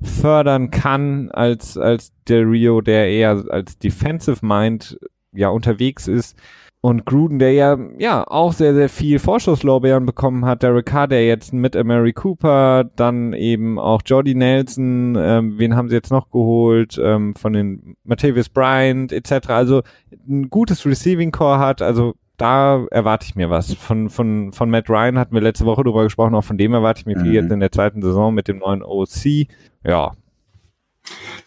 fördern 0.00 0.70
kann 0.70 1.30
als, 1.30 1.76
als 1.76 2.12
der 2.28 2.48
Rio, 2.48 2.80
der 2.80 3.08
eher 3.08 3.44
als 3.48 3.78
Defensive 3.78 4.44
Mind 4.44 4.98
ja 5.32 5.48
unterwegs 5.48 6.08
ist. 6.08 6.36
Und 6.84 7.06
Gruden, 7.06 7.38
der 7.38 7.52
ja, 7.52 7.78
ja 7.96 8.26
auch 8.26 8.52
sehr, 8.52 8.74
sehr 8.74 8.88
viel 8.88 9.20
Vorschusslorbeeren 9.20 10.04
bekommen 10.04 10.44
hat, 10.44 10.64
Derek 10.64 10.86
Carr, 10.86 11.06
der 11.06 11.24
jetzt 11.24 11.52
mit 11.52 11.76
Mary 11.84 12.12
Cooper, 12.12 12.82
dann 12.96 13.34
eben 13.34 13.78
auch 13.78 14.02
Jordy 14.04 14.34
Nelson, 14.34 15.16
ähm, 15.16 15.58
wen 15.58 15.76
haben 15.76 15.88
sie 15.88 15.94
jetzt 15.94 16.10
noch 16.10 16.28
geholt, 16.32 17.00
ähm, 17.00 17.34
von 17.36 17.52
den 17.52 17.96
Matthäus 18.02 18.48
Bryant 18.48 19.12
etc. 19.12 19.48
Also 19.50 19.82
ein 20.28 20.50
gutes 20.50 20.84
Receiving 20.84 21.30
Core 21.30 21.60
hat, 21.60 21.82
also 21.82 22.14
da 22.36 22.84
erwarte 22.90 23.26
ich 23.26 23.36
mir 23.36 23.48
was. 23.48 23.74
Von, 23.74 24.10
von, 24.10 24.52
von 24.52 24.68
Matt 24.68 24.90
Ryan 24.90 25.20
hatten 25.20 25.34
wir 25.34 25.40
letzte 25.40 25.64
Woche 25.66 25.84
drüber 25.84 26.02
gesprochen, 26.02 26.34
auch 26.34 26.42
von 26.42 26.58
dem 26.58 26.74
erwarte 26.74 27.02
ich 27.02 27.06
mir 27.06 27.14
viel 27.16 27.28
Mhm. 27.28 27.34
jetzt 27.34 27.52
in 27.52 27.60
der 27.60 27.70
zweiten 27.70 28.02
Saison 28.02 28.34
mit 28.34 28.48
dem 28.48 28.58
neuen 28.58 28.82
OC. 28.82 29.46
Ja, 29.84 30.10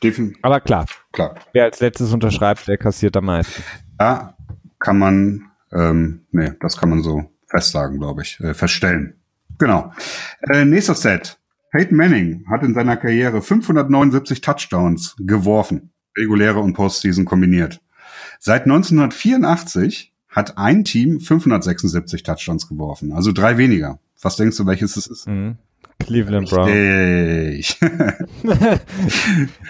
Defin 0.01 0.35
aber 0.41 0.61
klar, 0.61 0.85
klar. 1.11 1.35
wer 1.51 1.65
als 1.65 1.79
letztes 1.81 2.13
unterschreibt, 2.13 2.67
der 2.69 2.77
kassiert 2.77 3.17
am 3.17 3.25
meisten. 3.25 3.63
Da 3.97 4.34
kann 4.79 4.97
man, 4.97 5.51
ähm, 5.71 6.21
nee, 6.31 6.51
das 6.59 6.77
kann 6.77 6.89
man 6.89 7.03
so 7.03 7.29
festsagen, 7.47 7.99
glaube 7.99 8.23
ich, 8.23 8.39
äh, 8.39 8.53
feststellen. 8.53 9.15
Genau. 9.57 9.91
Äh, 10.41 10.65
nächster 10.65 10.95
Set. 10.95 11.39
Peyton 11.71 11.97
Manning 11.97 12.45
hat 12.49 12.63
in 12.63 12.73
seiner 12.73 12.97
Karriere 12.97 13.41
579 13.41 14.41
Touchdowns 14.41 15.15
geworfen, 15.19 15.91
reguläre 16.17 16.59
und 16.59 16.73
Postseason 16.73 17.25
kombiniert. 17.25 17.81
Seit 18.39 18.63
1984 18.63 20.13
hat 20.29 20.57
ein 20.57 20.83
Team 20.83 21.19
576 21.19 22.23
Touchdowns 22.23 22.67
geworfen, 22.67 23.11
also 23.11 23.31
drei 23.31 23.57
weniger. 23.57 23.99
Was 24.21 24.37
denkst 24.37 24.57
du, 24.57 24.65
welches 24.65 24.95
es 24.97 25.07
ist? 25.07 25.27
Mhm. 25.27 25.57
Cleveland 25.99 26.49
Browns. 26.49 26.71
Richtig. 26.71 27.79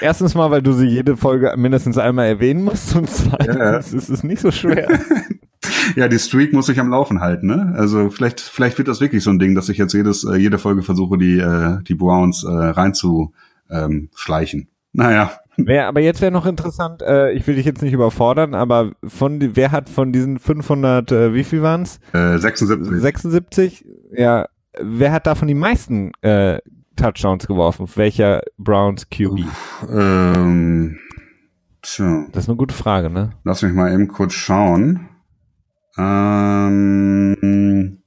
Erstens 0.01 0.36
mal, 0.36 0.51
weil 0.51 0.61
du 0.61 0.73
sie 0.73 0.88
jede 0.88 1.15
Folge 1.17 1.53
mindestens 1.55 1.97
einmal 1.97 2.28
erwähnen 2.28 2.63
musst 2.63 2.95
und 2.95 3.09
zweitens 3.09 3.55
Ja. 3.55 3.78
ist 3.78 4.09
es 4.09 4.23
nicht 4.23 4.41
so 4.41 4.51
schwer. 4.51 4.88
ja, 5.95 6.07
die 6.07 6.19
Streak 6.19 6.51
muss 6.53 6.69
ich 6.69 6.80
am 6.80 6.89
Laufen 6.89 7.21
halten, 7.21 7.47
ne? 7.47 7.73
Also 7.78 8.09
vielleicht, 8.09 8.39
vielleicht 8.41 8.78
wird 8.78 8.88
das 8.88 9.01
wirklich 9.01 9.23
so 9.23 9.30
ein 9.30 9.39
Ding, 9.39 9.55
dass 9.55 9.69
ich 9.69 9.78
jetzt 9.78 9.93
jedes, 9.93 10.23
äh, 10.23 10.36
jede 10.36 10.57
Folge 10.57 10.82
versuche, 10.82 11.17
die, 11.17 11.39
äh, 11.39 11.78
die 11.88 11.95
Browns 11.95 12.43
äh, 12.43 12.49
reinzuschleichen. 12.49 13.30
Ähm, 14.61 14.67
naja, 14.93 15.32
Wer, 15.57 15.88
aber 15.88 16.01
jetzt 16.01 16.19
wäre 16.21 16.34
noch 16.34 16.45
interessant, 16.45 17.01
äh, 17.01 17.32
ich 17.32 17.47
will 17.47 17.55
dich 17.55 17.65
jetzt 17.65 17.82
nicht 17.82 17.93
überfordern, 17.93 18.53
aber 18.53 18.91
von 19.07 19.39
die, 19.39 19.55
wer 19.55 19.71
hat 19.71 19.88
von 19.88 20.11
diesen 20.11 20.38
500, 20.38 21.11
äh, 21.13 21.34
wie 21.34 21.45
viel 21.45 21.61
waren's? 21.61 22.01
äh, 22.11 22.38
76. 22.38 22.99
76? 23.01 23.86
Ja, 24.11 24.47
wer 24.82 25.11
hat 25.11 25.28
davon 25.28 25.47
die 25.47 25.53
meisten 25.53 26.11
äh, 26.21 26.59
Touchdowns 26.95 27.47
geworfen? 27.47 27.88
Welcher 27.95 28.41
Browns 28.57 29.09
QB? 29.09 29.41
Ähm, 29.89 30.97
tja, 31.82 32.26
Das 32.32 32.43
ist 32.43 32.49
eine 32.49 32.57
gute 32.57 32.73
Frage, 32.76 33.09
ne? 33.09 33.32
lass 33.43 33.61
mich 33.61 33.73
mal 33.73 33.91
eben 33.93 34.07
kurz 34.07 34.34
schauen. 34.34 35.09
Ähm, 36.65 38.01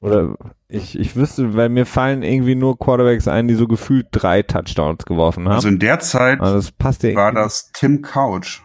Oder 0.00 0.34
ich, 0.68 0.98
ich 0.98 1.16
wüsste, 1.16 1.54
weil 1.54 1.68
mir 1.68 1.86
fallen 1.86 2.22
irgendwie 2.22 2.54
nur 2.54 2.78
Quarterbacks 2.78 3.28
ein, 3.28 3.48
die 3.48 3.54
so 3.54 3.66
gefühlt 3.66 4.06
drei 4.10 4.42
Touchdowns 4.42 5.04
geworfen 5.06 5.44
haben. 5.46 5.54
also 5.54 5.68
in 5.68 5.78
der 5.78 5.98
Zeit 6.00 6.40
also 6.40 6.56
das 6.56 6.72
passt 6.72 7.02
ja 7.02 7.14
war 7.14 7.32
das 7.32 7.70
Tim 7.72 8.02
Couch. 8.02 8.60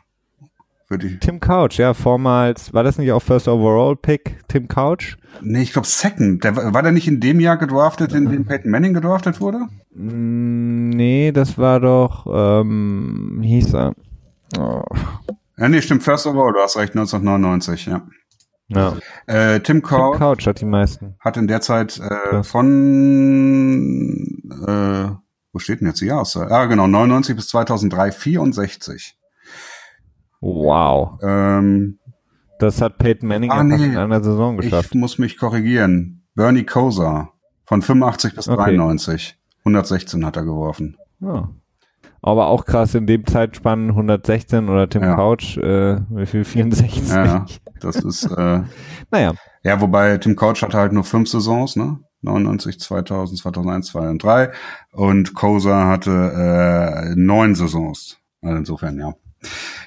Würde 0.93 1.07
ich, 1.07 1.19
Tim 1.21 1.39
Couch, 1.39 1.79
ja, 1.79 1.95
vormals, 1.95 2.71
war 2.71 2.83
das 2.83 2.99
nicht 2.99 3.11
auch 3.11 3.19
First 3.21 3.47
Overall 3.47 3.95
Pick, 3.95 4.37
Tim 4.47 4.67
Couch? 4.67 5.15
nee, 5.41 5.63
ich 5.63 5.73
glaube 5.73 5.87
Second. 5.87 6.43
Der, 6.43 6.55
war 6.55 6.83
der 6.83 6.91
nicht 6.91 7.07
in 7.07 7.19
dem 7.19 7.39
Jahr 7.39 7.57
gedraftet, 7.57 8.13
in 8.13 8.29
dem 8.29 8.45
Peyton 8.45 8.69
Manning 8.69 8.93
gedraftet 8.93 9.41
wurde? 9.41 9.61
Mm, 9.95 10.89
Nee, 10.91 11.31
das 11.31 11.57
war 11.57 11.79
doch, 11.79 12.27
ähm, 12.31 13.39
hieß 13.41 13.73
er. 13.73 13.95
Oh. 14.59 14.83
Ja, 15.57 15.67
nee, 15.67 15.81
stimmt, 15.81 16.03
First 16.03 16.27
of 16.27 16.35
All, 16.35 16.53
du 16.53 16.59
hast 16.59 16.77
recht, 16.77 16.91
1999, 16.95 17.87
ja. 17.87 18.03
Ja. 18.67 18.95
Äh, 19.25 19.61
Tim 19.61 19.79
Tim 19.79 19.81
Couch 19.81 20.17
Couch 20.19 20.45
hat 20.45 20.61
die 20.61 20.65
meisten. 20.65 21.15
hat 21.19 21.37
in 21.37 21.47
der 21.47 21.61
Zeit 21.61 21.99
äh, 21.99 22.43
von, 22.43 24.27
äh, 24.67 25.09
wo 25.51 25.57
steht 25.59 25.81
denn 25.81 25.87
jetzt 25.87 26.01
die 26.01 26.05
Jahreszahl? 26.05 26.51
Ah, 26.51 26.65
genau, 26.65 26.85
99 26.85 27.35
bis 27.35 27.47
2003, 27.47 28.11
64. 28.11 29.17
Wow. 30.43 31.19
Ähm, 31.23 31.99
Das 32.59 32.81
hat 32.81 32.97
Peyton 32.97 33.27
Manning 33.29 33.49
Ah, 33.51 33.63
nee. 33.63 33.85
in 33.85 33.97
einer 33.97 34.23
Saison 34.23 34.57
geschafft. 34.57 34.89
ich 34.93 34.99
muss 34.99 35.17
mich 35.17 35.37
korrigieren. 35.37 36.23
Bernie 36.35 36.65
Kosar 36.65 37.33
von 37.65 37.81
85 37.81 38.35
bis 38.35 38.47
Okay. 38.49 38.75
93. 38.75 39.37
116 39.63 40.25
hat 40.25 40.35
er 40.35 40.43
geworfen. 40.43 40.97
Ja. 41.21 41.49
Aber 42.21 42.47
auch 42.47 42.65
krass, 42.65 42.93
in 42.95 43.05
dem 43.07 43.25
Zeitspannen 43.25 43.89
116 43.91 44.69
oder 44.69 44.89
Tim 44.89 45.03
Ja. 45.03 45.15
Couch, 45.15 45.57
äh, 45.57 45.99
wie 46.09 46.25
viel? 46.25 46.43
64? 46.45 47.09
Ja, 47.09 47.45
das 47.81 47.97
ist, 47.97 48.25
äh, 48.25 48.61
Naja, 49.11 49.33
ja, 49.63 49.79
wobei 49.81 50.17
Tim 50.17 50.35
Couch 50.35 50.61
hatte 50.61 50.77
halt 50.77 50.91
nur 50.93 51.03
fünf 51.05 51.29
Saisons, 51.29 51.75
ne? 51.77 51.99
99, 52.21 52.79
2000, 52.79 53.39
2001, 53.39 53.87
2 53.87 54.09
und 54.09 54.23
3. 54.23 54.51
Und 54.93 55.33
Kosa 55.33 55.87
hatte 55.87 56.11
äh, 57.11 57.13
neun 57.15 57.55
Saisons. 57.55 58.17
Also 58.41 58.57
insofern, 58.57 58.97
ja. 58.99 59.13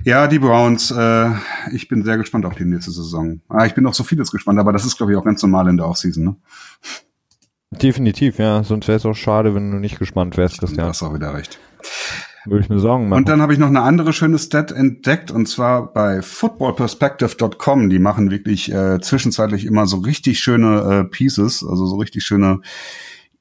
Ja, 0.05 0.27
die 0.27 0.39
Browns. 0.39 0.91
Äh, 0.91 1.31
ich 1.73 1.89
bin 1.89 2.05
sehr 2.05 2.19
gespannt 2.19 2.47
auf 2.47 2.55
die 2.55 2.65
nächste 2.65 2.91
Saison. 2.91 3.41
Ah, 3.49 3.67
ich 3.67 3.75
bin 3.75 3.87
auf 3.87 3.95
so 3.95 4.05
vieles 4.05 4.31
gespannt, 4.31 4.59
aber 4.59 4.73
das 4.73 4.85
ist, 4.85 4.97
glaube 4.97 5.13
ich, 5.13 5.19
auch 5.19 5.25
ganz 5.25 5.43
normal 5.43 5.69
in 5.69 5.77
der 5.77 5.87
Offseason. 5.87 6.25
Ne? 6.25 6.37
Definitiv, 7.71 8.39
ja. 8.39 8.63
Sonst 8.63 8.89
wäre 8.89 8.97
es 8.97 9.07
auch 9.07 9.15
schade, 9.15 9.55
wenn 9.55 9.71
du 9.71 9.79
nicht 9.79 9.99
gespannt 9.99 10.37
wärst, 10.37 10.59
Christian. 10.59 10.85
Du 10.85 10.89
hast 10.89 11.03
auch 11.03 11.15
wieder 11.15 11.35
recht. 11.35 11.59
Würde 12.45 12.63
ich 12.63 12.69
mir 12.69 12.79
sagen. 12.79 13.13
Und 13.13 13.29
dann 13.29 13.43
habe 13.43 13.53
ich 13.53 13.59
noch 13.59 13.67
eine 13.67 13.83
andere 13.83 14.13
schöne 14.13 14.39
Stat 14.39 14.71
entdeckt 14.71 15.33
und 15.33 15.47
zwar 15.49 15.93
bei 15.93 16.23
footballperspective.com. 16.23 17.91
Die 17.91 17.99
machen 17.99 18.31
wirklich 18.31 18.73
äh, 18.73 19.01
zwischenzeitlich 19.01 19.65
immer 19.65 19.87
so 19.87 19.97
richtig 19.99 20.39
schöne 20.39 20.81
äh, 20.81 21.05
Pieces, 21.05 21.65
also 21.69 21.87
so 21.87 21.97
richtig 21.97 22.25
schöne 22.25 22.61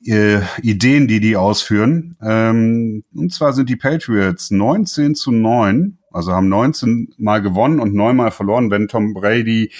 äh, 0.05 0.39
Ideen, 0.61 1.07
die 1.07 1.19
die 1.19 1.37
ausführen. 1.37 2.17
Ähm, 2.21 3.03
und 3.13 3.31
zwar 3.31 3.53
sind 3.53 3.69
die 3.69 3.75
Patriots 3.75 4.49
19 4.49 5.13
zu 5.13 5.31
9, 5.31 5.99
also 6.15 6.31
haben 6.31 6.49
19 6.49 7.13
Mal 7.17 7.41
gewonnen 7.41 7.79
und 7.79 7.93
9 7.93 8.15
Mal 8.15 8.31
verloren, 8.31 8.71
wenn 8.71 8.87
Tom 8.87 9.13
Brady 9.13 9.71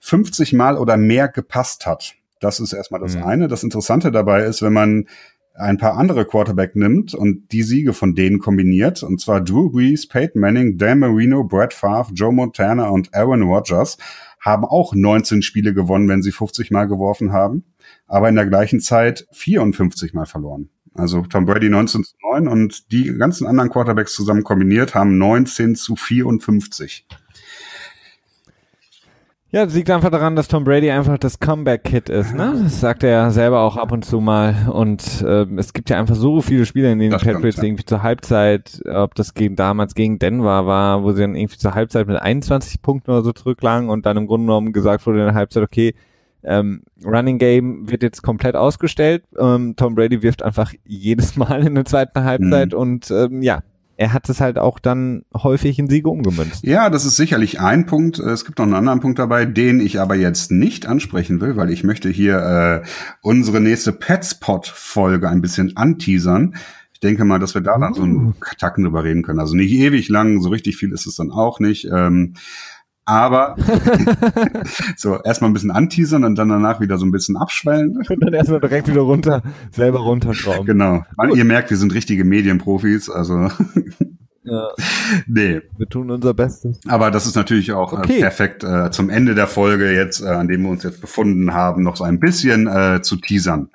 50 0.00 0.52
Mal 0.52 0.76
oder 0.76 0.96
mehr 0.96 1.28
gepasst 1.28 1.86
hat. 1.86 2.14
Das 2.40 2.60
ist 2.60 2.72
erstmal 2.72 3.00
das 3.00 3.16
mhm. 3.16 3.24
eine. 3.24 3.48
Das 3.48 3.62
Interessante 3.62 4.10
dabei 4.10 4.44
ist, 4.44 4.62
wenn 4.62 4.72
man 4.72 5.06
ein 5.54 5.78
paar 5.78 5.96
andere 5.96 6.24
Quarterback 6.24 6.76
nimmt 6.76 7.14
und 7.14 7.52
die 7.52 7.62
Siege 7.62 7.92
von 7.92 8.14
denen 8.14 8.38
kombiniert, 8.38 9.02
und 9.02 9.20
zwar 9.20 9.40
Drew 9.40 9.70
Brees, 9.70 10.06
Peyton 10.06 10.40
Manning, 10.40 10.78
Dan 10.78 11.00
Marino, 11.00 11.44
Brad 11.44 11.74
Favre, 11.74 12.12
Joe 12.14 12.32
Montana 12.32 12.88
und 12.88 13.14
Aaron 13.14 13.42
Rodgers 13.42 13.98
haben 14.40 14.64
auch 14.64 14.94
19 14.94 15.42
Spiele 15.42 15.74
gewonnen, 15.74 16.08
wenn 16.08 16.22
sie 16.22 16.32
50 16.32 16.70
Mal 16.70 16.88
geworfen 16.88 17.32
haben, 17.32 17.64
aber 18.06 18.28
in 18.28 18.36
der 18.36 18.46
gleichen 18.46 18.80
Zeit 18.80 19.26
54 19.32 20.14
Mal 20.14 20.24
verloren. 20.24 20.70
Also 20.94 21.22
Tom 21.22 21.46
Brady 21.46 21.68
19 21.68 22.04
zu 22.04 22.14
9 22.32 22.48
und 22.48 22.92
die 22.92 23.16
ganzen 23.16 23.46
anderen 23.46 23.70
Quarterbacks 23.70 24.14
zusammen 24.14 24.42
kombiniert 24.42 24.94
haben 24.94 25.18
19 25.18 25.76
zu 25.76 25.96
54. 25.96 27.06
Ja, 29.52 29.64
das 29.64 29.74
liegt 29.74 29.90
einfach 29.90 30.10
daran, 30.10 30.36
dass 30.36 30.46
Tom 30.46 30.62
Brady 30.62 30.92
einfach 30.92 31.18
das 31.18 31.40
Comeback-Kit 31.40 32.08
ist, 32.08 32.32
ne? 32.36 32.60
Das 32.62 32.78
sagt 32.78 33.02
er 33.02 33.10
ja 33.10 33.30
selber 33.30 33.62
auch 33.62 33.76
ab 33.76 33.90
und 33.90 34.04
zu 34.04 34.20
mal. 34.20 34.68
Und 34.72 35.22
äh, 35.22 35.44
es 35.56 35.72
gibt 35.72 35.90
ja 35.90 35.98
einfach 35.98 36.14
so 36.14 36.40
viele 36.40 36.66
Spiele, 36.66 36.92
in 36.92 37.00
denen 37.00 37.18
die 37.18 37.24
Patriots 37.24 37.56
ja. 37.56 37.64
irgendwie 37.64 37.84
zur 37.84 38.04
Halbzeit, 38.04 38.80
ob 38.86 39.16
das 39.16 39.34
gegen, 39.34 39.56
damals 39.56 39.96
gegen 39.96 40.20
Denver 40.20 40.66
war, 40.66 41.02
wo 41.02 41.10
sie 41.10 41.22
dann 41.22 41.34
irgendwie 41.34 41.58
zur 41.58 41.74
Halbzeit 41.74 42.06
mit 42.06 42.16
21 42.16 42.80
Punkten 42.80 43.10
oder 43.10 43.22
so 43.22 43.32
zurücklagen 43.32 43.90
und 43.90 44.06
dann 44.06 44.16
im 44.18 44.28
Grunde 44.28 44.46
genommen 44.46 44.72
gesagt 44.72 45.04
wurde 45.04 45.18
in 45.18 45.24
der 45.26 45.34
Halbzeit, 45.34 45.64
okay, 45.64 45.94
ähm, 46.44 46.82
Running 47.04 47.38
Game 47.38 47.90
wird 47.90 48.02
jetzt 48.02 48.22
komplett 48.22 48.56
ausgestellt. 48.56 49.24
Ähm, 49.38 49.74
Tom 49.76 49.94
Brady 49.94 50.22
wirft 50.22 50.42
einfach 50.42 50.72
jedes 50.84 51.36
Mal 51.36 51.66
in 51.66 51.74
der 51.74 51.84
zweiten 51.84 52.24
Halbzeit 52.24 52.72
mhm. 52.72 52.78
und 52.78 53.10
ähm, 53.10 53.42
ja, 53.42 53.62
er 54.00 54.14
hat 54.14 54.30
es 54.30 54.40
halt 54.40 54.58
auch 54.58 54.78
dann 54.78 55.24
häufig 55.36 55.78
in 55.78 55.90
Siege 55.90 56.08
umgemünzt. 56.08 56.64
Ja, 56.64 56.88
das 56.88 57.04
ist 57.04 57.16
sicherlich 57.16 57.60
ein 57.60 57.84
Punkt. 57.84 58.18
Es 58.18 58.46
gibt 58.46 58.58
noch 58.58 58.64
einen 58.64 58.74
anderen 58.74 59.00
Punkt 59.00 59.18
dabei, 59.18 59.44
den 59.44 59.78
ich 59.78 60.00
aber 60.00 60.14
jetzt 60.14 60.50
nicht 60.50 60.86
ansprechen 60.86 61.42
will, 61.42 61.56
weil 61.56 61.68
ich 61.68 61.84
möchte 61.84 62.08
hier 62.08 62.38
äh, 62.82 62.88
unsere 63.20 63.60
nächste 63.60 63.92
Petspot-Folge 63.92 65.28
ein 65.28 65.42
bisschen 65.42 65.76
anteasern. 65.76 66.54
Ich 66.94 67.00
denke 67.00 67.26
mal, 67.26 67.38
dass 67.38 67.52
wir 67.52 67.60
da 67.60 67.78
dann 67.78 67.92
so 67.92 68.02
einen 68.02 68.28
uh. 68.28 68.32
Tacken 68.58 68.84
drüber 68.84 69.04
reden 69.04 69.22
können. 69.22 69.38
Also 69.38 69.54
nicht 69.54 69.72
ewig 69.72 70.08
lang, 70.08 70.40
so 70.40 70.48
richtig 70.48 70.78
viel 70.78 70.92
ist 70.92 71.06
es 71.06 71.16
dann 71.16 71.30
auch 71.30 71.60
nicht. 71.60 71.86
Ähm, 71.92 72.32
aber 73.10 73.56
so 74.96 75.20
erstmal 75.22 75.50
ein 75.50 75.52
bisschen 75.52 75.72
anteasern 75.72 76.22
und 76.22 76.36
dann 76.36 76.48
danach 76.48 76.80
wieder 76.80 76.96
so 76.96 77.04
ein 77.04 77.10
bisschen 77.10 77.36
abschwellen. 77.36 77.98
Und 78.08 78.20
dann 78.20 78.32
erstmal 78.32 78.60
direkt 78.60 78.86
wieder 78.86 79.00
runter, 79.00 79.42
selber 79.72 79.98
runterschrauben. 79.98 80.64
Genau. 80.64 81.04
Weil 81.16 81.36
ihr 81.36 81.44
merkt, 81.44 81.70
wir 81.70 81.76
sind 81.76 81.92
richtige 81.92 82.24
Medienprofis, 82.24 83.10
also 83.10 83.34
ja. 84.44 84.68
nee. 85.26 85.60
Wir 85.76 85.88
tun 85.88 86.12
unser 86.12 86.34
Bestes. 86.34 86.78
Aber 86.86 87.10
das 87.10 87.26
ist 87.26 87.34
natürlich 87.34 87.72
auch 87.72 87.92
äh, 87.94 87.96
okay. 87.96 88.20
perfekt 88.20 88.62
äh, 88.62 88.92
zum 88.92 89.10
Ende 89.10 89.34
der 89.34 89.48
Folge 89.48 89.90
jetzt, 89.92 90.22
äh, 90.22 90.28
an 90.28 90.46
dem 90.46 90.62
wir 90.62 90.70
uns 90.70 90.84
jetzt 90.84 91.00
befunden 91.00 91.52
haben, 91.52 91.82
noch 91.82 91.96
so 91.96 92.04
ein 92.04 92.20
bisschen 92.20 92.68
äh, 92.68 93.02
zu 93.02 93.16
teasern. 93.16 93.70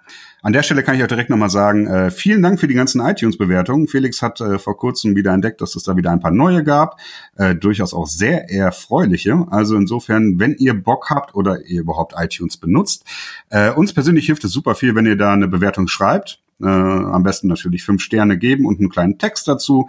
An 0.45 0.53
der 0.53 0.61
Stelle 0.61 0.83
kann 0.83 0.95
ich 0.95 1.01
auch 1.03 1.07
direkt 1.07 1.31
nochmal 1.31 1.49
sagen, 1.49 1.87
äh, 1.87 2.11
vielen 2.11 2.43
Dank 2.43 2.59
für 2.59 2.67
die 2.67 2.75
ganzen 2.75 3.01
iTunes-Bewertungen. 3.01 3.87
Felix 3.87 4.21
hat 4.21 4.39
äh, 4.41 4.59
vor 4.59 4.77
kurzem 4.77 5.15
wieder 5.15 5.33
entdeckt, 5.33 5.59
dass 5.59 5.75
es 5.75 5.81
da 5.81 5.97
wieder 5.97 6.11
ein 6.11 6.19
paar 6.19 6.29
neue 6.29 6.63
gab, 6.63 6.99
äh, 7.35 7.55
durchaus 7.55 7.95
auch 7.95 8.05
sehr 8.05 8.47
erfreuliche. 8.51 9.47
Also 9.49 9.75
insofern, 9.75 10.39
wenn 10.39 10.53
ihr 10.59 10.75
Bock 10.75 11.09
habt 11.09 11.33
oder 11.33 11.65
ihr 11.65 11.81
überhaupt 11.81 12.13
iTunes 12.15 12.57
benutzt, 12.57 13.05
äh, 13.49 13.71
uns 13.71 13.91
persönlich 13.91 14.27
hilft 14.27 14.43
es 14.43 14.51
super 14.51 14.75
viel, 14.75 14.93
wenn 14.93 15.07
ihr 15.07 15.17
da 15.17 15.33
eine 15.33 15.47
Bewertung 15.47 15.87
schreibt. 15.87 16.43
Äh, 16.61 16.67
am 16.67 17.23
besten 17.23 17.47
natürlich 17.47 17.83
fünf 17.83 18.03
Sterne 18.03 18.37
geben 18.37 18.67
und 18.67 18.79
einen 18.79 18.89
kleinen 18.89 19.17
Text 19.17 19.47
dazu. 19.47 19.87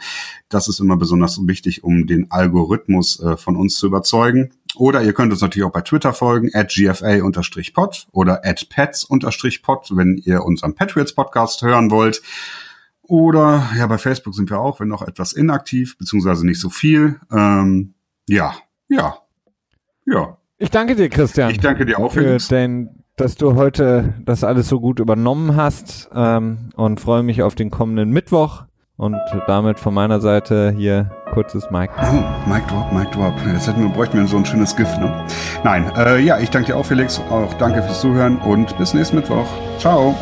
Das 0.48 0.68
ist 0.68 0.80
immer 0.80 0.96
besonders 0.96 1.38
wichtig, 1.46 1.84
um 1.84 2.06
den 2.06 2.30
Algorithmus 2.30 3.20
äh, 3.20 3.36
von 3.36 3.56
uns 3.56 3.76
zu 3.76 3.88
überzeugen. 3.88 4.52
Oder 4.74 5.02
ihr 5.02 5.12
könnt 5.12 5.32
uns 5.32 5.40
natürlich 5.40 5.66
auch 5.66 5.72
bei 5.72 5.80
Twitter 5.82 6.12
folgen, 6.12 6.50
at 6.52 6.68
gfa-pod 6.68 8.08
oder 8.12 8.44
at 8.44 8.68
pets-pod, 8.68 9.96
wenn 9.96 10.16
ihr 10.24 10.44
unseren 10.44 10.74
Patriots 10.74 11.14
Podcast 11.14 11.62
hören 11.62 11.90
wollt. 11.90 12.22
Oder 13.02 13.70
ja, 13.78 13.86
bei 13.86 13.98
Facebook 13.98 14.34
sind 14.34 14.50
wir 14.50 14.58
auch, 14.58 14.80
wenn 14.80 14.88
noch 14.88 15.06
etwas 15.06 15.32
inaktiv, 15.32 15.96
beziehungsweise 15.96 16.44
nicht 16.44 16.60
so 16.60 16.70
viel. 16.70 17.20
Ähm, 17.30 17.94
ja, 18.28 18.56
ja, 18.88 19.18
ja. 20.04 20.38
Ich 20.58 20.70
danke 20.70 20.96
dir, 20.96 21.08
Christian. 21.08 21.50
Ich 21.50 21.60
danke 21.60 21.86
dir 21.86 21.98
auch. 21.98 22.12
Für 22.12 22.38
den 22.38 22.90
dass 23.16 23.34
du 23.34 23.54
heute 23.54 24.14
das 24.24 24.44
alles 24.44 24.68
so 24.68 24.78
gut 24.78 25.00
übernommen 25.00 25.56
hast 25.56 26.10
ähm, 26.14 26.70
und 26.76 27.00
freue 27.00 27.22
mich 27.22 27.42
auf 27.42 27.54
den 27.54 27.70
kommenden 27.70 28.10
Mittwoch. 28.10 28.64
Und 28.98 29.16
damit 29.46 29.78
von 29.78 29.92
meiner 29.92 30.20
Seite 30.20 30.74
hier 30.76 31.10
kurzes 31.36 31.70
Mic. 31.70 31.90
Oh, 31.98 32.48
Mic 32.48 32.66
Drop, 32.66 32.90
Mic 32.94 33.10
Drop. 33.12 33.34
Jetzt 33.52 33.66
hätten 33.68 33.82
wir, 33.82 33.90
bräuchten 33.90 34.18
wir 34.18 34.26
so 34.26 34.38
ein 34.38 34.46
schönes 34.46 34.74
Gift, 34.74 34.98
ne? 34.98 35.22
Nein, 35.64 35.92
äh, 35.94 36.18
ja, 36.18 36.38
ich 36.38 36.48
danke 36.48 36.68
dir 36.68 36.78
auch, 36.78 36.86
Felix. 36.86 37.20
Auch 37.28 37.52
danke 37.58 37.82
fürs 37.82 38.00
Zuhören 38.00 38.38
und 38.38 38.74
bis 38.78 38.94
nächsten 38.94 39.16
Mittwoch. 39.16 39.46
Ciao. 39.78 40.14